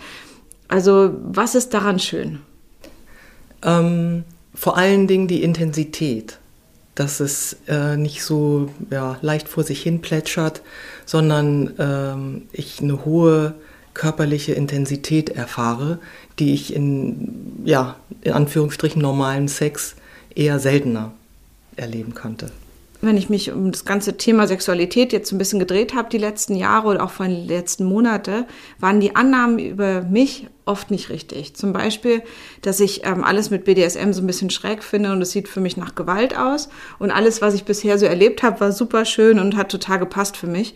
Also, 0.70 1.12
was 1.22 1.54
ist 1.54 1.74
daran 1.74 2.00
schön? 2.00 2.40
Ähm, 3.62 4.24
vor 4.56 4.78
allen 4.78 5.08
Dingen 5.08 5.28
die 5.28 5.44
Intensität 5.44 6.40
dass 7.00 7.20
es 7.20 7.58
äh, 7.68 7.96
nicht 7.96 8.24
so 8.24 8.70
ja, 8.92 9.18
leicht 9.22 9.48
vor 9.48 9.64
sich 9.64 9.82
hin 9.82 10.02
plätschert, 10.02 10.62
sondern 11.06 11.74
ähm, 11.80 12.42
ich 12.52 12.82
eine 12.82 13.06
hohe 13.06 13.56
körperliche 13.94 14.54
Intensität 14.54 15.30
erfahre, 15.30 16.00
die 16.40 16.54
ich 16.54 16.74
in, 16.74 17.62
ja, 17.66 17.96
in 18.22 18.34
Anführungsstrichen 18.34 19.02
normalen 19.02 19.48
Sex 19.48 19.96
eher 20.36 20.60
seltener 20.60 21.14
erleben 21.76 22.14
konnte 22.14 22.52
wenn 23.02 23.18
ich 23.18 23.30
mich 23.30 23.52
um 23.52 23.72
das 23.72 23.86
ganze 23.86 24.18
Thema 24.18 24.48
Sexualität 24.48 25.14
jetzt 25.14 25.32
ein 25.32 25.38
bisschen 25.38 25.60
gedreht 25.60 25.94
habe, 25.94 26.10
die 26.10 26.18
letzten 26.18 26.56
Jahre 26.56 26.88
oder 26.90 27.04
auch 27.04 27.12
vor 27.12 27.26
den 27.26 27.48
letzten 27.48 27.86
Monate, 27.86 28.46
waren 28.80 29.00
die 29.00 29.16
Annahmen 29.16 29.58
über 29.58 30.02
mich 30.02 30.48
oft 30.66 30.92
nicht 30.92 31.10
richtig. 31.10 31.56
Zum 31.56 31.72
Beispiel, 31.72 32.22
dass 32.62 32.80
ich 32.80 33.06
ähm, 33.06 33.24
alles 33.24 33.50
mit 33.50 33.64
BDSM 33.64 34.12
so 34.12 34.22
ein 34.22 34.28
bisschen 34.28 34.50
schräg 34.50 34.84
finde 34.84 35.12
und 35.12 35.22
es 35.22 35.32
sieht 35.32 35.48
für 35.48 35.62
mich 35.62 35.78
nach 35.78 35.96
Gewalt 35.96 36.38
aus. 36.38 36.70
Und 37.00 37.12
alles, 37.12 37.42
was 37.42 37.54
ich 37.54 37.64
bisher 37.64 37.98
so 37.98 38.06
erlebt 38.06 38.44
habe, 38.44 38.60
war 38.60 38.72
super 38.72 39.06
schön 39.06 39.40
und 39.40 39.56
hat 39.56 39.72
total 39.72 40.00
gepasst 40.00 40.36
für 40.36 40.48
mich. 40.48 40.76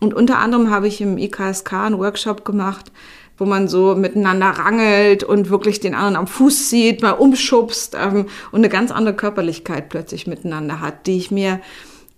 Und 0.00 0.14
unter 0.14 0.38
anderem 0.38 0.70
habe 0.70 0.88
ich 0.88 1.00
im 1.00 1.18
IKSK 1.18 1.72
einen 1.72 1.98
Workshop 1.98 2.44
gemacht, 2.44 2.92
wo 3.38 3.44
man 3.44 3.68
so 3.68 3.94
miteinander 3.94 4.46
rangelt 4.46 5.24
und 5.24 5.50
wirklich 5.50 5.80
den 5.80 5.94
anderen 5.94 6.16
am 6.16 6.26
Fuß 6.26 6.68
zieht, 6.68 7.02
mal 7.02 7.12
umschubst 7.12 7.96
ähm, 8.00 8.26
und 8.50 8.60
eine 8.60 8.68
ganz 8.68 8.90
andere 8.90 9.14
Körperlichkeit 9.14 9.88
plötzlich 9.88 10.26
miteinander 10.26 10.80
hat, 10.80 11.06
die 11.06 11.16
ich 11.16 11.30
mir 11.30 11.60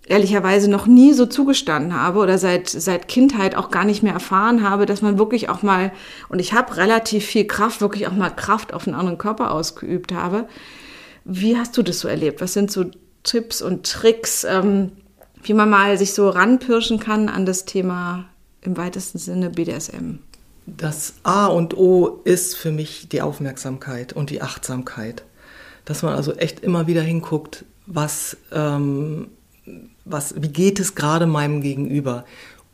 ehrlicherweise 0.08 0.70
noch 0.70 0.86
nie 0.86 1.12
so 1.12 1.26
zugestanden 1.26 1.94
habe 1.94 2.20
oder 2.20 2.38
seit, 2.38 2.68
seit 2.68 3.08
Kindheit 3.08 3.54
auch 3.54 3.70
gar 3.70 3.84
nicht 3.84 4.02
mehr 4.02 4.14
erfahren 4.14 4.68
habe, 4.68 4.86
dass 4.86 5.02
man 5.02 5.18
wirklich 5.18 5.48
auch 5.48 5.62
mal, 5.62 5.92
und 6.28 6.38
ich 6.38 6.54
habe 6.54 6.76
relativ 6.76 7.26
viel 7.26 7.46
Kraft, 7.46 7.80
wirklich 7.80 8.06
auch 8.06 8.12
mal 8.12 8.30
Kraft 8.30 8.72
auf 8.72 8.86
einen 8.86 8.96
anderen 8.96 9.18
Körper 9.18 9.52
ausgeübt 9.52 10.12
habe. 10.12 10.46
Wie 11.24 11.58
hast 11.58 11.76
du 11.76 11.82
das 11.82 12.00
so 12.00 12.08
erlebt? 12.08 12.40
Was 12.40 12.54
sind 12.54 12.70
so 12.70 12.86
Tipps 13.22 13.60
und 13.60 13.84
Tricks, 13.84 14.44
ähm, 14.44 14.92
wie 15.42 15.52
man 15.52 15.68
mal 15.68 15.98
sich 15.98 16.14
so 16.14 16.30
ranpirschen 16.30 16.98
kann 16.98 17.28
an 17.28 17.44
das 17.44 17.66
Thema 17.66 18.24
im 18.62 18.78
weitesten 18.78 19.18
Sinne 19.18 19.50
BDSM? 19.50 20.20
Das 20.76 21.14
A 21.22 21.46
und 21.46 21.76
O 21.76 22.20
ist 22.24 22.56
für 22.56 22.70
mich 22.70 23.08
die 23.08 23.22
Aufmerksamkeit 23.22 24.12
und 24.12 24.30
die 24.30 24.42
Achtsamkeit. 24.42 25.24
Dass 25.84 26.02
man 26.02 26.14
also 26.14 26.34
echt 26.34 26.60
immer 26.60 26.86
wieder 26.86 27.00
hinguckt, 27.00 27.64
was, 27.86 28.36
ähm, 28.52 29.28
was, 30.04 30.34
wie 30.42 30.48
geht 30.48 30.78
es 30.78 30.94
gerade 30.94 31.26
meinem 31.26 31.62
Gegenüber? 31.62 32.26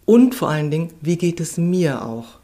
Und 0.05 0.35
vor 0.35 0.49
allen 0.49 0.71
Dingen, 0.71 0.91
wie 1.01 1.17
geht 1.17 1.41
es 1.41 1.57
mir 1.57 2.05
auch? 2.05 2.39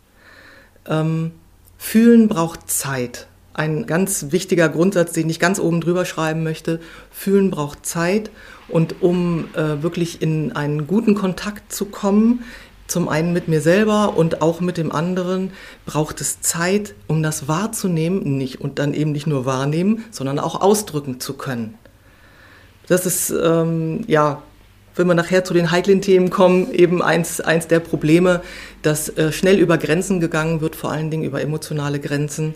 Ähm, 0.87 1.33
fühlen 1.77 2.29
braucht 2.29 2.71
Zeit. 2.71 3.27
Ein 3.53 3.87
ganz 3.87 4.27
wichtiger 4.31 4.69
Grundsatz, 4.69 5.13
den 5.13 5.29
ich 5.29 5.41
ganz 5.41 5.59
oben 5.59 5.81
drüber 5.81 6.05
schreiben 6.05 6.45
möchte. 6.45 6.81
Fühlen 7.11 7.51
braucht 7.51 7.85
Zeit. 7.85 8.31
Und 8.69 9.03
um 9.03 9.49
äh, 9.55 9.83
wirklich 9.83 10.23
in 10.23 10.53
einen 10.53 10.87
guten 10.87 11.17
Kontakt 11.17 11.73
zu 11.73 11.87
kommen, 11.87 12.45
zum 12.91 13.09
einen 13.09 13.33
mit 13.33 13.49
mir 13.49 13.61
selber 13.61 14.17
und 14.17 14.43
auch 14.43 14.61
mit 14.61 14.77
dem 14.77 14.93
anderen 14.93 15.53
braucht 15.87 16.21
es 16.21 16.41
Zeit, 16.41 16.95
um 17.07 17.23
das 17.23 17.49
wahrzunehmen, 17.49 18.37
nicht 18.37 18.61
und 18.61 18.79
dann 18.79 18.95
eben 18.95 19.13
nicht 19.13 19.27
nur 19.27 19.47
wahrnehmen, 19.47 20.05
sondern 20.11 20.39
auch 20.39 20.61
ausdrücken 20.61 21.21
zu 21.21 21.35
können. 21.35 21.75
Das 22.89 23.07
ist 23.07 23.31
ähm, 23.31 24.05
ja 24.07 24.43
wenn 25.01 25.07
wir 25.07 25.15
nachher 25.15 25.45
zu 25.45 25.55
den 25.55 25.71
heiklen 25.71 26.03
Themen 26.03 26.31
kommen, 26.31 26.73
eben 26.73 27.03
eins, 27.03 27.41
eins 27.41 27.67
der 27.67 27.81
Probleme, 27.81 28.43
dass 28.83 29.09
äh, 29.09 29.33
schnell 29.33 29.59
über 29.59 29.79
Grenzen 29.79 30.21
gegangen 30.21 30.61
wird, 30.61 30.77
vor 30.77 30.91
allen 30.91 31.11
Dingen 31.11 31.23
über 31.23 31.41
emotionale 31.41 32.01
Grenzen, 32.01 32.55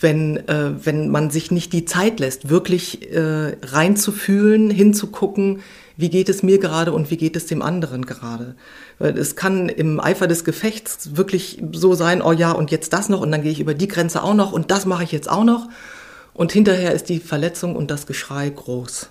wenn, 0.00 0.36
äh, 0.48 0.72
wenn 0.84 1.08
man 1.08 1.30
sich 1.30 1.50
nicht 1.50 1.72
die 1.72 1.84
Zeit 1.84 2.20
lässt, 2.20 2.50
wirklich 2.50 3.10
äh, 3.10 3.56
reinzufühlen, 3.62 4.70
hinzugucken, 4.70 5.60
wie 5.98 6.08
geht 6.08 6.28
es 6.28 6.44
mir 6.44 6.58
gerade 6.58 6.92
und 6.92 7.10
wie 7.10 7.16
geht 7.16 7.34
es 7.34 7.46
dem 7.46 7.60
anderen 7.60 8.06
gerade. 8.06 8.54
Weil 9.00 9.18
es 9.18 9.34
kann 9.34 9.68
im 9.68 9.98
Eifer 9.98 10.28
des 10.28 10.44
Gefechts 10.44 11.16
wirklich 11.16 11.60
so 11.72 11.94
sein, 11.94 12.22
oh 12.22 12.30
ja, 12.30 12.52
und 12.52 12.70
jetzt 12.70 12.92
das 12.92 13.08
noch 13.08 13.20
und 13.20 13.32
dann 13.32 13.42
gehe 13.42 13.50
ich 13.50 13.60
über 13.60 13.74
die 13.74 13.88
Grenze 13.88 14.22
auch 14.22 14.34
noch 14.34 14.52
und 14.52 14.70
das 14.70 14.86
mache 14.86 15.02
ich 15.02 15.10
jetzt 15.10 15.28
auch 15.28 15.42
noch. 15.42 15.68
Und 16.34 16.52
hinterher 16.52 16.92
ist 16.94 17.08
die 17.08 17.18
Verletzung 17.18 17.74
und 17.74 17.90
das 17.90 18.06
Geschrei 18.06 18.48
groß. 18.48 19.10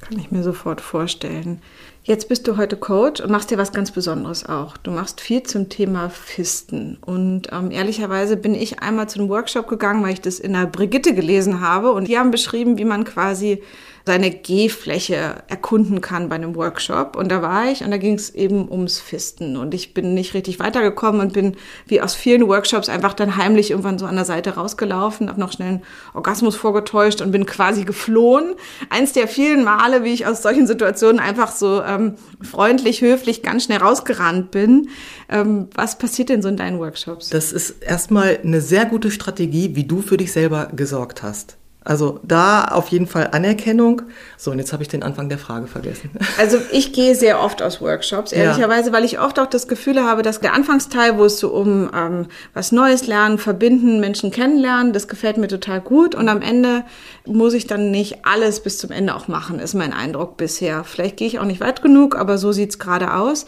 Kann 0.00 0.18
ich 0.18 0.30
mir 0.30 0.42
sofort 0.42 0.82
vorstellen. 0.82 1.62
Jetzt 2.02 2.28
bist 2.28 2.46
du 2.46 2.58
heute 2.58 2.76
Coach 2.76 3.22
und 3.22 3.30
machst 3.30 3.50
dir 3.50 3.56
was 3.56 3.72
ganz 3.72 3.90
Besonderes 3.90 4.46
auch. 4.46 4.76
Du 4.76 4.90
machst 4.90 5.22
viel 5.22 5.42
zum 5.44 5.70
Thema 5.70 6.10
Fisten. 6.10 6.98
Und 7.00 7.48
ähm, 7.52 7.70
ehrlicherweise 7.70 8.36
bin 8.36 8.54
ich 8.54 8.80
einmal 8.80 9.08
zu 9.08 9.18
einem 9.18 9.30
Workshop 9.30 9.66
gegangen, 9.66 10.02
weil 10.02 10.12
ich 10.12 10.20
das 10.20 10.40
in 10.40 10.52
der 10.52 10.66
Brigitte 10.66 11.14
gelesen 11.14 11.62
habe. 11.62 11.92
Und 11.92 12.08
die 12.08 12.18
haben 12.18 12.30
beschrieben, 12.30 12.76
wie 12.76 12.84
man 12.84 13.04
quasi 13.04 13.62
seine 14.08 14.30
Gehfläche 14.30 15.42
erkunden 15.48 16.00
kann 16.00 16.30
bei 16.30 16.36
einem 16.36 16.56
Workshop. 16.56 17.14
Und 17.14 17.28
da 17.30 17.42
war 17.42 17.70
ich 17.70 17.84
und 17.84 17.90
da 17.90 17.98
ging 17.98 18.14
es 18.14 18.30
eben 18.34 18.66
ums 18.70 18.98
Fisten. 18.98 19.58
Und 19.58 19.74
ich 19.74 19.92
bin 19.92 20.14
nicht 20.14 20.32
richtig 20.32 20.58
weitergekommen 20.58 21.20
und 21.20 21.34
bin 21.34 21.56
wie 21.86 22.00
aus 22.00 22.14
vielen 22.14 22.48
Workshops 22.48 22.88
einfach 22.88 23.12
dann 23.12 23.36
heimlich 23.36 23.70
irgendwann 23.70 23.98
so 23.98 24.06
an 24.06 24.16
der 24.16 24.24
Seite 24.24 24.54
rausgelaufen, 24.54 25.28
habe 25.28 25.38
noch 25.38 25.52
schnell 25.52 25.68
einen 25.68 25.82
Orgasmus 26.14 26.56
vorgetäuscht 26.56 27.20
und 27.20 27.32
bin 27.32 27.44
quasi 27.44 27.84
geflohen. 27.84 28.54
Eins 28.88 29.12
der 29.12 29.28
vielen 29.28 29.62
Male, 29.62 30.04
wie 30.04 30.14
ich 30.14 30.26
aus 30.26 30.40
solchen 30.40 30.66
Situationen 30.66 31.20
einfach 31.20 31.52
so 31.52 31.82
ähm, 31.82 32.14
freundlich, 32.40 33.02
höflich, 33.02 33.42
ganz 33.42 33.64
schnell 33.64 33.78
rausgerannt 33.78 34.50
bin. 34.50 34.88
Ähm, 35.28 35.68
was 35.74 35.98
passiert 35.98 36.30
denn 36.30 36.40
so 36.40 36.48
in 36.48 36.56
deinen 36.56 36.78
Workshops? 36.78 37.28
Das 37.28 37.52
ist 37.52 37.82
erstmal 37.82 38.38
eine 38.42 38.62
sehr 38.62 38.86
gute 38.86 39.10
Strategie, 39.10 39.76
wie 39.76 39.84
du 39.84 40.00
für 40.00 40.16
dich 40.16 40.32
selber 40.32 40.70
gesorgt 40.74 41.22
hast. 41.22 41.58
Also 41.88 42.20
da 42.22 42.66
auf 42.66 42.88
jeden 42.88 43.06
Fall 43.06 43.30
Anerkennung. 43.32 44.02
So, 44.36 44.50
und 44.50 44.58
jetzt 44.58 44.74
habe 44.74 44.82
ich 44.82 44.90
den 44.90 45.02
Anfang 45.02 45.30
der 45.30 45.38
Frage 45.38 45.66
vergessen. 45.66 46.10
Also 46.38 46.58
ich 46.70 46.92
gehe 46.92 47.14
sehr 47.14 47.40
oft 47.40 47.62
aus 47.62 47.80
Workshops, 47.80 48.32
ehrlicherweise, 48.32 48.90
ja. 48.90 48.92
weil 48.92 49.04
ich 49.04 49.18
oft 49.18 49.40
auch 49.40 49.46
das 49.46 49.66
Gefühl 49.66 50.04
habe, 50.04 50.22
dass 50.22 50.40
der 50.40 50.52
Anfangsteil, 50.52 51.18
wo 51.18 51.24
es 51.24 51.38
so 51.38 51.48
um 51.48 51.90
ähm, 51.94 52.26
was 52.52 52.70
Neues 52.70 53.06
lernen, 53.06 53.38
verbinden, 53.38 53.98
Menschen 53.98 54.30
kennenlernen, 54.30 54.92
das 54.92 55.08
gefällt 55.08 55.38
mir 55.38 55.48
total 55.48 55.80
gut. 55.80 56.14
Und 56.14 56.28
am 56.28 56.42
Ende 56.42 56.84
muss 57.24 57.54
ich 57.54 57.66
dann 57.66 57.90
nicht 57.90 58.26
alles 58.26 58.60
bis 58.60 58.78
zum 58.78 58.90
Ende 58.90 59.14
auch 59.14 59.26
machen, 59.26 59.58
ist 59.58 59.74
mein 59.74 59.94
Eindruck 59.94 60.36
bisher. 60.36 60.84
Vielleicht 60.84 61.16
gehe 61.16 61.26
ich 61.26 61.38
auch 61.38 61.44
nicht 61.44 61.60
weit 61.60 61.80
genug, 61.80 62.16
aber 62.16 62.36
so 62.36 62.52
sieht's 62.52 62.78
gerade 62.78 63.14
aus. 63.14 63.46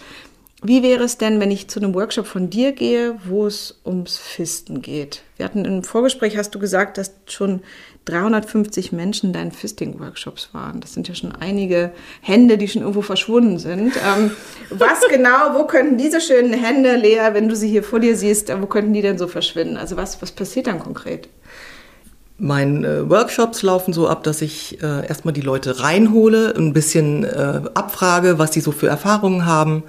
Wie 0.62 0.83
wäre 0.83 1.05
es 1.05 1.16
denn, 1.16 1.40
wenn 1.40 1.50
ich 1.50 1.68
zu 1.68 1.81
einem 1.81 1.94
Workshop 1.94 2.26
von 2.26 2.50
dir 2.50 2.72
gehe, 2.72 3.18
wo 3.24 3.46
es 3.46 3.81
ums 3.85 4.18
Fisten 4.18 4.83
geht? 4.83 5.22
Wir 5.37 5.46
hatten 5.46 5.64
im 5.64 5.83
Vorgespräch, 5.83 6.37
hast 6.37 6.55
du 6.55 6.59
gesagt, 6.59 6.98
dass 6.98 7.14
schon 7.26 7.62
350 8.11 8.92
Menschen 8.92 9.29
in 9.29 9.33
deinen 9.33 9.53
Fisting-Workshops 9.53 10.51
waren. 10.53 10.81
Das 10.81 10.94
sind 10.94 11.09
ja 11.09 11.14
schon 11.14 11.33
einige 11.33 11.92
Hände, 12.20 12.59
die 12.59 12.68
schon 12.68 12.83
irgendwo 12.83 13.03
verschwunden 13.03 13.59
sind. 13.59 13.92
Ähm, 13.96 14.33
was 14.70 15.01
genau, 15.11 15.55
wo 15.55 15.64
könnten 15.64 15.96
diese 15.96 16.20
schönen 16.20 16.53
Hände, 16.53 16.96
Lea, 16.96 17.31
wenn 17.33 17.49
du 17.49 17.57
sie 17.57 17.68
hier 17.68 17.83
vor 17.83 18.01
dir 18.01 18.16
siehst, 18.16 18.53
wo 18.61 18.66
könnten 18.66 18.92
die 18.92 19.03
denn 19.03 19.18
so 19.18 19.29
verschwinden? 19.29 19.77
Also 19.77 19.96
was, 19.96 20.20
was 20.23 20.33
passiert 20.33 20.66
dann 20.66 20.81
konkret? 20.81 21.29
Meine 22.38 22.87
äh, 22.87 23.11
Workshops 23.11 23.62
laufen 23.62 23.92
so 23.92 24.09
ab, 24.09 24.25
dass 24.25 24.40
ich 24.40 24.83
äh, 24.83 25.07
erstmal 25.07 25.35
die 25.35 25.42
Leute 25.42 25.81
reinhole, 25.81 26.55
ein 26.57 26.73
bisschen 26.73 27.25
äh, 27.25 27.61
abfrage, 27.75 28.38
was 28.38 28.53
sie 28.53 28.61
so 28.61 28.73
für 28.73 28.88
Erfahrungen 28.88 29.44
haben 29.44 29.85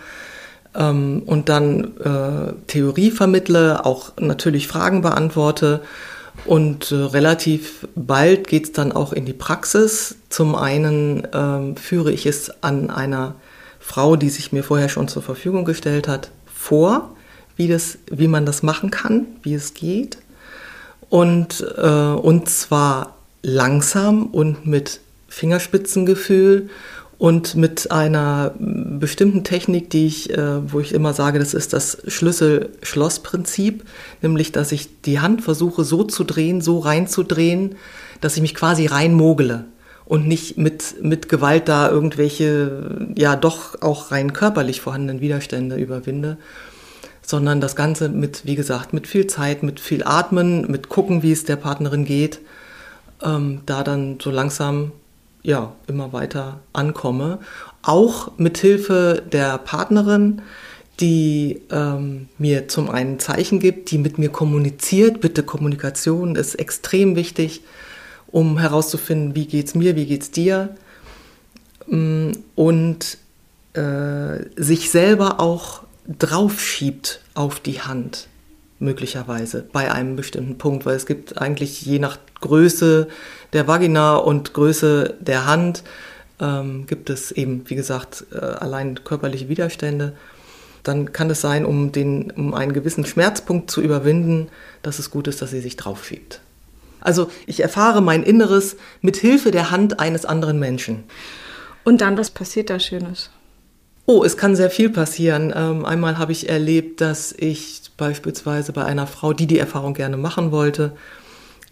ähm, 0.75 1.23
und 1.25 1.49
dann 1.49 1.97
äh, 1.97 2.53
Theorie 2.67 3.11
vermittle, 3.11 3.85
auch 3.85 4.13
natürlich 4.17 4.67
Fragen 4.67 5.01
beantworte. 5.01 5.81
Und 6.45 6.91
äh, 6.91 6.95
relativ 6.95 7.87
bald 7.95 8.47
geht 8.47 8.65
es 8.65 8.71
dann 8.71 8.91
auch 8.91 9.13
in 9.13 9.25
die 9.25 9.33
Praxis. 9.33 10.15
Zum 10.29 10.55
einen 10.55 11.27
ähm, 11.33 11.75
führe 11.77 12.11
ich 12.11 12.25
es 12.25 12.63
an 12.63 12.89
einer 12.89 13.35
Frau, 13.79 14.15
die 14.15 14.29
sich 14.29 14.51
mir 14.51 14.63
vorher 14.63 14.89
schon 14.89 15.07
zur 15.07 15.21
Verfügung 15.21 15.65
gestellt 15.65 16.07
hat, 16.07 16.31
vor, 16.53 17.15
wie, 17.55 17.67
das, 17.67 17.97
wie 18.09 18.27
man 18.27 18.45
das 18.45 18.63
machen 18.63 18.91
kann, 18.91 19.27
wie 19.43 19.53
es 19.53 19.73
geht. 19.73 20.17
Und, 21.09 21.65
äh, 21.77 21.87
und 21.87 22.49
zwar 22.49 23.17
langsam 23.41 24.27
und 24.27 24.65
mit 24.65 25.01
Fingerspitzengefühl 25.27 26.69
und 27.21 27.53
mit 27.53 27.91
einer 27.91 28.51
bestimmten 28.57 29.43
Technik, 29.43 29.91
die 29.91 30.07
ich, 30.07 30.31
äh, 30.31 30.71
wo 30.73 30.79
ich 30.79 30.91
immer 30.91 31.13
sage, 31.13 31.37
das 31.37 31.53
ist 31.53 31.71
das 31.71 32.01
Schlüssel-Schloss-Prinzip, 32.07 33.83
nämlich, 34.23 34.51
dass 34.51 34.71
ich 34.71 35.01
die 35.03 35.19
Hand 35.19 35.43
versuche 35.43 35.83
so 35.83 36.03
zu 36.03 36.23
drehen, 36.23 36.61
so 36.61 36.79
reinzudrehen, 36.79 37.75
dass 38.21 38.37
ich 38.37 38.41
mich 38.41 38.55
quasi 38.55 38.87
reinmogele 38.87 39.65
und 40.05 40.27
nicht 40.27 40.57
mit, 40.57 40.95
mit 41.03 41.29
Gewalt 41.29 41.69
da 41.69 41.91
irgendwelche, 41.91 43.13
ja 43.15 43.35
doch 43.35 43.79
auch 43.83 44.09
rein 44.09 44.33
körperlich 44.33 44.81
vorhandenen 44.81 45.21
Widerstände 45.21 45.75
überwinde, 45.75 46.39
sondern 47.21 47.61
das 47.61 47.75
Ganze 47.75 48.09
mit, 48.09 48.47
wie 48.47 48.55
gesagt, 48.55 48.93
mit 48.93 49.05
viel 49.05 49.27
Zeit, 49.27 49.61
mit 49.61 49.79
viel 49.79 50.03
Atmen, 50.05 50.71
mit 50.71 50.89
gucken, 50.89 51.21
wie 51.21 51.31
es 51.31 51.45
der 51.45 51.57
Partnerin 51.57 52.03
geht, 52.03 52.39
ähm, 53.23 53.61
da 53.67 53.83
dann 53.83 54.17
so 54.19 54.31
langsam 54.31 54.93
ja, 55.43 55.73
immer 55.87 56.13
weiter 56.13 56.59
ankomme. 56.73 57.39
Auch 57.81 58.37
mit 58.37 58.57
Hilfe 58.57 59.23
der 59.31 59.57
Partnerin, 59.57 60.41
die 60.99 61.61
ähm, 61.71 62.29
mir 62.37 62.67
zum 62.67 62.89
einen 62.89 63.19
Zeichen 63.19 63.59
gibt, 63.59 63.91
die 63.91 63.97
mit 63.97 64.17
mir 64.17 64.29
kommuniziert. 64.29 65.19
Bitte 65.19 65.43
Kommunikation 65.43 66.35
ist 66.35 66.55
extrem 66.55 67.15
wichtig, 67.15 67.61
um 68.27 68.59
herauszufinden, 68.59 69.35
wie 69.35 69.47
geht's 69.47 69.73
mir, 69.73 69.95
wie 69.95 70.05
geht's 70.05 70.29
dir. 70.31 70.75
Mm, 71.87 72.31
und 72.55 73.17
äh, 73.73 74.45
sich 74.55 74.91
selber 74.91 75.39
auch 75.39 75.81
draufschiebt 76.07 77.21
auf 77.33 77.59
die 77.59 77.81
Hand 77.81 78.27
möglicherweise 78.79 79.65
bei 79.71 79.91
einem 79.91 80.15
bestimmten 80.15 80.57
Punkt, 80.57 80.85
weil 80.85 80.95
es 80.95 81.05
gibt 81.05 81.39
eigentlich 81.39 81.83
je 81.83 81.99
nach 81.99 82.17
Größe 82.41 83.07
der 83.53 83.67
Vagina 83.67 84.15
und 84.15 84.53
Größe 84.53 85.15
der 85.19 85.45
Hand 85.45 85.83
ähm, 86.39 86.85
gibt 86.87 87.09
es 87.09 87.31
eben, 87.31 87.63
wie 87.67 87.75
gesagt, 87.75 88.25
äh, 88.33 88.37
allein 88.37 89.03
körperliche 89.03 89.49
Widerstände. 89.49 90.13
Dann 90.83 91.13
kann 91.13 91.29
es 91.29 91.41
sein, 91.41 91.65
um, 91.65 91.91
den, 91.91 92.31
um 92.31 92.53
einen 92.53 92.73
gewissen 92.73 93.05
Schmerzpunkt 93.05 93.69
zu 93.69 93.81
überwinden, 93.81 94.47
dass 94.81 94.99
es 94.99 95.11
gut 95.11 95.27
ist, 95.27 95.41
dass 95.41 95.51
sie 95.51 95.61
sich 95.61 95.77
drauf 95.77 96.05
schiebt. 96.05 96.41
Also 97.01 97.29
ich 97.45 97.61
erfahre 97.61 98.01
mein 98.01 98.23
Inneres 98.23 98.77
mit 99.01 99.17
Hilfe 99.17 99.51
der 99.51 99.71
Hand 99.71 99.99
eines 99.99 100.25
anderen 100.25 100.59
Menschen. 100.59 101.03
Und 101.83 102.01
dann, 102.01 102.17
was 102.17 102.29
passiert 102.29 102.69
da 102.69 102.79
Schönes? 102.79 103.29
Oh, 104.05 104.23
es 104.23 104.37
kann 104.37 104.55
sehr 104.55 104.69
viel 104.69 104.89
passieren. 104.89 105.53
Ähm, 105.55 105.85
einmal 105.85 106.17
habe 106.17 106.31
ich 106.31 106.49
erlebt, 106.49 107.01
dass 107.01 107.33
ich 107.37 107.81
beispielsweise 107.97 108.73
bei 108.73 108.83
einer 108.83 109.07
Frau, 109.07 109.33
die 109.33 109.47
die 109.47 109.59
Erfahrung 109.59 109.93
gerne 109.93 110.17
machen 110.17 110.51
wollte, 110.51 110.93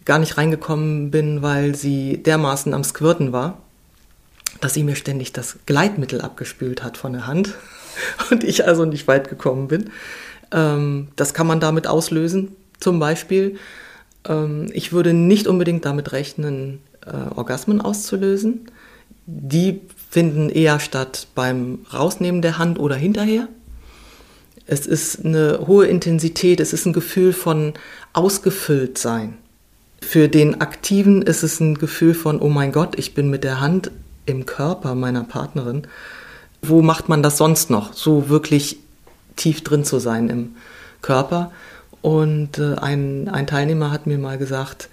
gar 0.10 0.18
nicht 0.18 0.40
reingekommen 0.40 1.12
bin, 1.12 1.44
weil 1.44 1.76
sie 1.76 2.18
dermaßen 2.24 2.74
am 2.74 2.84
Squirten 2.84 3.32
war, 3.32 3.60
dass 4.60 4.74
sie 4.74 4.82
mir 4.82 4.96
ständig 4.96 5.34
das 5.34 5.60
Gleitmittel 5.68 6.22
abgespült 6.22 6.84
hat 6.84 6.98
von 6.98 7.14
der 7.14 7.28
Hand 7.28 7.54
und 8.32 8.44
ich 8.44 8.66
also 8.66 8.86
nicht 8.86 9.08
weit 9.08 9.30
gekommen 9.30 9.68
bin. 9.68 9.92
Ähm, 10.52 11.10
das 11.16 11.36
kann 11.36 11.46
man 11.46 11.60
damit 11.60 11.86
auslösen, 11.86 12.56
zum 12.80 12.98
Beispiel. 12.98 13.58
Ähm, 14.28 14.72
ich 14.74 14.92
würde 14.92 15.14
nicht 15.14 15.46
unbedingt 15.46 15.86
damit 15.86 16.12
rechnen, 16.12 16.82
äh, 17.06 17.36
Orgasmen 17.36 17.80
auszulösen. 17.80 18.62
Die 19.28 19.82
finden 20.10 20.50
eher 20.50 20.80
statt 20.80 21.28
beim 21.36 21.86
Rausnehmen 21.94 22.42
der 22.42 22.58
Hand 22.58 22.80
oder 22.80 22.96
hinterher. 22.96 23.48
Es 24.66 24.88
ist 24.88 25.24
eine 25.24 25.68
hohe 25.68 25.86
Intensität, 25.86 26.60
es 26.62 26.74
ist 26.74 26.88
ein 26.88 26.94
Gefühl 26.94 27.32
von 27.32 27.76
ausgefüllt 28.14 28.98
sein. 28.98 29.38
Für 30.02 30.28
den 30.28 30.62
Aktiven 30.62 31.22
ist 31.22 31.44
es 31.44 31.60
ein 31.60 31.76
Gefühl 31.76 32.14
von, 32.14 32.40
oh 32.40 32.50
mein 32.50 32.72
Gott, 32.72 32.98
ich 32.98 33.14
bin 33.14 33.30
mit 33.30 33.44
der 33.44 33.60
Hand 33.60 33.92
im 34.26 34.46
Körper 34.46 34.96
meiner 34.96 35.24
Partnerin. 35.24 35.84
Wo 36.62 36.82
macht 36.82 37.10
man 37.10 37.24
das 37.24 37.38
sonst 37.38 37.70
noch, 37.70 37.94
so 37.94 38.30
wirklich 38.30 38.78
tief 39.36 39.64
drin 39.64 39.84
zu 39.84 40.00
sein 40.00 40.30
im 40.30 40.56
Körper? 41.02 41.52
Und 42.02 42.58
äh, 42.60 42.76
ein, 42.76 43.28
ein 43.30 43.48
Teilnehmer 43.48 43.92
hat 43.92 44.08
mir 44.08 44.18
mal 44.18 44.38
gesagt, 44.38 44.90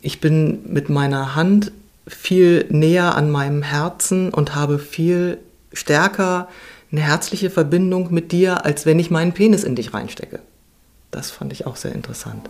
ich 0.00 0.20
bin 0.20 0.60
mit 0.72 0.88
meiner 0.88 1.34
Hand 1.34 1.72
viel 2.06 2.66
näher 2.70 3.14
an 3.14 3.30
meinem 3.30 3.62
Herzen 3.62 4.30
und 4.30 4.54
habe 4.54 4.78
viel 4.78 5.38
stärker 5.72 6.48
eine 6.90 7.02
herzliche 7.02 7.50
Verbindung 7.50 8.12
mit 8.12 8.32
dir, 8.32 8.64
als 8.64 8.84
wenn 8.86 8.98
ich 8.98 9.10
meinen 9.10 9.32
Penis 9.32 9.64
in 9.64 9.76
dich 9.76 9.94
reinstecke. 9.94 10.40
Das 11.10 11.30
fand 11.30 11.52
ich 11.52 11.66
auch 11.66 11.76
sehr 11.76 11.92
interessant. 11.92 12.48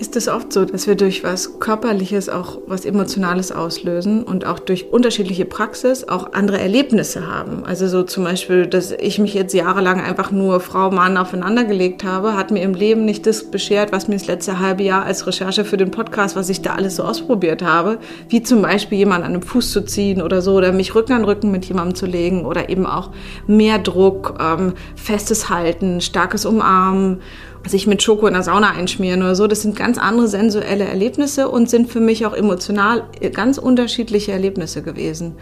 Ist 0.00 0.16
es 0.16 0.28
oft 0.28 0.52
so, 0.52 0.64
dass 0.64 0.86
wir 0.86 0.94
durch 0.94 1.22
was 1.22 1.60
Körperliches 1.60 2.30
auch 2.30 2.58
was 2.66 2.86
Emotionales 2.86 3.52
auslösen 3.52 4.22
und 4.22 4.46
auch 4.46 4.58
durch 4.58 4.90
unterschiedliche 4.90 5.44
Praxis 5.44 6.08
auch 6.08 6.32
andere 6.32 6.58
Erlebnisse 6.58 7.26
haben. 7.26 7.64
Also 7.64 7.86
so 7.86 8.02
zum 8.02 8.24
Beispiel, 8.24 8.66
dass 8.66 8.92
ich 8.92 9.18
mich 9.18 9.34
jetzt 9.34 9.52
jahrelang 9.52 10.00
einfach 10.00 10.30
nur 10.30 10.60
Frau, 10.60 10.90
Mann 10.90 11.18
aufeinander 11.18 11.64
gelegt 11.64 12.02
habe, 12.02 12.34
hat 12.34 12.50
mir 12.50 12.62
im 12.62 12.72
Leben 12.72 13.04
nicht 13.04 13.26
das 13.26 13.50
beschert, 13.50 13.92
was 13.92 14.08
mir 14.08 14.14
das 14.14 14.26
letzte 14.26 14.58
halbe 14.58 14.82
Jahr 14.82 15.04
als 15.04 15.26
Recherche 15.26 15.66
für 15.66 15.76
den 15.76 15.90
Podcast, 15.90 16.34
was 16.34 16.48
ich 16.48 16.62
da 16.62 16.74
alles 16.74 16.96
so 16.96 17.02
ausprobiert 17.02 17.62
habe, 17.62 17.98
wie 18.30 18.42
zum 18.42 18.62
Beispiel 18.62 18.96
jemand 18.96 19.24
an 19.24 19.34
einem 19.34 19.42
Fuß 19.42 19.70
zu 19.70 19.82
ziehen 19.82 20.22
oder 20.22 20.40
so 20.40 20.54
oder 20.54 20.72
mich 20.72 20.94
Rücken 20.94 21.12
an 21.12 21.24
Rücken 21.24 21.50
mit 21.50 21.66
jemandem 21.66 21.94
zu 21.94 22.06
legen 22.06 22.46
oder 22.46 22.70
eben 22.70 22.86
auch 22.86 23.10
mehr 23.46 23.78
Druck, 23.78 24.38
ähm, 24.40 24.72
festes 24.96 25.50
Halten, 25.50 26.00
starkes 26.00 26.46
Umarmen 26.46 27.20
sich 27.66 27.86
mit 27.86 28.02
Schoko 28.02 28.26
in 28.26 28.34
der 28.34 28.42
Sauna 28.42 28.70
einschmieren 28.70 29.22
oder 29.22 29.34
so. 29.34 29.46
Das 29.46 29.62
sind 29.62 29.76
ganz 29.76 29.98
andere 29.98 30.28
sensuelle 30.28 30.84
Erlebnisse 30.84 31.48
und 31.48 31.68
sind 31.68 31.90
für 31.90 32.00
mich 32.00 32.24
auch 32.26 32.32
emotional 32.32 33.04
ganz 33.32 33.58
unterschiedliche 33.58 34.32
Erlebnisse 34.32 34.82
gewesen. 34.82 35.34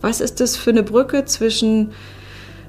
Was 0.00 0.20
ist 0.20 0.40
das 0.40 0.56
für 0.56 0.70
eine 0.70 0.82
Brücke 0.82 1.24
zwischen, 1.24 1.92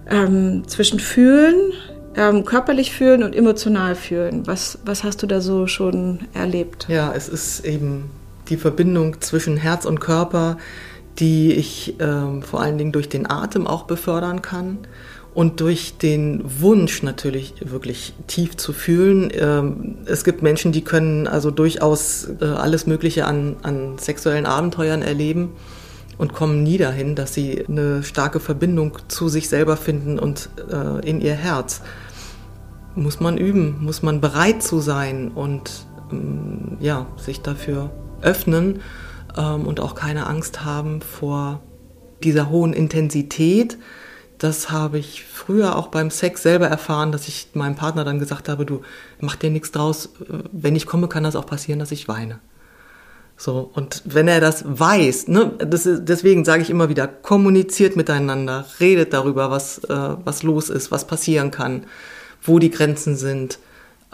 ähm, 0.10 0.64
zwischen 0.68 1.00
Fühlen, 1.00 1.74
ähm, 2.16 2.46
körperlich 2.46 2.92
fühlen 2.94 3.24
und 3.24 3.36
emotional 3.36 3.96
fühlen? 3.96 4.48
Was, 4.48 4.80
was 4.86 5.04
hast 5.04 5.22
du 5.22 5.28
da 5.28 5.42
so 5.42 5.68
schon 5.68 6.20
erlebt? 6.34 6.88
Ja, 6.90 7.14
es 7.14 7.28
ist 7.28 7.66
eben 7.66 8.10
die 8.50 8.58
Verbindung 8.58 9.20
zwischen 9.20 9.58
Herz 9.58 9.86
und 9.86 10.00
Körper, 10.00 10.58
die 11.20 11.52
ich 11.52 11.96
ähm, 12.00 12.42
vor 12.42 12.62
allen 12.62 12.78
Dingen 12.78 12.94
durch 12.94 13.10
den 13.10 13.30
Atem 13.30 13.68
auch 13.68 13.84
befördern 13.84 14.42
kann 14.42 14.80
und 15.38 15.60
durch 15.60 16.00
den 16.00 16.42
Wunsch 16.62 17.04
natürlich 17.04 17.54
wirklich 17.60 18.16
tief 18.26 18.58
zu 18.58 18.74
fühlen. 18.74 19.30
Ähm, 19.36 20.00
es 20.06 20.24
gibt 20.24 20.42
Menschen, 20.42 20.72
die 20.72 20.84
können 20.84 21.28
also 21.28 21.52
durchaus 21.52 22.28
äh, 22.42 22.46
alles 22.46 22.88
Mögliche 22.88 23.28
an, 23.28 23.56
an 23.62 24.00
sexuellen 24.00 24.48
Abenteuern 24.48 25.04
erleben 25.04 25.52
und 26.18 26.34
kommen 26.34 26.64
nie 26.64 26.80
dahin, 26.80 27.14
dass 27.14 27.36
sie 27.36 27.64
eine 27.68 28.02
starke 28.02 28.40
Verbindung 28.40 28.98
zu 29.10 29.30
sich 29.30 29.48
selber 29.48 29.78
finden 29.78 30.18
und 30.18 30.50
äh, 30.72 31.08
in 31.08 31.22
ihr 31.22 31.36
Herz. 31.36 31.84
Muss 32.96 33.20
man 33.20 33.38
üben, 33.38 33.78
muss 33.80 34.02
man 34.02 34.22
bereit 34.22 34.64
zu 34.64 34.80
sein 34.80 35.30
und 35.30 35.86
ähm, 36.12 36.78
ja, 36.80 37.06
sich 37.16 37.42
dafür 37.42 37.92
öffnen 38.24 38.80
ähm, 39.38 39.68
und 39.68 39.82
auch 39.82 39.94
keine 39.94 40.26
Angst 40.26 40.66
haben 40.66 41.02
vor 41.02 41.62
dieser 42.24 42.50
hohen 42.50 42.74
Intensität 42.74 43.78
das 44.38 44.70
habe 44.70 45.00
ich 45.00 45.24
früher 45.24 45.76
auch 45.76 45.88
beim 45.88 46.12
Sex 46.12 46.44
selber 46.44 46.68
erfahren, 46.68 47.12
dass 47.12 47.28
ich 47.28 47.50
meinem 47.54 47.76
Partner 47.76 48.04
dann 48.04 48.20
gesagt 48.20 48.50
habe, 48.50 48.66
du 48.66 48.82
mach 49.20 49.36
dir 49.36 49.50
nichts 49.50 49.72
draus, 49.72 50.10
wenn 50.52 50.76
ich 50.76 50.86
komme, 50.86 51.08
kann 51.08 51.24
das 51.24 51.36
auch 51.36 51.46
passieren, 51.46 51.80
dass 51.80 51.92
ich 51.92 52.08
weine. 52.08 52.40
So, 53.40 53.70
und 53.74 54.02
wenn 54.06 54.28
er 54.28 54.42
das 54.42 54.64
weiß, 54.66 55.28
ne, 55.28 55.54
das 55.60 55.86
ist, 55.86 56.06
deswegen 56.06 56.44
sage 56.44 56.64
ich 56.64 56.72
immer 56.72 56.90
wieder, 56.90 57.08
kommuniziert 57.08 57.96
miteinander, 57.96 58.66
redet 58.80 59.14
darüber, 59.14 59.52
was, 59.52 59.84
äh, 59.84 60.16
was 60.24 60.42
los 60.42 60.70
ist, 60.70 60.92
was 60.92 61.06
passieren 61.06 61.52
kann, 61.52 61.86
wo 62.42 62.58
die 62.58 62.72
Grenzen 62.72 63.16
sind. 63.16 63.60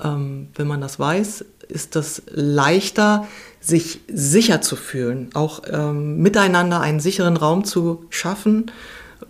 Ähm, 0.04 0.50
wenn 0.56 0.68
man 0.68 0.82
das 0.82 1.00
weiß, 1.00 1.46
ist 1.70 1.96
das 1.96 2.24
leichter, 2.32 3.26
sich 3.62 4.02
sicher 4.12 4.62
zu 4.62 4.76
fühlen, 4.76 5.30
auch 5.34 5.62
ähm, 5.72 6.18
miteinander 6.18 6.82
einen 6.82 7.00
sicheren 7.00 7.38
Raum 7.38 7.64
zu 7.64 8.06
schaffen, 8.10 8.72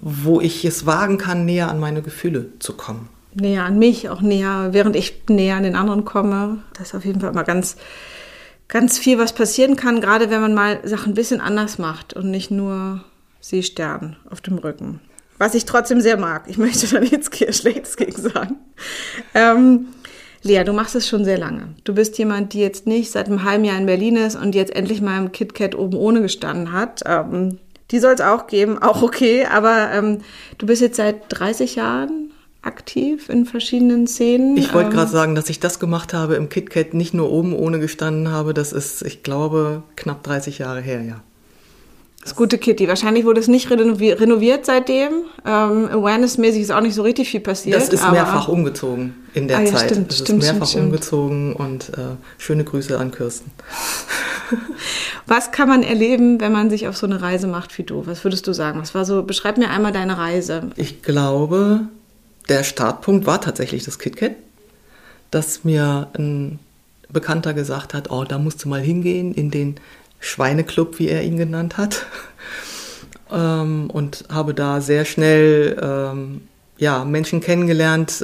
wo 0.03 0.41
ich 0.41 0.65
es 0.65 0.85
wagen 0.85 1.17
kann, 1.17 1.45
näher 1.45 1.69
an 1.69 1.79
meine 1.79 2.01
Gefühle 2.01 2.47
zu 2.59 2.73
kommen. 2.73 3.07
Näher 3.33 3.63
an 3.63 3.79
mich, 3.79 4.09
auch 4.09 4.21
näher, 4.21 4.69
während 4.71 4.95
ich 4.95 5.23
näher 5.29 5.55
an 5.55 5.63
den 5.63 5.75
anderen 5.75 6.03
komme. 6.03 6.59
Das 6.77 6.89
ist 6.89 6.95
auf 6.95 7.05
jeden 7.05 7.21
Fall 7.21 7.31
immer 7.31 7.45
ganz, 7.45 7.77
ganz 8.67 8.99
viel, 8.99 9.17
was 9.17 9.33
passieren 9.33 9.75
kann, 9.75 10.01
gerade 10.01 10.29
wenn 10.29 10.41
man 10.41 10.53
mal 10.53 10.79
Sachen 10.83 11.13
ein 11.13 11.15
bisschen 11.15 11.41
anders 11.41 11.77
macht 11.77 12.13
und 12.13 12.29
nicht 12.29 12.51
nur 12.51 13.03
Seestern 13.39 14.17
auf 14.29 14.41
dem 14.41 14.57
Rücken. 14.57 14.99
Was 15.37 15.55
ich 15.55 15.65
trotzdem 15.65 16.01
sehr 16.01 16.17
mag. 16.17 16.43
Ich 16.47 16.57
möchte 16.59 16.87
da 16.87 16.99
nichts 16.99 17.29
Schlechtes 17.57 17.95
gegen 17.95 18.21
sagen. 18.21 18.57
Ähm, 19.33 19.87
Lea, 20.43 20.65
du 20.65 20.73
machst 20.73 20.95
es 20.95 21.07
schon 21.07 21.23
sehr 21.23 21.37
lange. 21.37 21.69
Du 21.85 21.95
bist 21.95 22.17
jemand, 22.17 22.51
die 22.51 22.59
jetzt 22.59 22.85
nicht 22.85 23.09
seit 23.09 23.27
einem 23.27 23.43
halben 23.43 23.63
Jahr 23.63 23.77
in 23.77 23.85
Berlin 23.85 24.17
ist 24.17 24.35
und 24.35 24.53
jetzt 24.53 24.75
endlich 24.75 25.01
mal 25.01 25.17
im 25.17 25.31
KitKat 25.31 25.75
oben 25.75 25.95
ohne 25.95 26.21
gestanden 26.21 26.73
hat. 26.73 27.01
Ähm, 27.05 27.59
die 27.91 27.99
soll 27.99 28.13
es 28.13 28.21
auch 28.21 28.47
geben, 28.47 28.81
auch 28.81 29.01
okay. 29.01 29.45
Aber 29.45 29.91
ähm, 29.91 30.19
du 30.57 30.65
bist 30.65 30.81
jetzt 30.81 30.97
seit 30.97 31.25
30 31.29 31.75
Jahren 31.75 32.31
aktiv 32.61 33.29
in 33.29 33.45
verschiedenen 33.45 34.07
Szenen. 34.07 34.57
Ich 34.57 34.73
wollte 34.73 34.89
ähm, 34.89 34.95
gerade 34.95 35.11
sagen, 35.11 35.35
dass 35.35 35.49
ich 35.49 35.59
das 35.59 35.79
gemacht 35.79 36.13
habe 36.13 36.35
im 36.35 36.49
KitKat, 36.49 36.93
nicht 36.93 37.13
nur 37.13 37.29
oben 37.29 37.53
ohne 37.53 37.79
gestanden 37.79 38.31
habe. 38.31 38.53
Das 38.53 38.71
ist, 38.71 39.01
ich 39.01 39.21
glaube, 39.21 39.83
knapp 39.95 40.23
30 40.23 40.59
Jahre 40.59 40.81
her, 40.81 41.01
ja. 41.01 41.21
Das 42.23 42.35
gute 42.35 42.57
Kitty. 42.57 42.87
Wahrscheinlich 42.87 43.25
wurde 43.25 43.41
es 43.41 43.49
nicht 43.49 43.69
renoviert, 43.69 44.65
seitdem. 44.65 45.25
Ähm, 45.45 45.89
Awareness-mäßig 45.91 46.61
ist 46.61 46.71
auch 46.71 46.79
nicht 46.79 46.95
so 46.95 47.01
richtig 47.01 47.29
viel 47.29 47.41
passiert. 47.41 47.75
Das 47.75 47.89
ist 47.89 48.09
mehrfach 48.09 48.47
umgezogen 48.47 49.15
in 49.33 49.49
der 49.49 49.57
ah, 49.57 49.61
ja, 49.61 49.73
Zeit. 49.73 49.91
Stimmt, 49.91 50.11
es 50.11 50.19
stimmt, 50.19 50.41
ist 50.41 50.51
mehrfach 50.51 50.67
stimmt, 50.67 50.85
umgezogen 50.85 51.53
und 51.53 51.89
äh, 51.89 52.15
schöne 52.37 52.63
Grüße 52.63 52.97
an 52.97 53.11
Kirsten. 53.11 53.51
Was 55.27 55.51
kann 55.51 55.67
man 55.67 55.83
erleben, 55.83 56.39
wenn 56.41 56.51
man 56.51 56.69
sich 56.69 56.87
auf 56.87 56.97
so 56.97 57.05
eine 57.05 57.21
Reise 57.21 57.47
macht 57.47 57.77
wie 57.77 57.83
du? 57.83 58.05
Was 58.05 58.23
würdest 58.23 58.47
du 58.47 58.53
sagen? 58.53 58.79
Was 58.79 58.93
war 58.95 59.05
so? 59.05 59.23
Beschreib 59.23 59.57
mir 59.57 59.69
einmal 59.69 59.91
deine 59.91 60.17
Reise. 60.17 60.69
Ich 60.75 61.01
glaube, 61.01 61.81
der 62.49 62.63
Startpunkt 62.63 63.25
war 63.25 63.41
tatsächlich 63.41 63.83
das 63.83 63.99
KitKat, 63.99 64.35
dass 65.31 65.63
mir 65.63 66.09
ein 66.17 66.59
Bekannter 67.09 67.53
gesagt 67.53 67.93
hat, 67.93 68.11
oh, 68.11 68.23
da 68.23 68.37
musst 68.37 68.63
du 68.63 68.69
mal 68.69 68.81
hingehen 68.81 69.33
in 69.33 69.51
den 69.51 69.75
Schweineclub, 70.19 70.99
wie 70.99 71.09
er 71.09 71.23
ihn 71.23 71.37
genannt 71.37 71.77
hat. 71.77 72.05
ähm, 73.31 73.89
und 73.91 74.25
habe 74.31 74.53
da 74.53 74.81
sehr 74.81 75.05
schnell 75.05 75.77
ähm, 75.81 76.41
ja, 76.77 77.05
Menschen 77.05 77.41
kennengelernt. 77.41 78.21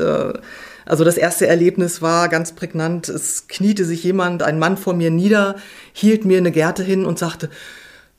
Also 0.90 1.04
das 1.04 1.18
erste 1.18 1.46
Erlebnis 1.46 2.02
war 2.02 2.30
ganz 2.30 2.54
prägnant. 2.54 3.10
Es 3.10 3.48
kniete 3.48 3.86
sich 3.86 4.04
jemand, 4.04 4.42
ein 4.42 4.58
Mann 4.58 4.76
vor 4.76 4.96
mir 4.96 5.12
nieder, 5.12 5.56
hielt 5.94 6.26
mir 6.26 6.40
eine 6.40 6.52
Gerte 6.52 6.84
hin 6.84 7.06
und 7.06 7.20
sagte, 7.20 7.52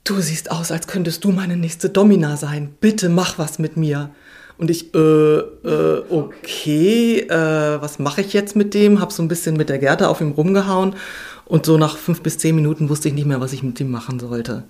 du 0.05 0.21
siehst 0.21 0.53
aus, 0.53 0.71
als 0.71 0.87
könntest 0.87 1.25
du 1.25 1.33
meine 1.33 1.57
nächste 1.57 1.91
Domina 1.91 2.37
sein. 2.37 2.77
Bitte 2.81 3.09
mach 3.09 3.39
was 3.39 3.59
mit 3.59 3.77
mir. 3.77 4.11
Und 4.57 4.71
ich, 4.71 4.95
äh, 4.95 4.99
äh, 4.99 6.03
okay, 6.11 7.23
äh, 7.23 7.83
was 7.83 7.99
mache 7.99 8.21
ich 8.21 8.33
jetzt 8.33 8.55
mit 8.55 8.73
dem? 8.73 9.01
Hab 9.01 9.11
so 9.11 9.21
ein 9.21 9.29
bisschen 9.29 9.57
mit 9.57 9.69
der 9.69 9.79
Gerte 9.79 10.09
auf 10.09 10.21
ihm 10.21 10.31
rumgehauen 10.31 10.95
und 11.47 11.67
so 11.67 11.77
nach 11.77 11.97
fünf 11.97 12.23
bis 12.23 12.39
zehn 12.39 12.55
Minuten 12.55 12.89
wusste 12.89 13.09
ich 13.09 13.15
nicht 13.15 13.27
mehr, 13.27 13.41
was 13.41 13.53
ich 13.53 13.65
mit 13.65 13.81
ihm 13.81 13.91
machen 13.91 14.21
sollte. 14.21 14.63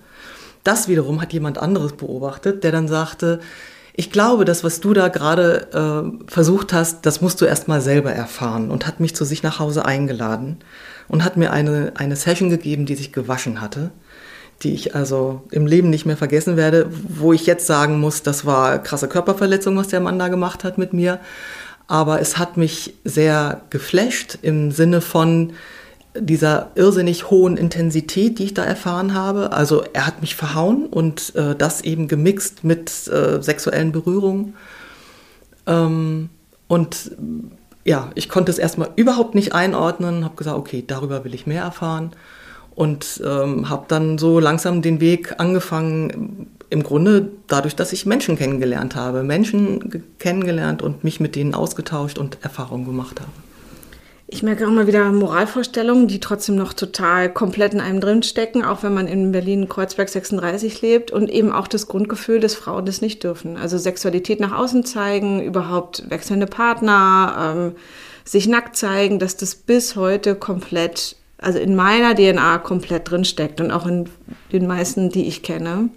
Das 0.63 0.87
wiederum 0.87 1.21
hat 1.21 1.33
jemand 1.33 1.59
anderes 1.59 1.93
beobachtet, 1.93 2.63
der 2.63 2.71
dann 2.71 2.87
sagte, 2.87 3.41
ich 3.93 4.11
glaube, 4.11 4.45
das, 4.45 4.63
was 4.63 4.79
du 4.79 4.93
da 4.93 5.09
gerade 5.09 5.67
äh, 5.73 6.31
versucht 6.31 6.73
hast, 6.73 7.05
das 7.05 7.21
musst 7.21 7.41
du 7.41 7.45
erst 7.45 7.67
mal 7.67 7.81
selber 7.81 8.11
erfahren 8.11 8.71
und 8.71 8.87
hat 8.87 8.99
mich 8.99 9.15
zu 9.15 9.25
sich 9.25 9.43
nach 9.43 9.59
Hause 9.59 9.85
eingeladen 9.85 10.57
und 11.07 11.23
hat 11.23 11.37
mir 11.37 11.51
eine, 11.51 11.91
eine 11.95 12.15
Session 12.15 12.49
gegeben, 12.49 12.85
die 12.85 12.95
sich 12.95 13.11
gewaschen 13.11 13.59
hatte, 13.59 13.91
die 14.63 14.73
ich 14.73 14.95
also 14.95 15.43
im 15.51 15.65
Leben 15.65 15.89
nicht 15.89 16.05
mehr 16.05 16.17
vergessen 16.17 16.55
werde, 16.55 16.87
wo 16.89 17.33
ich 17.33 17.45
jetzt 17.45 17.67
sagen 17.67 17.99
muss, 17.99 18.23
das 18.23 18.45
war 18.45 18.79
krasse 18.79 19.09
Körperverletzung, 19.09 19.75
was 19.75 19.89
der 19.89 19.99
Mann 19.99 20.19
da 20.19 20.29
gemacht 20.29 20.63
hat 20.63 20.77
mit 20.77 20.93
mir. 20.93 21.19
Aber 21.87 22.21
es 22.21 22.37
hat 22.37 22.55
mich 22.55 22.93
sehr 23.03 23.61
geflasht 23.69 24.37
im 24.41 24.71
Sinne 24.71 25.01
von, 25.01 25.51
dieser 26.15 26.71
irrsinnig 26.75 27.29
hohen 27.29 27.57
Intensität, 27.57 28.39
die 28.39 28.45
ich 28.45 28.53
da 28.53 28.63
erfahren 28.63 29.13
habe. 29.13 29.53
Also 29.53 29.83
er 29.93 30.05
hat 30.05 30.21
mich 30.21 30.35
verhauen 30.35 30.85
und 30.85 31.33
äh, 31.35 31.55
das 31.55 31.81
eben 31.81 32.07
gemixt 32.07 32.63
mit 32.63 33.07
äh, 33.07 33.41
sexuellen 33.41 33.91
Berührungen. 33.91 34.55
Ähm, 35.67 36.29
und 36.67 37.11
ja, 37.83 38.11
ich 38.15 38.29
konnte 38.29 38.51
es 38.51 38.59
erstmal 38.59 38.89
überhaupt 38.95 39.35
nicht 39.35 39.53
einordnen, 39.53 40.23
habe 40.23 40.35
gesagt, 40.35 40.57
okay, 40.57 40.83
darüber 40.85 41.23
will 41.23 41.33
ich 41.33 41.47
mehr 41.47 41.63
erfahren 41.63 42.11
und 42.75 43.21
ähm, 43.25 43.69
habe 43.69 43.85
dann 43.87 44.17
so 44.17 44.39
langsam 44.39 44.81
den 44.81 44.99
Weg 44.99 45.39
angefangen, 45.39 46.47
im 46.69 46.83
Grunde 46.83 47.29
dadurch, 47.47 47.75
dass 47.75 47.91
ich 47.91 48.05
Menschen 48.05 48.37
kennengelernt 48.37 48.95
habe, 48.95 49.23
Menschen 49.23 50.03
kennengelernt 50.19 50.81
und 50.81 51.03
mich 51.03 51.19
mit 51.19 51.35
denen 51.35 51.53
ausgetauscht 51.53 52.17
und 52.17 52.37
Erfahrungen 52.43 52.85
gemacht 52.85 53.19
habe. 53.19 53.31
Ich 54.33 54.43
merke 54.43 54.65
auch 54.65 54.71
mal 54.71 54.87
wieder 54.87 55.11
Moralvorstellungen, 55.11 56.07
die 56.07 56.21
trotzdem 56.21 56.55
noch 56.55 56.71
total 56.71 57.31
komplett 57.33 57.73
in 57.73 57.81
einem 57.81 57.99
drinstecken, 57.99 58.63
auch 58.63 58.81
wenn 58.81 58.93
man 58.93 59.05
in 59.05 59.33
Berlin 59.33 59.67
Kreuzberg 59.67 60.07
36 60.07 60.81
lebt 60.81 61.11
und 61.11 61.29
eben 61.29 61.51
auch 61.51 61.67
das 61.67 61.89
Grundgefühl, 61.89 62.39
dass 62.39 62.55
Frauen 62.55 62.85
das 62.85 63.01
nicht 63.01 63.25
dürfen. 63.25 63.57
Also 63.57 63.77
Sexualität 63.77 64.39
nach 64.39 64.57
außen 64.57 64.85
zeigen, 64.85 65.43
überhaupt 65.43 66.09
wechselnde 66.09 66.47
Partner, 66.47 67.55
ähm, 67.57 67.75
sich 68.23 68.47
nackt 68.47 68.77
zeigen, 68.77 69.19
dass 69.19 69.35
das 69.35 69.53
bis 69.53 69.97
heute 69.97 70.35
komplett, 70.35 71.17
also 71.37 71.59
in 71.59 71.75
meiner 71.75 72.15
DNA 72.15 72.59
komplett 72.59 73.11
drinsteckt 73.11 73.59
und 73.59 73.69
auch 73.69 73.85
in 73.85 74.05
den 74.53 74.65
meisten, 74.65 75.09
die 75.09 75.27
ich 75.27 75.43
kenne. 75.43 75.89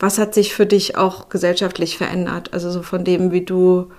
Was 0.00 0.18
hat 0.18 0.34
sich 0.34 0.54
für 0.54 0.66
dich 0.66 0.96
auch 0.96 1.28
gesellschaftlich 1.28 1.98
verändert? 1.98 2.52
Also 2.52 2.68
so 2.72 2.82
von 2.82 3.04
dem, 3.04 3.30
wie 3.30 3.42
du 3.42 3.92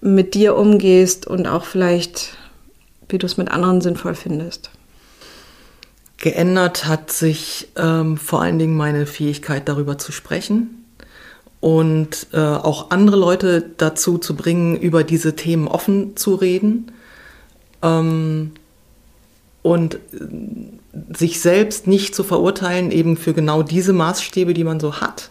mit 0.00 0.34
dir 0.34 0.56
umgehst 0.56 1.26
und 1.26 1.46
auch 1.46 1.64
vielleicht 1.64 2.36
wie 3.08 3.18
du 3.18 3.26
es 3.26 3.36
mit 3.36 3.50
anderen 3.50 3.80
sinnvoll 3.80 4.14
findest? 4.14 4.70
Geändert 6.18 6.86
hat 6.86 7.12
sich 7.12 7.68
ähm, 7.76 8.16
vor 8.16 8.42
allen 8.42 8.58
Dingen 8.58 8.76
meine 8.76 9.06
Fähigkeit, 9.06 9.68
darüber 9.68 9.98
zu 9.98 10.12
sprechen 10.12 10.84
und 11.60 12.28
äh, 12.32 12.38
auch 12.38 12.90
andere 12.90 13.16
Leute 13.16 13.70
dazu 13.76 14.18
zu 14.18 14.34
bringen, 14.34 14.76
über 14.76 15.04
diese 15.04 15.36
Themen 15.36 15.68
offen 15.68 16.16
zu 16.16 16.34
reden 16.34 16.92
ähm, 17.82 18.52
und 19.62 19.96
äh, 19.96 19.98
sich 21.14 21.40
selbst 21.40 21.86
nicht 21.86 22.14
zu 22.14 22.24
verurteilen, 22.24 22.90
eben 22.90 23.18
für 23.18 23.34
genau 23.34 23.62
diese 23.62 23.92
Maßstäbe, 23.92 24.54
die 24.54 24.64
man 24.64 24.80
so 24.80 25.00
hat, 25.00 25.30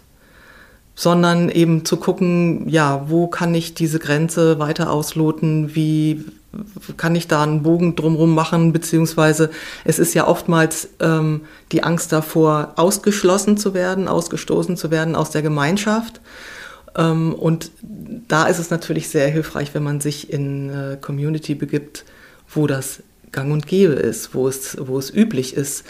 sondern 0.96 1.50
eben 1.50 1.84
zu 1.84 1.98
gucken, 1.98 2.68
ja, 2.70 3.06
wo 3.10 3.28
kann 3.28 3.54
ich 3.54 3.74
diese 3.74 4.00
Grenze 4.00 4.60
weiter 4.60 4.91
ausloten, 4.91 5.76
wie 5.76 6.26
kann 6.96 7.16
ich 7.16 7.28
da 7.28 7.43
einen 7.43 7.64
Bogen 7.64 7.98
drumherum 7.98 8.34
machen, 8.34 8.72
beziehungsweise 8.72 9.50
es 9.84 10.00
ist 10.00 10.14
ja 10.14 10.26
oftmals 10.26 10.88
ähm, 11.02 11.41
die 11.74 11.84
Angst 11.84 12.14
davor, 12.14 12.74
ausgeschlossen 12.78 13.58
zu 13.58 13.74
werden, 13.74 14.08
ausgestoßen 14.08 14.78
zu 14.78 14.89
werden 14.89 15.16
aus 15.16 15.32
der 15.32 15.41
Gemeinschaft. 15.41 16.22
Ähm, 16.96 17.34
und 17.34 17.72
da 18.30 18.46
ist 18.46 18.60
es 18.60 18.70
natürlich 18.70 19.10
sehr 19.10 19.28
hilfreich, 19.28 19.74
wenn 19.74 19.84
man 19.84 20.00
sich 20.00 20.32
in 20.32 20.70
äh, 20.70 20.98
Community 21.00 21.56
begibt, 21.56 22.06
wo 22.48 22.68
das 22.68 23.04
gang 23.34 23.52
und 23.52 23.68
gäbe 23.68 23.93
ist, 23.93 24.34
wo 24.34 24.48
es, 24.48 24.78
wo 24.80 24.98
es 24.98 25.14
üblich 25.14 25.56
ist, 25.56 25.84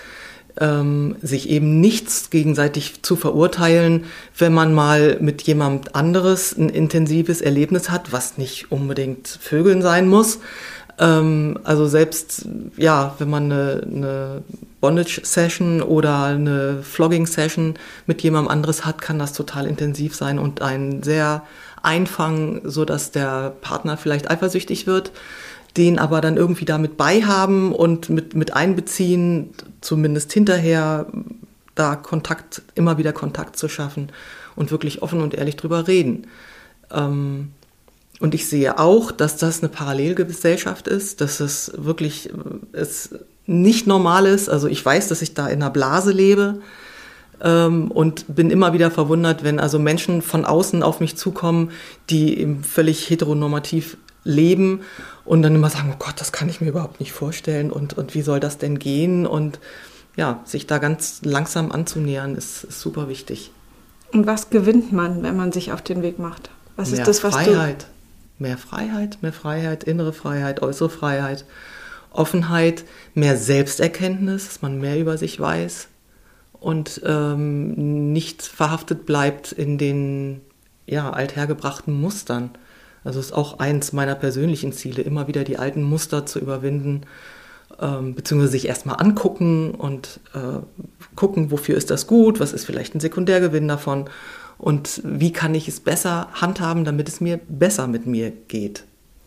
ähm, 0.60 1.16
sich 1.22 1.50
eben 1.50 1.80
nichts 1.82 2.30
gegenseitig 2.30 3.04
zu 3.04 3.16
verurteilen, 3.16 4.06
wenn 4.38 4.54
man 4.54 4.74
mal 4.74 5.18
mit 5.20 5.42
jemand 5.44 5.96
anderes 5.96 6.58
ein 6.58 6.70
intensives 6.70 7.42
Erlebnis 7.42 7.90
hat, 7.90 8.12
was 8.12 8.38
nicht 8.38 8.72
unbedingt 8.72 9.28
Vögeln 9.28 9.82
sein 9.82 10.08
muss. 10.08 10.40
Ähm, 10.98 11.60
also 11.64 11.88
selbst, 11.88 12.48
ja, 12.78 13.16
wenn 13.20 13.30
man 13.30 13.52
eine, 13.52 13.82
eine 13.86 14.44
Bondage-Session 14.80 15.82
oder 15.82 16.24
eine 16.24 16.80
Flogging-Session 16.84 17.76
mit 18.06 18.22
jemandem 18.22 18.52
anderes 18.52 18.86
hat, 18.86 19.02
kann 19.02 19.20
das 19.20 19.34
total 19.34 19.66
intensiv 19.68 20.16
sein 20.16 20.40
und 20.40 20.62
einen 20.62 21.04
sehr 21.04 21.44
einfangen, 21.82 22.62
so 22.64 22.86
dass 22.86 23.12
der 23.12 23.54
Partner 23.62 23.98
vielleicht 23.98 24.32
eifersüchtig 24.32 24.88
wird 24.88 25.12
den 25.78 26.00
aber 26.00 26.22
dann 26.22 26.38
irgendwie 26.38 26.66
damit 26.66 26.98
beihaben 26.98 27.74
und 27.74 28.10
mit, 28.10 28.36
mit 28.36 28.54
einbeziehen, 28.54 29.50
zumindest 29.82 30.32
hinterher 30.32 31.08
da 31.76 31.96
Kontakt, 31.96 32.62
immer 32.76 32.98
wieder 32.98 33.12
Kontakt 33.14 33.58
zu 33.58 33.68
schaffen 33.68 34.12
und 34.56 34.72
wirklich 34.72 35.02
offen 35.02 35.22
und 35.22 35.34
ehrlich 35.34 35.58
drüber 35.58 35.88
reden. 35.88 36.28
Ähm, 36.92 37.52
und 38.20 38.34
ich 38.34 38.48
sehe 38.48 38.80
auch, 38.80 39.12
dass 39.12 39.36
das 39.38 39.60
eine 39.60 39.70
Parallelgesellschaft 39.70 40.88
ist, 40.88 41.20
dass 41.20 41.42
es 41.42 41.72
wirklich 41.76 42.30
es 42.72 43.10
nicht 43.46 43.88
normal 43.88 44.26
ist. 44.26 44.50
Also 44.50 44.68
ich 44.68 44.84
weiß, 44.84 45.10
dass 45.10 45.22
ich 45.22 45.34
da 45.34 45.48
in 45.48 45.62
einer 45.62 45.70
Blase 45.70 46.12
lebe 46.12 46.62
ähm, 47.42 47.92
und 47.92 48.26
bin 48.34 48.50
immer 48.50 48.72
wieder 48.72 48.90
verwundert, 48.90 49.44
wenn 49.44 49.60
also 49.60 49.80
Menschen 49.80 50.22
von 50.22 50.46
außen 50.46 50.82
auf 50.82 51.02
mich 51.02 51.18
zukommen, 51.18 51.72
die 52.10 52.40
eben 52.40 52.64
völlig 52.64 53.10
heteronormativ 53.10 53.98
leben 54.26 54.82
und 55.24 55.44
dann 55.44 55.56
immer 55.56 55.70
sagen, 55.70 55.94
oh 55.94 55.98
Gott, 55.98 56.20
das 56.20 56.34
kann 56.34 56.50
ich 56.50 56.60
mir 56.60 56.68
überhaupt 56.68 57.00
nicht 57.00 57.14
vorstellen 57.14 57.72
und, 57.72 57.94
und 57.94 58.14
wie 58.14 58.22
soll 58.22 58.42
das 58.42 58.58
denn 58.58 58.78
gehen? 58.80 59.26
Und 59.26 59.60
ja, 60.18 60.42
sich 60.44 60.68
da 60.68 60.80
ganz 60.80 61.22
langsam 61.24 61.72
anzunähern, 61.72 62.36
ist, 62.36 62.66
ist 62.66 62.82
super 62.82 63.08
wichtig. 63.08 63.52
Und 64.12 64.28
was 64.28 64.50
gewinnt 64.50 64.92
man, 64.92 65.24
wenn 65.24 65.38
man 65.38 65.52
sich 65.52 65.72
auf 65.72 65.82
den 65.82 66.02
Weg 66.02 66.20
macht? 66.20 66.50
Was 66.76 66.92
mehr 66.92 67.00
ist 67.00 67.08
das, 67.08 67.24
was 67.24 67.36
Freiheit. 67.36 67.84
du... 67.84 67.96
Mehr 68.44 68.58
Freiheit, 68.58 69.20
mehr 69.22 69.32
Freiheit, 69.32 69.86
innere 69.86 70.12
Freiheit, 70.12 70.62
äußere 70.62 70.90
Freiheit, 70.90 71.46
Offenheit, 72.12 72.84
mehr 73.14 73.38
Selbsterkenntnis, 73.38 74.48
dass 74.48 74.62
man 74.62 74.80
mehr 74.82 75.00
über 75.00 75.18
sich 75.18 75.40
weiß 75.40 75.88
und 76.60 77.02
ähm, 77.06 78.12
nicht 78.12 78.42
verhaftet 78.42 79.06
bleibt 79.06 79.54
in 79.54 79.78
den 79.78 80.42
ja, 80.86 81.12
althergebrachten 81.12 81.94
Mustern. 81.94 82.52
Also 83.06 83.20
ist 83.20 83.34
auch 83.34 83.60
eins 83.60 83.94
meiner 83.94 84.16
persönlichen 84.16 84.74
Ziele, 84.74 85.04
immer 85.04 85.28
wieder 85.28 85.44
die 85.44 85.58
alten 85.58 85.84
Muster 85.84 86.26
zu 86.26 86.40
überwinden, 86.40 87.02
ähm, 87.80 88.16
beziehungsweise 88.16 88.52
sich 88.52 88.68
erstmal 88.68 89.00
angucken 89.00 89.72
und 89.72 90.20
äh, 90.34 90.60
gucken, 91.16 91.52
wofür 91.52 91.78
ist 91.78 91.92
das 91.92 92.08
gut, 92.08 92.40
was 92.40 92.52
ist 92.52 92.66
vielleicht 92.66 92.96
ein 92.96 93.00
Sekundärgewinn 93.00 93.68
davon 93.68 94.10
und 94.58 95.02
wie 95.04 95.32
kann 95.32 95.54
ich 95.54 95.68
es 95.68 95.80
besser 95.80 96.28
handhaben, 96.34 96.84
damit 96.84 97.08
es 97.08 97.22
mir 97.22 97.40
besser 97.48 97.88
mit 97.88 98.08
mir 98.08 98.32
geht 98.48 98.84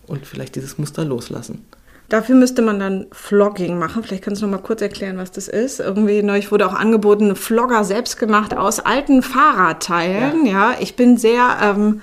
und 0.06 0.26
vielleicht 0.26 0.56
dieses 0.56 0.76
Muster 0.78 1.04
loslassen. 1.04 1.64
Dafür 2.08 2.36
müsste 2.36 2.62
man 2.62 2.80
dann 2.80 3.06
Vlogging 3.12 3.78
machen. 3.78 4.02
Vielleicht 4.02 4.24
kannst 4.24 4.40
du 4.40 4.46
noch 4.46 4.52
mal 4.52 4.62
kurz 4.62 4.80
erklären, 4.80 5.18
was 5.18 5.30
das 5.30 5.46
ist. 5.46 5.78
Irgendwie 5.78 6.22
neulich 6.22 6.50
wurde 6.50 6.66
auch 6.66 6.72
angeboten, 6.72 7.36
Vlogger 7.36 7.84
selbst 7.84 8.18
gemacht 8.18 8.56
aus 8.56 8.80
alten 8.80 9.22
Fahrradteilen. 9.22 10.46
Ja, 10.46 10.70
ja 10.72 10.76
ich 10.80 10.96
bin 10.96 11.18
sehr 11.18 11.58
ähm, 11.62 12.00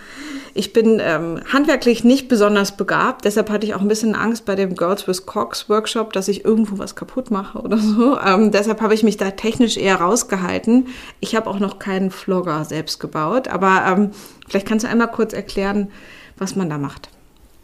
ich 0.57 0.71
bin 0.71 1.01
ähm, 1.03 1.41
handwerklich 1.51 2.05
nicht 2.05 2.29
besonders 2.29 2.77
begabt, 2.77 3.25
deshalb 3.25 3.49
hatte 3.49 3.67
ich 3.67 3.75
auch 3.75 3.81
ein 3.81 3.89
bisschen 3.89 4.15
Angst 4.15 4.45
bei 4.45 4.55
dem 4.55 4.75
Girls 4.75 5.05
with 5.05 5.25
Cox 5.25 5.67
Workshop, 5.67 6.13
dass 6.13 6.29
ich 6.29 6.45
irgendwo 6.45 6.77
was 6.77 6.95
kaputt 6.95 7.29
mache 7.29 7.59
oder 7.59 7.77
so. 7.77 8.17
Ähm, 8.17 8.51
deshalb 8.51 8.79
habe 8.79 8.93
ich 8.93 9.03
mich 9.03 9.17
da 9.17 9.31
technisch 9.31 9.75
eher 9.75 9.97
rausgehalten. 9.97 10.87
Ich 11.19 11.35
habe 11.35 11.49
auch 11.49 11.59
noch 11.59 11.77
keinen 11.77 12.09
Vlogger 12.09 12.63
selbst 12.63 13.01
gebaut, 13.01 13.49
aber 13.49 13.83
ähm, 13.85 14.11
vielleicht 14.47 14.65
kannst 14.65 14.85
du 14.85 14.89
einmal 14.89 15.11
kurz 15.11 15.33
erklären, 15.33 15.91
was 16.37 16.55
man 16.55 16.69
da 16.69 16.77
macht. 16.77 17.09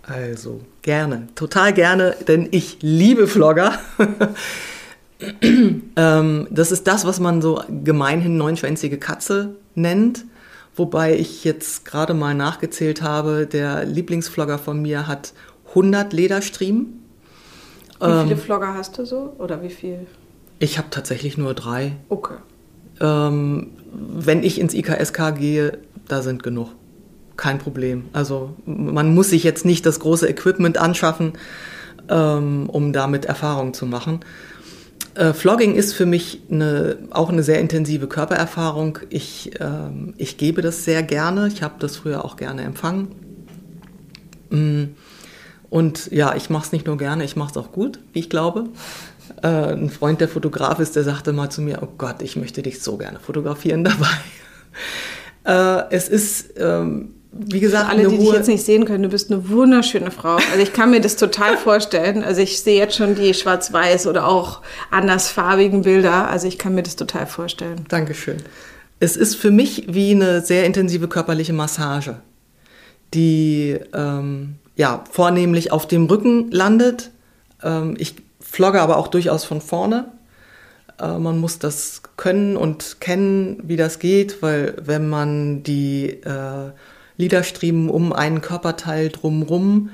Also 0.03 0.59
gerne, 0.81 1.29
total 1.35 1.71
gerne, 1.71 2.17
denn 2.27 2.49
ich 2.51 2.79
liebe 2.81 3.25
Vlogger. 3.27 3.71
ähm, 5.95 6.47
das 6.51 6.73
ist 6.73 6.87
das, 6.87 7.05
was 7.05 7.21
man 7.21 7.41
so 7.41 7.63
gemeinhin 7.85 8.35
neunschwänzige 8.35 8.97
Katze 8.97 9.55
nennt. 9.75 10.25
Wobei 10.82 11.15
ich 11.15 11.43
jetzt 11.43 11.86
gerade 11.86 12.15
mal 12.15 12.34
nachgezählt 12.34 13.03
habe, 13.03 13.45
der 13.45 13.86
Lieblingsvlogger 13.86 14.57
von 14.57 14.82
mir 14.82 15.07
hat 15.07 15.32
100 15.69 16.11
Lederstriemen. 16.11 17.03
Wie 17.99 18.05
viele 18.23 18.32
ähm, 18.32 18.38
Vlogger 18.39 18.73
hast 18.73 18.97
du 18.97 19.05
so? 19.05 19.36
Oder 19.38 19.61
wie 19.61 19.69
viel? 19.69 20.07
Ich 20.57 20.79
habe 20.79 20.88
tatsächlich 20.89 21.38
nur 21.38 21.53
drei. 21.53 21.97
Okay. 22.09 22.34
Ähm, 22.99 23.73
wenn 23.93 24.41
ich 24.41 24.59
ins 24.59 24.73
IKSK 24.73 25.36
gehe, 25.38 25.77
da 26.07 26.23
sind 26.23 26.41
genug. 26.41 26.69
Kein 27.38 27.59
Problem. 27.59 28.05
Also 28.11 28.55
man 28.65 29.13
muss 29.13 29.29
sich 29.29 29.43
jetzt 29.43 29.65
nicht 29.65 29.86
das 29.86 29.99
große 29.99 30.27
Equipment 30.27 30.79
anschaffen, 30.79 31.34
ähm, 32.09 32.67
um 32.71 32.91
damit 32.91 33.25
Erfahrung 33.25 33.75
zu 33.75 33.86
machen. 33.86 34.21
Äh, 35.16 35.34
Vlogging 35.34 35.76
ist 35.76 35.93
für 35.93 36.05
mich 36.05 36.41
eine, 36.49 36.97
auch 37.12 37.30
eine 37.30 37.43
sehr 37.43 37.59
intensive 37.59 38.07
Körpererfahrung. 38.07 38.99
Ich, 39.09 39.51
ähm, 39.59 40.14
ich 40.18 40.38
gebe 40.38 40.62
das 40.62 40.86
sehr 40.86 41.03
gerne. 41.03 41.47
Ich 41.47 41.64
habe 41.64 41.76
das 41.80 41.97
früher 41.97 42.24
auch 42.24 42.38
gerne 42.38 42.64
empfangen. 42.64 43.09
Mm. 44.49 44.84
Und 45.70 46.12
ja, 46.12 46.36
ich 46.36 46.49
mache 46.49 46.66
es 46.66 46.72
nicht 46.74 46.86
nur 46.86 46.97
gerne, 46.97 47.24
ich 47.24 47.38
mache 47.38 47.51
es 47.51 47.57
auch 47.57 47.72
gut, 47.72 47.99
wie 48.12 48.20
ich 48.20 48.30
glaube. 48.30 48.66
Äh, 49.41 49.47
ein 49.47 49.89
Freund, 49.89 50.20
der 50.20 50.28
Fotograf 50.28 50.80
ist, 50.80 50.97
der 50.97 51.03
sagte 51.03 51.32
mal 51.32 51.49
zu 51.49 51.62
mir, 51.62 51.80
oh 51.82 51.88
Gott, 51.97 52.22
ich 52.22 52.36
möchte 52.36 52.62
dich 52.62 52.82
so 52.82 52.97
gerne 52.97 53.20
fotografieren 53.20 53.84
dabei. 53.84 54.07
Äh, 55.43 55.89
es 55.89 56.07
ist 56.07 56.53
ähm, 56.57 57.16
wie 57.32 57.61
gesagt, 57.61 57.86
Für 57.86 57.91
alle, 57.91 58.07
die 58.09 58.17
dich 58.17 58.32
jetzt 58.32 58.47
nicht 58.47 58.63
sehen 58.63 58.86
können, 58.86 59.03
du 59.03 59.09
bist 59.09 59.32
eine 59.32 59.49
wunderschöne 59.49 60.11
Frau. 60.11 60.36
Also 60.36 60.59
ich 60.61 60.73
kann 60.73 60.91
mir 60.91 60.99
das 60.99 61.15
total 61.15 61.57
vorstellen. 61.63 62.23
Also 62.23 62.41
ich 62.41 62.61
sehe 62.61 62.77
jetzt 62.77 62.95
schon 62.95 63.15
die 63.15 63.34
schwarz-weiß 63.34 64.07
oder 64.07 64.27
auch 64.27 64.61
andersfarbigen 64.89 65.84
Bilder. 65.84 66.29
Also 66.29 66.47
ich 66.47 66.57
kann 66.57 66.75
mir 66.75 66.84
das 66.84 66.97
total 66.97 67.27
vorstellen. 67.27 67.86
Dankeschön. 67.88 68.38
Es 68.99 69.15
ist 69.15 69.36
für 69.36 69.49
mich 69.49 69.86
wie 69.88 70.11
eine 70.11 70.41
sehr 70.41 70.65
intensive 70.65 71.07
körperliche 71.07 71.53
Massage, 71.53 72.17
die 73.13 73.79
ähm, 73.93 74.55
ja 74.75 75.03
vornehmlich 75.09 75.71
auf 75.71 75.88
dem 75.88 76.05
Rücken 76.05 76.51
landet. 76.51 77.11
Ähm, 77.63 77.95
ich 77.97 78.15
flogge 78.41 78.82
aber 78.82 78.97
auch 78.97 79.07
durchaus 79.07 79.45
von 79.45 79.61
vorne. 79.61 80.11
Äh, 80.99 81.17
man 81.17 81.39
muss 81.39 81.59
das 81.59 82.01
können 82.17 82.57
und 82.57 82.97
kennen, 82.99 83.61
wie 83.63 83.77
das 83.77 83.99
geht, 83.99 84.41
weil 84.41 84.75
wenn 84.84 85.09
man 85.09 85.63
die 85.63 86.09
äh, 86.09 86.71
Liederstriemen 87.22 87.89
um 87.89 88.11
einen 88.13 88.41
Körperteil 88.41 89.09
drumherum 89.09 89.91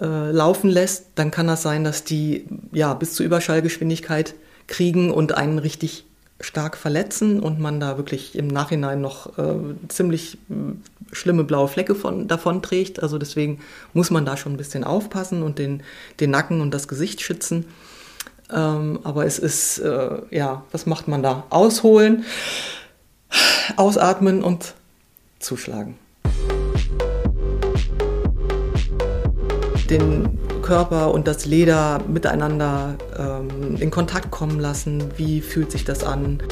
äh, 0.00 0.30
laufen 0.30 0.70
lässt, 0.70 1.06
dann 1.14 1.30
kann 1.30 1.46
das 1.46 1.62
sein, 1.62 1.84
dass 1.84 2.04
die 2.04 2.46
ja 2.72 2.94
bis 2.94 3.14
zur 3.14 3.26
Überschallgeschwindigkeit 3.26 4.34
kriegen 4.66 5.10
und 5.10 5.36
einen 5.36 5.58
richtig 5.58 6.04
stark 6.40 6.76
verletzen 6.76 7.40
und 7.40 7.60
man 7.60 7.80
da 7.80 7.96
wirklich 7.96 8.36
im 8.36 8.48
Nachhinein 8.48 9.00
noch 9.00 9.38
äh, 9.38 9.54
ziemlich 9.88 10.38
äh, 10.50 11.14
schlimme 11.14 11.44
blaue 11.44 11.68
Flecke 11.68 11.94
von, 11.94 12.28
davon 12.28 12.62
trägt. 12.62 13.02
Also 13.02 13.18
deswegen 13.18 13.60
muss 13.92 14.10
man 14.10 14.24
da 14.24 14.36
schon 14.36 14.54
ein 14.54 14.58
bisschen 14.58 14.84
aufpassen 14.84 15.42
und 15.42 15.58
den, 15.58 15.82
den 16.20 16.30
Nacken 16.30 16.60
und 16.60 16.72
das 16.72 16.88
Gesicht 16.88 17.20
schützen. 17.20 17.66
Ähm, 18.52 19.00
aber 19.04 19.26
es 19.26 19.38
ist, 19.38 19.78
äh, 19.78 20.22
ja, 20.30 20.64
was 20.72 20.86
macht 20.86 21.08
man 21.08 21.22
da? 21.22 21.44
Ausholen, 21.50 22.24
ausatmen 23.76 24.42
und 24.42 24.74
zuschlagen. 25.38 25.96
Den 29.86 30.38
Körper 30.62 31.12
und 31.12 31.26
das 31.26 31.44
Leder 31.44 32.00
miteinander 32.08 32.96
ähm, 33.18 33.76
in 33.78 33.90
Kontakt 33.90 34.30
kommen 34.30 34.60
lassen. 34.60 35.02
Wie 35.16 35.40
fühlt 35.40 35.70
sich 35.70 35.84
das 35.84 36.04
an? 36.04 36.42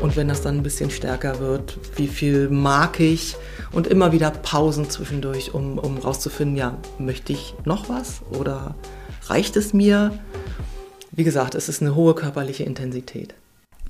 Und 0.00 0.16
wenn 0.16 0.28
das 0.28 0.42
dann 0.42 0.58
ein 0.58 0.62
bisschen 0.62 0.90
stärker 0.90 1.40
wird, 1.40 1.78
wie 1.96 2.08
viel 2.08 2.48
mag 2.48 3.00
ich? 3.00 3.36
Und 3.72 3.86
immer 3.86 4.12
wieder 4.12 4.30
Pausen 4.30 4.88
zwischendurch, 4.88 5.54
um, 5.54 5.78
um 5.78 5.98
rauszufinden, 5.98 6.56
ja, 6.56 6.78
möchte 6.98 7.32
ich 7.32 7.54
noch 7.64 7.88
was 7.88 8.22
oder 8.30 8.74
reicht 9.26 9.56
es 9.56 9.72
mir? 9.72 10.12
Wie 11.10 11.24
gesagt, 11.24 11.54
es 11.54 11.68
ist 11.68 11.82
eine 11.82 11.94
hohe 11.94 12.14
körperliche 12.14 12.64
Intensität. 12.64 13.34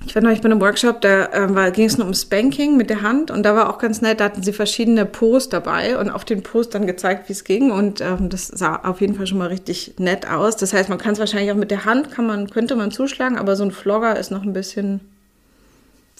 Ich 0.06 0.14
war 0.14 0.22
neulich 0.22 0.40
bei 0.40 0.46
einem 0.46 0.60
Workshop, 0.60 1.00
da 1.00 1.26
äh, 1.26 1.70
ging 1.72 1.86
es 1.86 1.98
nur 1.98 2.06
um 2.06 2.14
Spanking 2.14 2.76
mit 2.76 2.88
der 2.88 3.02
Hand 3.02 3.30
und 3.30 3.42
da 3.42 3.54
war 3.54 3.68
auch 3.68 3.78
ganz 3.78 4.00
nett, 4.00 4.20
da 4.20 4.24
hatten 4.24 4.42
sie 4.42 4.52
verschiedene 4.52 5.04
Pos 5.04 5.48
dabei 5.48 5.98
und 5.98 6.08
auf 6.10 6.24
den 6.24 6.42
Pos 6.42 6.70
dann 6.70 6.86
gezeigt, 6.86 7.28
wie 7.28 7.32
es 7.32 7.44
ging 7.44 7.70
und 7.70 8.00
ähm, 8.00 8.28
das 8.30 8.46
sah 8.46 8.76
auf 8.76 9.00
jeden 9.00 9.16
Fall 9.16 9.26
schon 9.26 9.38
mal 9.38 9.48
richtig 9.48 9.94
nett 9.98 10.28
aus. 10.28 10.56
Das 10.56 10.72
heißt, 10.72 10.88
man 10.88 10.98
kann 10.98 11.12
es 11.12 11.18
wahrscheinlich 11.18 11.52
auch 11.52 11.56
mit 11.56 11.70
der 11.70 11.84
Hand, 11.84 12.10
kann 12.10 12.26
man, 12.26 12.48
könnte 12.48 12.74
man 12.76 12.90
zuschlagen, 12.90 13.36
aber 13.36 13.56
so 13.56 13.64
ein 13.64 13.70
Flogger 13.70 14.18
ist 14.18 14.30
noch 14.30 14.44
ein 14.44 14.52
bisschen 14.52 15.00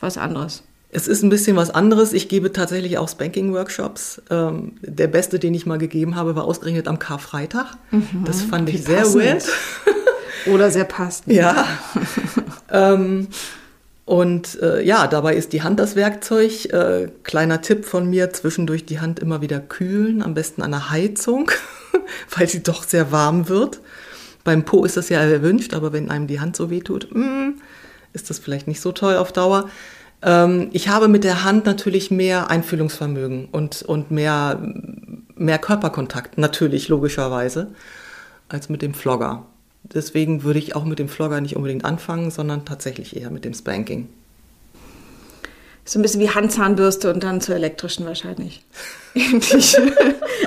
was 0.00 0.18
anderes. 0.18 0.64
Es 0.90 1.06
ist 1.06 1.22
ein 1.22 1.28
bisschen 1.28 1.56
was 1.56 1.70
anderes. 1.70 2.14
Ich 2.14 2.28
gebe 2.28 2.50
tatsächlich 2.52 2.96
auch 2.96 3.08
Spanking-Workshops. 3.08 4.22
Ähm, 4.30 4.72
der 4.80 5.06
beste, 5.06 5.38
den 5.38 5.52
ich 5.52 5.66
mal 5.66 5.76
gegeben 5.76 6.16
habe, 6.16 6.34
war 6.34 6.44
ausgerechnet 6.44 6.88
am 6.88 6.98
Karfreitag. 6.98 7.76
Mhm, 7.90 8.24
das 8.24 8.40
fand 8.40 8.70
ich 8.70 8.84
sehr 8.84 9.00
passend. 9.00 9.22
weird. 9.22 9.44
Oder 10.46 10.70
sehr 10.70 10.84
passend. 10.84 11.34
Ja. 11.34 11.66
ähm, 12.72 13.28
und 14.08 14.58
äh, 14.62 14.82
ja, 14.82 15.06
dabei 15.06 15.34
ist 15.34 15.52
die 15.52 15.60
Hand 15.60 15.78
das 15.78 15.94
Werkzeug. 15.94 16.72
Äh, 16.72 17.10
kleiner 17.24 17.60
Tipp 17.60 17.84
von 17.84 18.08
mir, 18.08 18.32
zwischendurch 18.32 18.86
die 18.86 19.00
Hand 19.00 19.20
immer 19.20 19.42
wieder 19.42 19.60
kühlen, 19.60 20.22
am 20.22 20.32
besten 20.32 20.62
an 20.62 20.70
der 20.70 20.88
Heizung, 20.88 21.50
weil 22.34 22.48
sie 22.48 22.62
doch 22.62 22.84
sehr 22.84 23.12
warm 23.12 23.50
wird. 23.50 23.82
Beim 24.44 24.64
Po 24.64 24.86
ist 24.86 24.96
das 24.96 25.10
ja 25.10 25.20
erwünscht, 25.20 25.74
aber 25.74 25.92
wenn 25.92 26.10
einem 26.10 26.26
die 26.26 26.40
Hand 26.40 26.56
so 26.56 26.70
weh 26.70 26.80
tut, 26.80 27.14
mm, 27.14 27.60
ist 28.14 28.30
das 28.30 28.38
vielleicht 28.38 28.66
nicht 28.66 28.80
so 28.80 28.92
toll 28.92 29.16
auf 29.16 29.30
Dauer. 29.30 29.68
Ähm, 30.22 30.70
ich 30.72 30.88
habe 30.88 31.08
mit 31.08 31.22
der 31.22 31.44
Hand 31.44 31.66
natürlich 31.66 32.10
mehr 32.10 32.50
Einfühlungsvermögen 32.50 33.50
und, 33.52 33.82
und 33.82 34.10
mehr, 34.10 34.58
mehr 35.34 35.58
Körperkontakt, 35.58 36.38
natürlich, 36.38 36.88
logischerweise, 36.88 37.72
als 38.48 38.70
mit 38.70 38.80
dem 38.80 38.94
Flogger. 38.94 39.44
Deswegen 39.82 40.42
würde 40.42 40.58
ich 40.58 40.76
auch 40.76 40.84
mit 40.84 40.98
dem 40.98 41.08
Flogger 41.08 41.40
nicht 41.40 41.56
unbedingt 41.56 41.84
anfangen, 41.84 42.30
sondern 42.30 42.64
tatsächlich 42.64 43.16
eher 43.16 43.30
mit 43.30 43.44
dem 43.44 43.54
Spanking. 43.54 44.08
So 45.88 45.98
ein 45.98 46.02
bisschen 46.02 46.20
wie 46.20 46.28
Handzahnbürste 46.28 47.10
und 47.10 47.24
dann 47.24 47.40
zur 47.40 47.54
elektrischen 47.54 48.04
wahrscheinlich. 48.04 48.62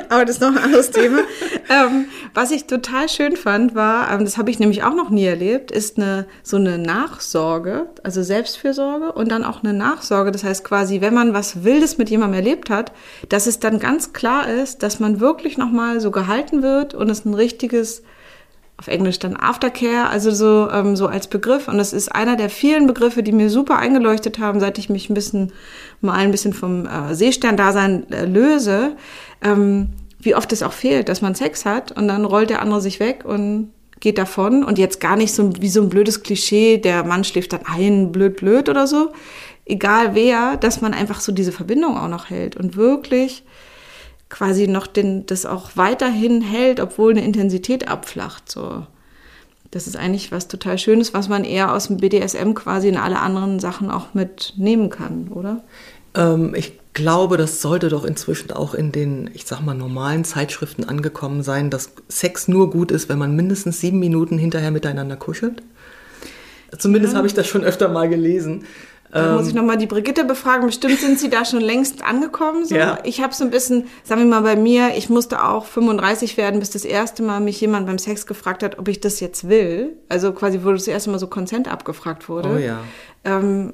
Aber 0.10 0.24
das 0.24 0.36
ist 0.36 0.42
noch 0.42 0.52
ein 0.52 0.60
anderes 0.60 0.92
Thema. 0.92 1.22
Ähm, 1.68 2.06
was 2.36 2.52
ich 2.52 2.66
total 2.66 3.10
schön 3.10 3.36
fand, 3.36 3.74
war, 3.74 4.12
ähm, 4.12 4.24
das 4.24 4.38
habe 4.38 4.52
ich 4.52 4.60
nämlich 4.60 4.84
auch 4.84 4.94
noch 4.94 5.10
nie 5.10 5.26
erlebt, 5.26 5.72
ist 5.72 5.98
eine, 5.98 6.28
so 6.44 6.58
eine 6.58 6.78
Nachsorge, 6.78 7.88
also 8.04 8.22
Selbstfürsorge 8.22 9.14
und 9.14 9.32
dann 9.32 9.44
auch 9.44 9.64
eine 9.64 9.74
Nachsorge. 9.74 10.32
Das 10.32 10.44
heißt 10.44 10.64
quasi, 10.64 11.02
wenn 11.02 11.16
man 11.16 11.34
was 11.34 11.64
Wildes 11.64 11.98
mit 11.98 12.12
jemandem 12.12 12.40
erlebt 12.40 12.70
hat, 12.70 12.92
dass 13.30 13.48
es 13.48 13.60
dann 13.60 13.80
ganz 13.80 14.14
klar 14.14 14.48
ist, 14.48 14.84
dass 14.84 15.00
man 15.00 15.20
wirklich 15.20 15.58
nochmal 15.58 16.02
so 16.02 16.12
gehalten 16.12 16.62
wird 16.62 16.94
und 16.94 17.10
es 17.10 17.26
ein 17.26 17.34
richtiges 17.34 18.04
auf 18.78 18.88
Englisch 18.88 19.20
dann 19.20 19.36
Aftercare, 19.36 20.10
also 20.10 20.32
so, 20.32 20.70
ähm, 20.72 20.96
so 20.96 21.08
als 21.08 21.28
Begriff. 21.28 21.68
Und 21.68 21.78
das 21.78 21.94
ist 21.94 22.10
einer 22.10 22.36
der 22.36 22.50
vielen 22.50 22.88
Begriffe, 22.88 23.22
die 23.22 23.32
mir 23.32 23.50
super 23.50 23.78
eingeleuchtet 23.78 24.40
haben, 24.40 24.60
seit 24.60 24.78
ich 24.78 24.90
mich 24.90 25.10
ein 25.10 25.14
bisschen 25.14 25.54
mal 26.02 26.14
ein 26.14 26.32
bisschen 26.32 26.54
vom 26.54 26.88
äh, 26.88 27.14
Seestern-Dasein 27.14 28.12
äh, 28.12 28.26
löse. 28.26 28.96
Ähm, 29.44 29.90
wie 30.20 30.36
oft 30.36 30.52
es 30.52 30.64
auch 30.64 30.74
fehlt, 30.74 31.10
dass 31.10 31.22
man 31.22 31.36
Sex 31.36 31.66
hat 31.66 31.92
und 31.92 32.08
dann 32.08 32.26
rollt 32.26 32.50
der 32.50 32.62
andere 32.62 32.82
sich 32.82 33.00
weg 33.00 33.24
und 33.26 33.72
geht 34.00 34.18
davon. 34.18 34.64
Und 34.64 34.78
jetzt 34.78 35.00
gar 35.00 35.16
nicht 35.16 35.34
so 35.34 35.52
wie 35.62 35.70
so 35.70 35.82
ein 35.82 35.90
blödes 35.90 36.24
Klischee, 36.24 36.78
der 36.78 37.04
Mann 37.04 37.24
schläft 37.24 37.54
dann 37.54 37.62
ein, 37.66 38.12
blöd, 38.12 38.38
blöd 38.38 38.70
oder 38.70 38.88
so. 38.88 39.14
Egal 39.66 40.16
wer, 40.16 40.58
dass 40.58 40.82
man 40.82 40.94
einfach 40.94 41.22
so 41.22 41.32
diese 41.32 41.52
Verbindung 41.52 41.98
auch 41.98 42.08
noch 42.08 42.30
hält 42.30 42.58
und 42.58 42.76
wirklich 42.76 43.44
quasi 44.32 44.68
noch 44.68 44.88
den, 44.88 45.28
das 45.28 45.46
auch 45.46 45.72
weiterhin 45.76 46.42
hält, 46.42 46.80
obwohl 46.80 47.12
eine 47.12 47.24
Intensität 47.24 47.88
abflacht. 47.88 48.50
So. 48.50 48.88
Das 49.70 49.86
ist 49.86 49.96
eigentlich 49.96 50.32
was 50.32 50.48
total 50.48 50.80
Schönes, 50.80 51.14
was 51.14 51.30
man 51.30 51.44
eher 51.44 51.74
aus 51.74 51.88
dem 51.88 51.98
BDSM 51.98 52.54
quasi 52.54 52.88
in 52.88 52.98
alle 52.98 53.20
anderen 53.20 53.60
Sachen 53.60 53.92
auch 53.92 54.14
mitnehmen 54.14 54.90
kann, 54.90 55.28
oder? 55.30 55.64
Ähm, 56.16 56.56
ich 56.56 56.80
glaube, 56.94 57.38
das 57.38 57.62
sollte 57.62 57.90
doch 57.90 58.04
inzwischen 58.04 58.52
auch 58.52 58.74
in 58.74 58.92
den, 58.92 59.30
ich 59.34 59.46
sag 59.46 59.62
mal, 59.62 59.76
normalen 59.76 60.24
Zeitschriften 60.24 60.86
angekommen 60.86 61.44
sein, 61.44 61.70
dass 61.70 61.92
Sex 62.10 62.48
nur 62.48 62.70
gut 62.70 62.92
ist, 62.92 63.10
wenn 63.10 63.20
man 63.20 63.36
mindestens 63.36 63.80
sieben 63.80 64.00
Minuten 64.00 64.38
hinterher 64.38 64.72
miteinander 64.72 65.16
kuschelt. 65.18 65.62
Zumindest 66.78 67.14
ja. 67.14 67.18
habe 67.18 67.28
ich 67.28 67.34
das 67.34 67.48
schon 67.48 67.64
öfter 67.64 67.90
mal 67.90 68.08
gelesen. 68.10 68.64
Da 69.12 69.36
muss 69.36 69.48
ich 69.48 69.54
ähm, 69.54 69.60
nochmal 69.60 69.78
die 69.78 69.88
Brigitte 69.88 70.24
befragen. 70.24 70.66
Bestimmt 70.66 71.00
sind 71.00 71.20
sie 71.20 71.30
da 71.30 71.44
schon 71.44 71.60
längst 71.60 72.04
angekommen. 72.04 72.66
So. 72.66 72.76
Ja. 72.76 73.00
Ich 73.04 73.22
habe 73.22 73.34
so 73.34 73.44
ein 73.44 73.50
bisschen, 73.50 73.88
sagen 74.04 74.22
wir 74.22 74.28
mal 74.28 74.42
bei 74.42 74.56
mir, 74.56 74.92
ich 74.96 75.10
musste 75.10 75.44
auch 75.44 75.66
35 75.66 76.38
werden, 76.38 76.60
bis 76.62 76.70
das 76.70 76.86
erste 76.86 77.22
Mal 77.22 77.42
mich 77.42 77.60
jemand 77.60 77.88
beim 77.88 77.98
Sex 77.98 78.26
gefragt 78.26 78.64
hat, 78.64 78.80
ob 78.80 78.88
ich 78.88 79.02
das 79.02 79.20
jetzt 79.20 79.50
will. 79.50 79.98
Also 80.08 80.32
quasi, 80.32 80.62
wo 80.64 80.72
das 80.72 80.88
erste 80.88 81.10
Mal 81.10 81.20
so 81.20 81.28
Consent 81.28 81.70
abgefragt 81.70 82.30
wurde. 82.30 82.50
Oh 82.56 82.58
ja. 82.58 82.80
Ähm, 83.26 83.74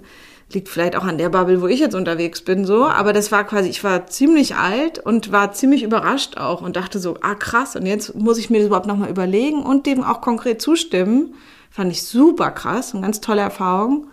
liegt 0.52 0.70
vielleicht 0.70 0.96
auch 0.96 1.04
an 1.04 1.18
der 1.18 1.30
Bubble, 1.30 1.62
wo 1.62 1.68
ich 1.68 1.80
jetzt 1.80 1.94
unterwegs 1.94 2.42
bin, 2.42 2.66
so. 2.66 2.86
Aber 2.86 3.14
das 3.14 3.32
war 3.32 3.44
quasi, 3.44 3.70
ich 3.70 3.84
war 3.84 4.08
ziemlich 4.08 4.56
alt 4.56 4.98
und 4.98 5.32
war 5.32 5.52
ziemlich 5.52 5.84
überrascht 5.84 6.38
auch 6.38 6.62
und 6.62 6.76
dachte 6.76 7.00
so, 7.00 7.18
ah 7.22 7.36
krass, 7.36 7.76
und 7.76 7.86
jetzt 7.86 8.16
muss 8.16 8.38
ich 8.38 8.50
mir 8.50 8.60
das 8.60 8.68
überhaupt 8.68 8.88
nochmal 8.88 9.10
überlegen 9.10 9.62
und 9.62 9.86
dem 9.86 10.04
auch 10.04 10.22
konkret 10.22 10.62
zustimmen. 10.62 11.36
Fand 11.70 11.92
ich 11.92 12.04
super 12.04 12.50
krass 12.52 12.94
und 12.94 13.02
ganz 13.02 13.22
tolle 13.22 13.42
Erfahrung. 13.42 14.08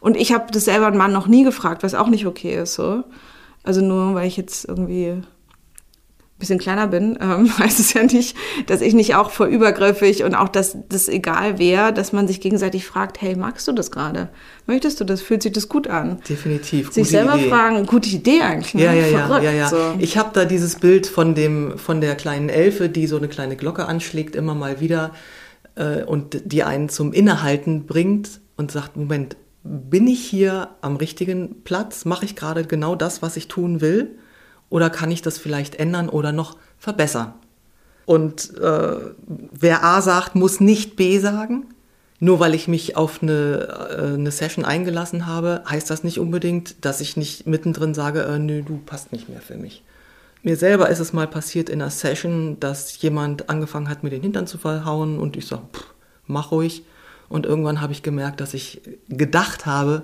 Und 0.00 0.16
ich 0.16 0.32
habe 0.32 0.46
das 0.50 0.64
selber 0.64 0.86
einen 0.86 0.96
Mann 0.96 1.12
noch 1.12 1.26
nie 1.26 1.44
gefragt, 1.44 1.82
was 1.82 1.94
auch 1.94 2.08
nicht 2.08 2.26
okay 2.26 2.56
ist. 2.56 2.74
So. 2.74 3.04
Also 3.62 3.82
nur 3.82 4.14
weil 4.14 4.26
ich 4.26 4.36
jetzt 4.36 4.66
irgendwie 4.66 5.08
ein 5.10 5.26
bisschen 6.38 6.58
kleiner 6.58 6.86
bin, 6.86 7.18
ähm, 7.20 7.58
heißt 7.58 7.78
es 7.78 7.92
ja 7.92 8.02
nicht, 8.02 8.34
dass 8.66 8.80
ich 8.80 8.94
nicht 8.94 9.14
auch 9.14 9.30
vor 9.30 9.46
übergriffig 9.46 10.24
und 10.24 10.34
auch, 10.34 10.48
dass 10.48 10.76
das 10.88 11.08
egal 11.08 11.58
wäre, 11.58 11.92
dass 11.92 12.12
man 12.12 12.26
sich 12.26 12.40
gegenseitig 12.40 12.86
fragt, 12.86 13.20
hey, 13.20 13.36
magst 13.36 13.68
du 13.68 13.72
das 13.72 13.90
gerade? 13.90 14.30
Möchtest 14.66 15.00
du 15.00 15.04
das? 15.04 15.20
Fühlt 15.20 15.42
sich 15.42 15.52
das 15.52 15.68
gut 15.68 15.86
an? 15.86 16.20
Definitiv. 16.28 16.92
Sich 16.92 17.10
selber 17.10 17.36
Idee. 17.36 17.50
fragen, 17.50 17.84
gute 17.84 18.08
Idee 18.08 18.40
eigentlich. 18.40 18.72
Ne? 18.72 18.84
Ja, 18.84 18.94
ja, 18.94 19.06
ja, 19.06 19.42
ja, 19.42 19.52
ja. 19.52 19.68
So. 19.68 19.94
Ich 19.98 20.16
habe 20.16 20.30
da 20.32 20.46
dieses 20.46 20.76
Bild 20.76 21.06
von 21.06 21.34
dem, 21.34 21.76
von 21.76 22.00
der 22.00 22.14
kleinen 22.14 22.48
Elfe, 22.48 22.88
die 22.88 23.06
so 23.06 23.18
eine 23.18 23.28
kleine 23.28 23.56
Glocke 23.56 23.84
anschlägt, 23.84 24.34
immer 24.34 24.54
mal 24.54 24.80
wieder 24.80 25.12
äh, 25.74 26.02
und 26.04 26.40
die 26.44 26.62
einen 26.62 26.88
zum 26.88 27.12
Innehalten 27.12 27.84
bringt 27.84 28.40
und 28.56 28.72
sagt, 28.72 28.96
Moment, 28.96 29.36
bin 29.62 30.06
ich 30.06 30.24
hier 30.24 30.70
am 30.80 30.96
richtigen 30.96 31.62
Platz? 31.64 32.04
Mache 32.04 32.24
ich 32.24 32.36
gerade 32.36 32.64
genau 32.64 32.94
das, 32.94 33.22
was 33.22 33.36
ich 33.36 33.48
tun 33.48 33.80
will? 33.80 34.18
Oder 34.68 34.88
kann 34.90 35.10
ich 35.10 35.22
das 35.22 35.38
vielleicht 35.38 35.74
ändern 35.76 36.08
oder 36.08 36.32
noch 36.32 36.56
verbessern? 36.78 37.34
Und 38.06 38.56
äh, 38.58 38.96
wer 39.52 39.84
A 39.84 40.00
sagt, 40.02 40.34
muss 40.34 40.60
nicht 40.60 40.96
B 40.96 41.18
sagen. 41.18 41.66
Nur 42.22 42.38
weil 42.38 42.54
ich 42.54 42.68
mich 42.68 42.96
auf 42.96 43.22
eine, 43.22 43.88
äh, 43.90 44.14
eine 44.14 44.30
Session 44.30 44.64
eingelassen 44.64 45.26
habe, 45.26 45.62
heißt 45.68 45.88
das 45.88 46.04
nicht 46.04 46.18
unbedingt, 46.18 46.84
dass 46.84 47.00
ich 47.00 47.16
nicht 47.16 47.46
mittendrin 47.46 47.94
sage, 47.94 48.22
äh, 48.22 48.38
nö, 48.38 48.62
du 48.62 48.78
passt 48.84 49.12
nicht 49.12 49.28
mehr 49.28 49.40
für 49.40 49.56
mich. 49.56 49.82
Mir 50.42 50.56
selber 50.56 50.88
ist 50.88 51.00
es 51.00 51.12
mal 51.12 51.26
passiert 51.26 51.68
in 51.68 51.80
einer 51.80 51.90
Session, 51.90 52.58
dass 52.60 53.00
jemand 53.00 53.48
angefangen 53.48 53.88
hat, 53.88 54.02
mir 54.02 54.10
den 54.10 54.22
Hintern 54.22 54.46
zu 54.46 54.58
verhauen 54.58 55.18
und 55.18 55.36
ich 55.36 55.46
sage, 55.46 55.62
mach 56.26 56.50
ruhig. 56.50 56.84
Und 57.30 57.46
irgendwann 57.46 57.80
habe 57.80 57.92
ich 57.92 58.02
gemerkt, 58.02 58.40
dass 58.40 58.52
ich 58.54 58.82
gedacht 59.08 59.64
habe, 59.64 60.02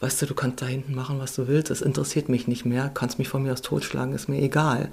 weißt 0.00 0.20
du, 0.20 0.26
du 0.26 0.34
kannst 0.34 0.60
da 0.60 0.66
hinten 0.66 0.94
machen, 0.94 1.20
was 1.20 1.34
du 1.34 1.46
willst, 1.48 1.70
es 1.70 1.80
interessiert 1.80 2.28
mich 2.28 2.48
nicht 2.48 2.66
mehr, 2.66 2.90
kannst 2.92 3.18
mich 3.18 3.28
von 3.28 3.44
mir 3.44 3.52
aus 3.52 3.62
totschlagen, 3.62 4.14
ist 4.14 4.28
mir 4.28 4.42
egal. 4.42 4.90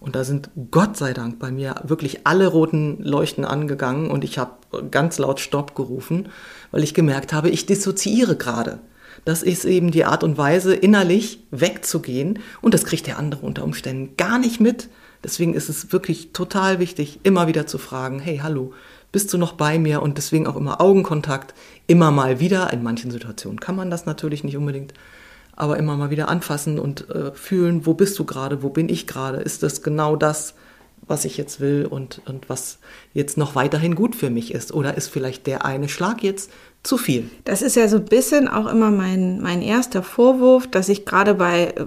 Und 0.00 0.16
da 0.16 0.24
sind 0.24 0.50
Gott 0.72 0.96
sei 0.96 1.14
Dank 1.14 1.38
bei 1.38 1.50
mir 1.50 1.76
wirklich 1.84 2.26
alle 2.26 2.48
roten 2.48 3.02
Leuchten 3.02 3.44
angegangen 3.44 4.10
und 4.10 4.24
ich 4.24 4.36
habe 4.36 4.90
ganz 4.90 5.18
laut 5.18 5.38
Stopp 5.40 5.76
gerufen, 5.76 6.28
weil 6.72 6.82
ich 6.82 6.92
gemerkt 6.92 7.32
habe, 7.32 7.50
ich 7.50 7.66
dissoziiere 7.66 8.36
gerade. 8.36 8.80
Das 9.24 9.44
ist 9.44 9.64
eben 9.64 9.92
die 9.92 10.04
Art 10.04 10.24
und 10.24 10.36
Weise, 10.36 10.74
innerlich 10.74 11.38
wegzugehen 11.52 12.40
und 12.60 12.74
das 12.74 12.84
kriegt 12.84 13.06
der 13.06 13.18
andere 13.18 13.46
unter 13.46 13.62
Umständen 13.62 14.16
gar 14.16 14.38
nicht 14.38 14.60
mit. 14.60 14.88
Deswegen 15.24 15.54
ist 15.54 15.68
es 15.68 15.92
wirklich 15.92 16.32
total 16.32 16.78
wichtig, 16.78 17.20
immer 17.22 17.46
wieder 17.46 17.66
zu 17.66 17.78
fragen, 17.78 18.18
hey, 18.18 18.38
hallo, 18.42 18.74
bist 19.12 19.32
du 19.32 19.38
noch 19.38 19.52
bei 19.52 19.78
mir 19.78 20.02
und 20.02 20.18
deswegen 20.18 20.46
auch 20.46 20.56
immer 20.56 20.80
Augenkontakt, 20.80 21.54
immer 21.86 22.10
mal 22.10 22.40
wieder, 22.40 22.72
in 22.72 22.82
manchen 22.82 23.10
Situationen 23.10 23.60
kann 23.60 23.76
man 23.76 23.90
das 23.90 24.06
natürlich 24.06 24.44
nicht 24.44 24.56
unbedingt, 24.56 24.92
aber 25.54 25.78
immer 25.78 25.96
mal 25.96 26.10
wieder 26.10 26.28
anfassen 26.28 26.78
und 26.78 27.08
äh, 27.10 27.32
fühlen, 27.32 27.86
wo 27.86 27.94
bist 27.94 28.18
du 28.18 28.24
gerade, 28.24 28.62
wo 28.62 28.68
bin 28.68 28.88
ich 28.88 29.06
gerade, 29.06 29.38
ist 29.38 29.62
das 29.62 29.82
genau 29.82 30.16
das, 30.16 30.54
was 31.06 31.24
ich 31.24 31.36
jetzt 31.36 31.60
will 31.60 31.86
und, 31.88 32.20
und 32.26 32.48
was 32.48 32.78
jetzt 33.14 33.38
noch 33.38 33.54
weiterhin 33.54 33.94
gut 33.94 34.16
für 34.16 34.30
mich 34.30 34.52
ist 34.52 34.72
oder 34.72 34.96
ist 34.96 35.08
vielleicht 35.08 35.46
der 35.46 35.64
eine 35.64 35.88
Schlag 35.88 36.22
jetzt 36.22 36.50
zu 36.82 36.98
viel? 36.98 37.30
Das 37.44 37.62
ist 37.62 37.76
ja 37.76 37.88
so 37.88 37.96
ein 37.98 38.04
bisschen 38.04 38.48
auch 38.48 38.66
immer 38.66 38.90
mein, 38.90 39.40
mein 39.40 39.62
erster 39.62 40.02
Vorwurf, 40.02 40.66
dass 40.66 40.88
ich 40.88 41.04
gerade 41.04 41.34
bei 41.34 41.74
äh, 41.76 41.86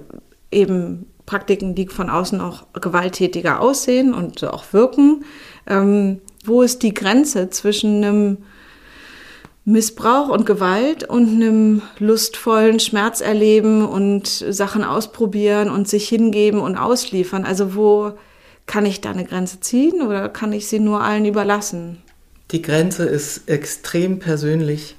eben 0.50 1.06
Praktiken, 1.26 1.74
die 1.74 1.86
von 1.86 2.10
außen 2.10 2.40
auch 2.40 2.66
gewalttätiger 2.72 3.60
aussehen 3.60 4.14
und 4.14 4.42
auch 4.44 4.72
wirken. 4.72 5.24
Ähm, 5.66 6.20
wo 6.44 6.62
ist 6.62 6.82
die 6.82 6.94
Grenze 6.94 7.50
zwischen 7.50 8.04
einem 8.04 8.38
Missbrauch 9.64 10.28
und 10.28 10.46
Gewalt 10.46 11.04
und 11.08 11.28
einem 11.28 11.82
lustvollen 11.98 12.80
Schmerzerleben 12.80 13.84
und 13.84 14.26
Sachen 14.26 14.84
ausprobieren 14.84 15.70
und 15.70 15.88
sich 15.88 16.08
hingeben 16.08 16.60
und 16.60 16.76
ausliefern? 16.76 17.44
Also 17.44 17.74
wo 17.74 18.12
kann 18.66 18.86
ich 18.86 19.00
da 19.00 19.10
eine 19.10 19.24
Grenze 19.24 19.60
ziehen 19.60 20.00
oder 20.02 20.28
kann 20.28 20.52
ich 20.52 20.68
sie 20.68 20.80
nur 20.80 21.02
allen 21.02 21.24
überlassen? 21.24 22.02
Die 22.52 22.62
Grenze 22.62 23.04
ist 23.04 23.48
extrem 23.48 24.18
persönlich 24.18 24.96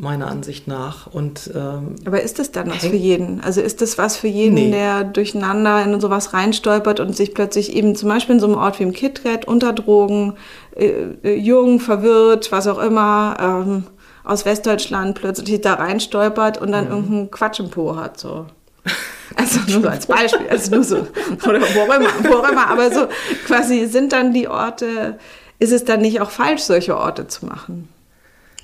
meiner 0.00 0.28
Ansicht 0.28 0.66
nach. 0.66 1.06
Und, 1.06 1.50
ähm, 1.54 1.96
Aber 2.06 2.22
ist 2.22 2.38
das 2.38 2.50
dann 2.50 2.70
was 2.70 2.84
für 2.84 2.96
jeden? 2.96 3.40
Also 3.42 3.60
ist 3.60 3.82
das 3.82 3.98
was 3.98 4.16
für 4.16 4.28
jeden, 4.28 4.54
nee. 4.54 4.70
der 4.70 5.04
durcheinander 5.04 5.82
in 5.84 6.00
sowas 6.00 6.32
reinstolpert 6.32 7.00
und 7.00 7.14
sich 7.14 7.34
plötzlich 7.34 7.74
eben 7.74 7.94
zum 7.94 8.08
Beispiel 8.08 8.36
in 8.36 8.40
so 8.40 8.46
einem 8.46 8.56
Ort 8.56 8.78
wie 8.78 8.84
im 8.84 8.92
KitKat 8.92 9.46
unter 9.46 9.72
Drogen, 9.72 10.34
äh, 10.74 10.86
äh, 11.22 11.36
jung, 11.36 11.80
verwirrt, 11.80 12.50
was 12.50 12.66
auch 12.66 12.78
immer, 12.78 13.36
ähm, 13.40 13.84
aus 14.24 14.44
Westdeutschland 14.44 15.18
plötzlich 15.18 15.60
da 15.60 15.74
reinstolpert 15.74 16.58
und 16.58 16.72
dann 16.72 16.86
mhm. 16.86 16.90
irgendeinen 16.90 17.30
Quatsch 17.30 17.60
im 17.60 17.70
Po 17.70 17.96
hat, 17.96 18.18
so. 18.18 18.46
Also 19.36 19.60
nur 19.68 19.82
so 19.82 19.88
als 19.88 20.06
Beispiel, 20.06 20.48
also 20.50 20.74
nur 20.74 20.82
so, 20.82 20.96
oder 21.48 21.60
wo 21.60 21.80
auch 21.82 21.96
immer, 21.96 22.08
wo 22.24 22.34
auch 22.38 22.50
immer, 22.50 22.66
aber 22.66 22.90
so 22.90 23.06
quasi 23.46 23.86
sind 23.86 24.12
dann 24.12 24.32
die 24.34 24.48
Orte, 24.48 25.20
ist 25.60 25.70
es 25.70 25.84
dann 25.84 26.00
nicht 26.00 26.20
auch 26.20 26.32
falsch, 26.32 26.62
solche 26.62 26.96
Orte 26.96 27.28
zu 27.28 27.46
machen, 27.46 27.88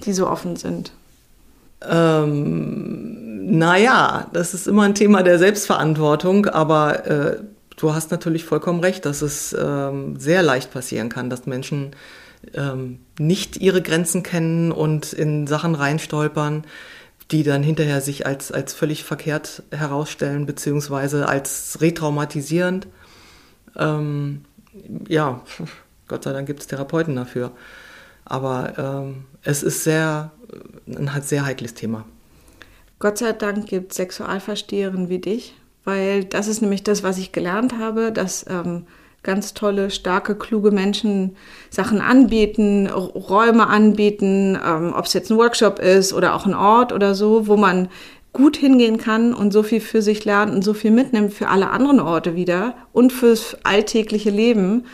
die 0.05 0.13
so 0.13 0.29
offen 0.29 0.57
sind? 0.57 0.91
Ähm, 1.83 3.59
naja, 3.59 4.29
das 4.33 4.55
ist 4.55 4.67
immer 4.67 4.83
ein 4.83 4.95
Thema 4.95 5.23
der 5.23 5.39
Selbstverantwortung, 5.39 6.47
aber 6.47 7.07
äh, 7.07 7.37
du 7.77 7.95
hast 7.95 8.11
natürlich 8.11 8.45
vollkommen 8.45 8.81
recht, 8.81 9.05
dass 9.05 9.23
es 9.23 9.55
ähm, 9.59 10.19
sehr 10.19 10.43
leicht 10.43 10.73
passieren 10.73 11.09
kann, 11.09 11.31
dass 11.31 11.47
Menschen 11.47 11.95
ähm, 12.55 13.01
nicht 13.19 13.57
ihre 13.57 13.83
Grenzen 13.83 14.23
kennen 14.23 14.73
und 14.73 15.13
in 15.13 15.47
Sachen 15.47 15.75
reinstolpern, 15.75 16.65
die 17.31 17.43
dann 17.43 17.63
hinterher 17.63 18.01
sich 18.01 18.27
als, 18.27 18.53
als 18.53 18.73
völlig 18.73 19.05
verkehrt 19.05 19.63
herausstellen, 19.71 20.47
beziehungsweise 20.47 21.29
als 21.29 21.79
retraumatisierend. 21.81 22.87
Ähm, 23.77 24.45
ja, 25.09 25.43
Gott 26.09 26.25
sei 26.25 26.33
Dank 26.33 26.47
gibt 26.47 26.61
es 26.61 26.67
Therapeuten 26.67 27.17
dafür. 27.17 27.53
Aber 28.25 28.75
ähm, 28.77 29.25
es 29.43 29.63
ist 29.63 29.85
sehr, 29.85 30.33
ein 30.87 31.23
sehr 31.23 31.45
heikles 31.45 31.75
Thema. 31.75 32.05
Gott 32.99 33.19
sei 33.19 33.33
Dank 33.33 33.67
gibt 33.67 33.93
es 33.93 33.97
Sexualversteherinnen 33.97 35.09
wie 35.09 35.19
dich, 35.19 35.55
weil 35.85 36.25
das 36.25 36.49
ist 36.49 36.63
nämlich 36.63 36.83
das, 36.83 37.03
was 37.03 37.19
ich 37.19 37.33
gelernt 37.33 37.79
habe, 37.79 38.11
dass 38.11 38.47
ähm, 38.49 38.87
ganz 39.23 39.53
tolle, 39.53 39.91
starke, 39.91 40.35
kluge 40.35 40.71
Menschen 40.71 41.37
Sachen 41.69 42.01
anbieten, 42.01 42.87
Räume 42.87 43.67
anbieten, 43.67 44.59
ähm, 44.65 44.95
ob 44.97 45.05
es 45.05 45.13
jetzt 45.13 45.31
ein 45.31 45.37
Workshop 45.37 45.79
ist 45.79 46.15
oder 46.15 46.35
auch 46.35 46.47
ein 46.47 46.55
Ort 46.55 46.93
oder 46.93 47.15
so, 47.15 47.47
wo 47.47 47.57
man 47.57 47.89
gut 48.33 48.57
hingehen 48.57 48.99
kann 48.99 49.35
und 49.35 49.53
so 49.53 49.63
viel 49.63 49.81
für 49.81 50.03
sich 50.03 50.25
lernt 50.25 50.55
und 50.55 50.63
so 50.63 50.75
viel 50.75 50.91
mitnimmt 50.91 51.33
für 51.33 51.49
alle 51.49 51.71
anderen 51.71 52.01
Orte 52.01 52.37
wieder 52.37 52.75
und 52.93 53.13
fürs 53.13 53.57
alltägliche 53.65 54.31
Leben 54.31 54.85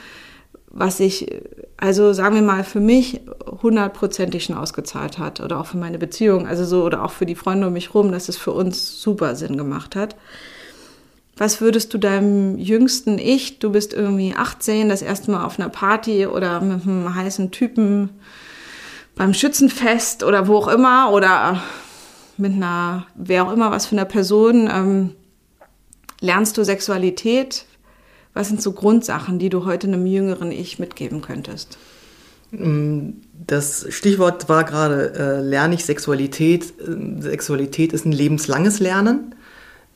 was 0.72 0.96
sich, 0.96 1.26
also 1.76 2.14
sagen 2.14 2.34
wir 2.34 2.42
mal, 2.42 2.64
für 2.64 2.80
mich 2.80 3.20
hundertprozentig 3.62 4.44
schon 4.44 4.56
ausgezahlt 4.56 5.18
hat 5.18 5.40
oder 5.40 5.60
auch 5.60 5.66
für 5.66 5.76
meine 5.76 5.98
Beziehung, 5.98 6.46
also 6.46 6.64
so 6.64 6.84
oder 6.84 7.04
auch 7.04 7.12
für 7.12 7.26
die 7.26 7.34
Freunde 7.34 7.66
um 7.66 7.74
mich 7.74 7.94
rum, 7.94 8.10
dass 8.10 8.28
es 8.28 8.38
für 8.38 8.52
uns 8.52 9.00
super 9.00 9.36
Sinn 9.36 9.58
gemacht 9.58 9.94
hat. 9.94 10.16
Was 11.36 11.60
würdest 11.60 11.92
du 11.92 11.98
deinem 11.98 12.58
jüngsten 12.58 13.18
Ich, 13.18 13.58
du 13.58 13.70
bist 13.70 13.92
irgendwie 13.92 14.34
18, 14.34 14.88
das 14.88 15.02
erste 15.02 15.30
Mal 15.30 15.44
auf 15.44 15.58
einer 15.58 15.68
Party 15.68 16.26
oder 16.26 16.60
mit 16.60 16.84
einem 16.84 17.14
heißen 17.14 17.50
Typen 17.50 18.10
beim 19.14 19.34
Schützenfest 19.34 20.24
oder 20.24 20.46
wo 20.48 20.56
auch 20.56 20.68
immer 20.68 21.10
oder 21.12 21.62
mit 22.38 22.52
einer, 22.52 23.06
wer 23.14 23.46
auch 23.46 23.52
immer, 23.52 23.70
was 23.70 23.86
für 23.86 23.96
einer 23.96 24.04
Person, 24.06 24.70
ähm, 24.72 25.14
lernst 26.20 26.56
du 26.56 26.64
Sexualität? 26.64 27.66
Was 28.34 28.48
sind 28.48 28.62
so 28.62 28.72
Grundsachen, 28.72 29.38
die 29.38 29.50
du 29.50 29.64
heute 29.64 29.86
einem 29.86 30.06
jüngeren 30.06 30.50
Ich 30.50 30.78
mitgeben 30.78 31.20
könntest? 31.20 31.78
Mm, 32.50 33.10
das 33.46 33.86
Stichwort 33.90 34.48
war 34.48 34.64
gerade, 34.64 35.14
äh, 35.14 35.40
lerne 35.40 35.74
ich 35.74 35.84
Sexualität. 35.84 36.72
Ähm, 36.86 37.20
Sexualität 37.20 37.92
ist 37.92 38.04
ein 38.04 38.12
lebenslanges 38.12 38.80
Lernen. 38.80 39.34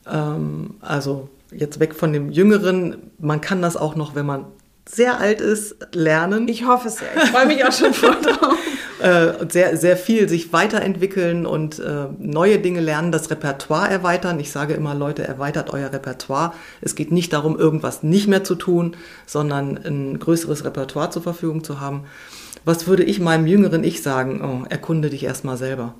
Ähm, 0.05 0.75
also 0.81 1.29
jetzt 1.51 1.79
weg 1.79 1.95
von 1.95 2.13
dem 2.13 2.31
Jüngeren. 2.31 3.11
Man 3.19 3.41
kann 3.41 3.61
das 3.61 3.77
auch 3.77 3.95
noch, 3.95 4.15
wenn 4.15 4.25
man 4.25 4.45
sehr 4.89 5.19
alt 5.19 5.41
ist, 5.41 5.75
lernen. 5.93 6.47
Ich 6.47 6.65
hoffe 6.65 6.87
es 6.87 6.97
sehr. 6.97 7.09
Ich 7.15 7.29
freue 7.29 7.47
mich 7.47 7.63
auch 7.65 7.71
schon 7.71 7.93
vor 7.93 8.15
drauf. 8.15 8.57
äh, 8.99 9.45
sehr, 9.49 9.77
sehr 9.77 9.97
viel 9.97 10.27
sich 10.27 10.53
weiterentwickeln 10.53 11.45
und 11.45 11.79
äh, 11.79 12.07
neue 12.17 12.59
Dinge 12.59 12.79
lernen, 12.79 13.11
das 13.11 13.29
Repertoire 13.29 13.89
erweitern. 13.89 14.39
Ich 14.39 14.51
sage 14.51 14.73
immer, 14.73 14.95
Leute, 14.95 15.27
erweitert 15.27 15.71
euer 15.71 15.91
Repertoire. 15.91 16.53
Es 16.81 16.95
geht 16.95 17.11
nicht 17.11 17.33
darum, 17.33 17.57
irgendwas 17.57 18.03
nicht 18.03 18.27
mehr 18.27 18.43
zu 18.43 18.55
tun, 18.55 18.95
sondern 19.25 19.77
ein 19.77 20.19
größeres 20.19 20.65
Repertoire 20.65 21.09
zur 21.09 21.21
Verfügung 21.21 21.63
zu 21.63 21.79
haben. 21.79 22.05
Was 22.65 22.87
würde 22.87 23.03
ich 23.03 23.19
meinem 23.19 23.47
jüngeren 23.47 23.83
Ich 23.83 24.01
sagen? 24.01 24.41
Oh, 24.41 24.67
erkunde 24.67 25.09
dich 25.09 25.23
erstmal 25.23 25.57
selber. 25.57 25.95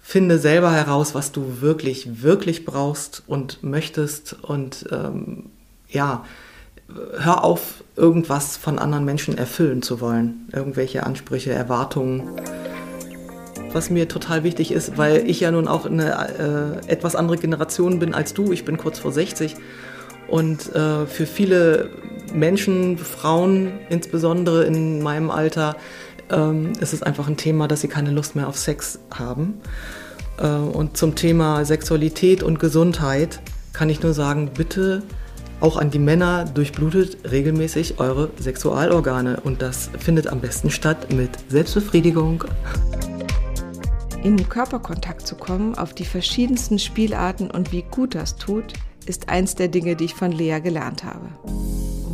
Finde 0.00 0.38
selber 0.38 0.72
heraus, 0.72 1.14
was 1.14 1.32
du 1.32 1.60
wirklich, 1.60 2.22
wirklich 2.22 2.64
brauchst 2.64 3.24
und 3.26 3.62
möchtest 3.62 4.36
und 4.42 4.86
ähm, 4.90 5.50
ja, 5.88 6.24
hör 7.18 7.44
auf, 7.44 7.84
irgendwas 7.96 8.56
von 8.56 8.78
anderen 8.78 9.04
Menschen 9.04 9.36
erfüllen 9.36 9.82
zu 9.82 10.00
wollen. 10.00 10.48
Irgendwelche 10.52 11.04
Ansprüche, 11.04 11.52
Erwartungen. 11.52 12.28
Was 13.72 13.90
mir 13.90 14.08
total 14.08 14.44
wichtig 14.44 14.72
ist, 14.72 14.96
weil 14.96 15.28
ich 15.28 15.40
ja 15.40 15.50
nun 15.50 15.68
auch 15.68 15.84
eine 15.84 16.80
äh, 16.86 16.90
etwas 16.90 17.16
andere 17.16 17.36
Generation 17.36 17.98
bin 17.98 18.14
als 18.14 18.32
du. 18.32 18.52
Ich 18.52 18.64
bin 18.64 18.78
kurz 18.78 18.98
vor 18.98 19.12
60. 19.12 19.56
Und 20.28 20.74
äh, 20.74 21.06
für 21.06 21.26
viele 21.26 21.90
Menschen, 22.32 22.98
Frauen 22.98 23.72
insbesondere 23.90 24.64
in 24.64 25.02
meinem 25.02 25.30
Alter, 25.30 25.76
ähm, 26.30 26.72
ist 26.80 26.92
es 26.92 27.02
einfach 27.02 27.28
ein 27.28 27.36
Thema, 27.36 27.68
dass 27.68 27.82
sie 27.82 27.88
keine 27.88 28.10
Lust 28.10 28.36
mehr 28.36 28.48
auf 28.48 28.58
Sex 28.58 28.98
haben. 29.10 29.60
Äh, 30.38 30.46
und 30.46 30.96
zum 30.96 31.14
Thema 31.14 31.64
Sexualität 31.64 32.42
und 32.42 32.58
Gesundheit 32.58 33.40
kann 33.72 33.90
ich 33.90 34.02
nur 34.02 34.14
sagen, 34.14 34.50
bitte 34.56 35.02
auch 35.60 35.76
an 35.76 35.90
die 35.90 35.98
Männer 35.98 36.44
durchblutet 36.44 37.30
regelmäßig 37.30 37.98
eure 37.98 38.30
Sexualorgane 38.38 39.40
und 39.42 39.62
das 39.62 39.90
findet 39.98 40.28
am 40.28 40.40
besten 40.40 40.70
statt 40.70 41.12
mit 41.12 41.30
Selbstbefriedigung. 41.48 42.44
In 44.22 44.48
Körperkontakt 44.48 45.26
zu 45.26 45.36
kommen 45.36 45.76
auf 45.76 45.94
die 45.94 46.04
verschiedensten 46.04 46.78
Spielarten 46.78 47.50
und 47.50 47.72
wie 47.72 47.82
gut 47.82 48.14
das 48.14 48.36
tut, 48.36 48.72
ist 49.06 49.28
eins 49.28 49.54
der 49.54 49.68
Dinge, 49.68 49.96
die 49.96 50.06
ich 50.06 50.14
von 50.14 50.32
Lea 50.32 50.60
gelernt 50.60 51.04
habe. 51.04 51.28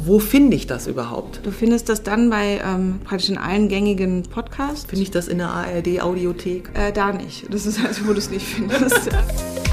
Wo 0.07 0.19
finde 0.19 0.55
ich 0.55 0.67
das 0.67 0.87
überhaupt? 0.87 1.41
Du 1.45 1.51
findest 1.51 1.89
das 1.89 2.03
dann 2.03 2.29
bei 2.29 2.61
ähm, 2.63 3.01
praktisch 3.05 3.31
in 3.31 3.39
allen 3.39 3.69
gängigen 3.69 4.23
Podcasts. 4.25 4.85
Finde 4.85 5.03
ich 5.03 5.11
das 5.11 5.29
in 5.29 5.39
der 5.39 5.49
ARD-Audiothek? 5.49 6.71
Äh, 6.75 6.93
da 6.93 7.13
nicht. 7.13 7.47
Das 7.53 7.65
ist 7.65 7.83
also, 7.83 8.07
wo 8.07 8.13
du 8.13 8.19
es 8.19 8.31
nicht 8.31 8.47
findest. 8.47 9.09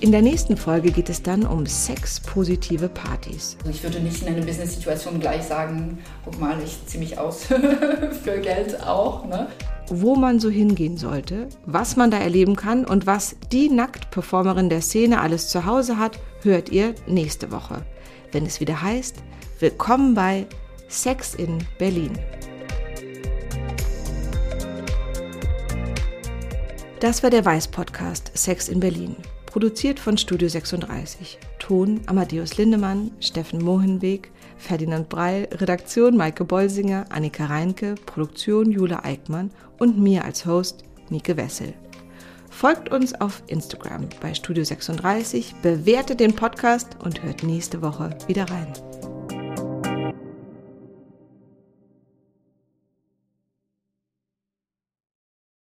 In 0.00 0.12
der 0.12 0.22
nächsten 0.22 0.56
Folge 0.56 0.92
geht 0.92 1.08
es 1.08 1.24
dann 1.24 1.44
um 1.44 1.66
sexpositive 1.66 2.88
Partys. 2.88 3.56
Also 3.58 3.70
ich 3.70 3.82
würde 3.82 3.98
nicht 3.98 4.22
in 4.22 4.28
einer 4.28 4.46
Business-Situation 4.46 5.18
gleich 5.18 5.42
sagen, 5.42 5.98
guck 6.24 6.38
mal, 6.38 6.56
ich 6.62 6.86
ziehe 6.86 7.02
mich 7.02 7.18
aus 7.18 7.44
für 8.22 8.38
Geld 8.40 8.80
auch. 8.80 9.24
Ne? 9.26 9.48
Wo 9.88 10.14
man 10.14 10.38
so 10.38 10.50
hingehen 10.50 10.96
sollte, 10.98 11.48
was 11.66 11.96
man 11.96 12.12
da 12.12 12.18
erleben 12.18 12.54
kann 12.54 12.84
und 12.84 13.08
was 13.08 13.34
die 13.50 13.68
Nacktperformerin 13.68 14.68
der 14.68 14.82
Szene 14.82 15.20
alles 15.20 15.48
zu 15.48 15.66
Hause 15.66 15.98
hat, 15.98 16.20
hört 16.42 16.68
ihr 16.68 16.94
nächste 17.08 17.50
Woche, 17.50 17.84
wenn 18.30 18.46
es 18.46 18.60
wieder 18.60 18.80
heißt, 18.80 19.16
willkommen 19.58 20.14
bei 20.14 20.46
Sex 20.86 21.34
in 21.34 21.58
Berlin. 21.76 22.12
Das 27.00 27.24
war 27.24 27.30
der 27.30 27.44
Weiß-Podcast 27.44 28.30
Sex 28.34 28.68
in 28.68 28.78
Berlin. 28.78 29.16
Produziert 29.48 29.98
von 29.98 30.18
Studio 30.18 30.46
36. 30.46 31.38
Ton 31.58 32.02
Amadeus 32.04 32.58
Lindemann, 32.58 33.12
Steffen 33.18 33.64
Mohenweg, 33.64 34.30
Ferdinand 34.58 35.08
Breil, 35.08 35.48
Redaktion 35.52 36.18
Maike 36.18 36.44
Bolsinger, 36.44 37.06
Annika 37.08 37.46
Reinke, 37.46 37.94
Produktion 38.04 38.70
Jule 38.70 39.02
Eickmann 39.02 39.50
und 39.78 39.98
mir 39.98 40.26
als 40.26 40.44
Host 40.44 40.84
Nike 41.08 41.38
Wessel. 41.38 41.72
Folgt 42.50 42.90
uns 42.90 43.18
auf 43.18 43.42
Instagram 43.46 44.10
bei 44.20 44.34
Studio 44.34 44.64
36, 44.64 45.54
bewertet 45.62 46.20
den 46.20 46.36
Podcast 46.36 46.98
und 47.02 47.22
hört 47.22 47.42
nächste 47.42 47.80
Woche 47.80 48.10
wieder 48.26 48.50
rein. 48.50 48.70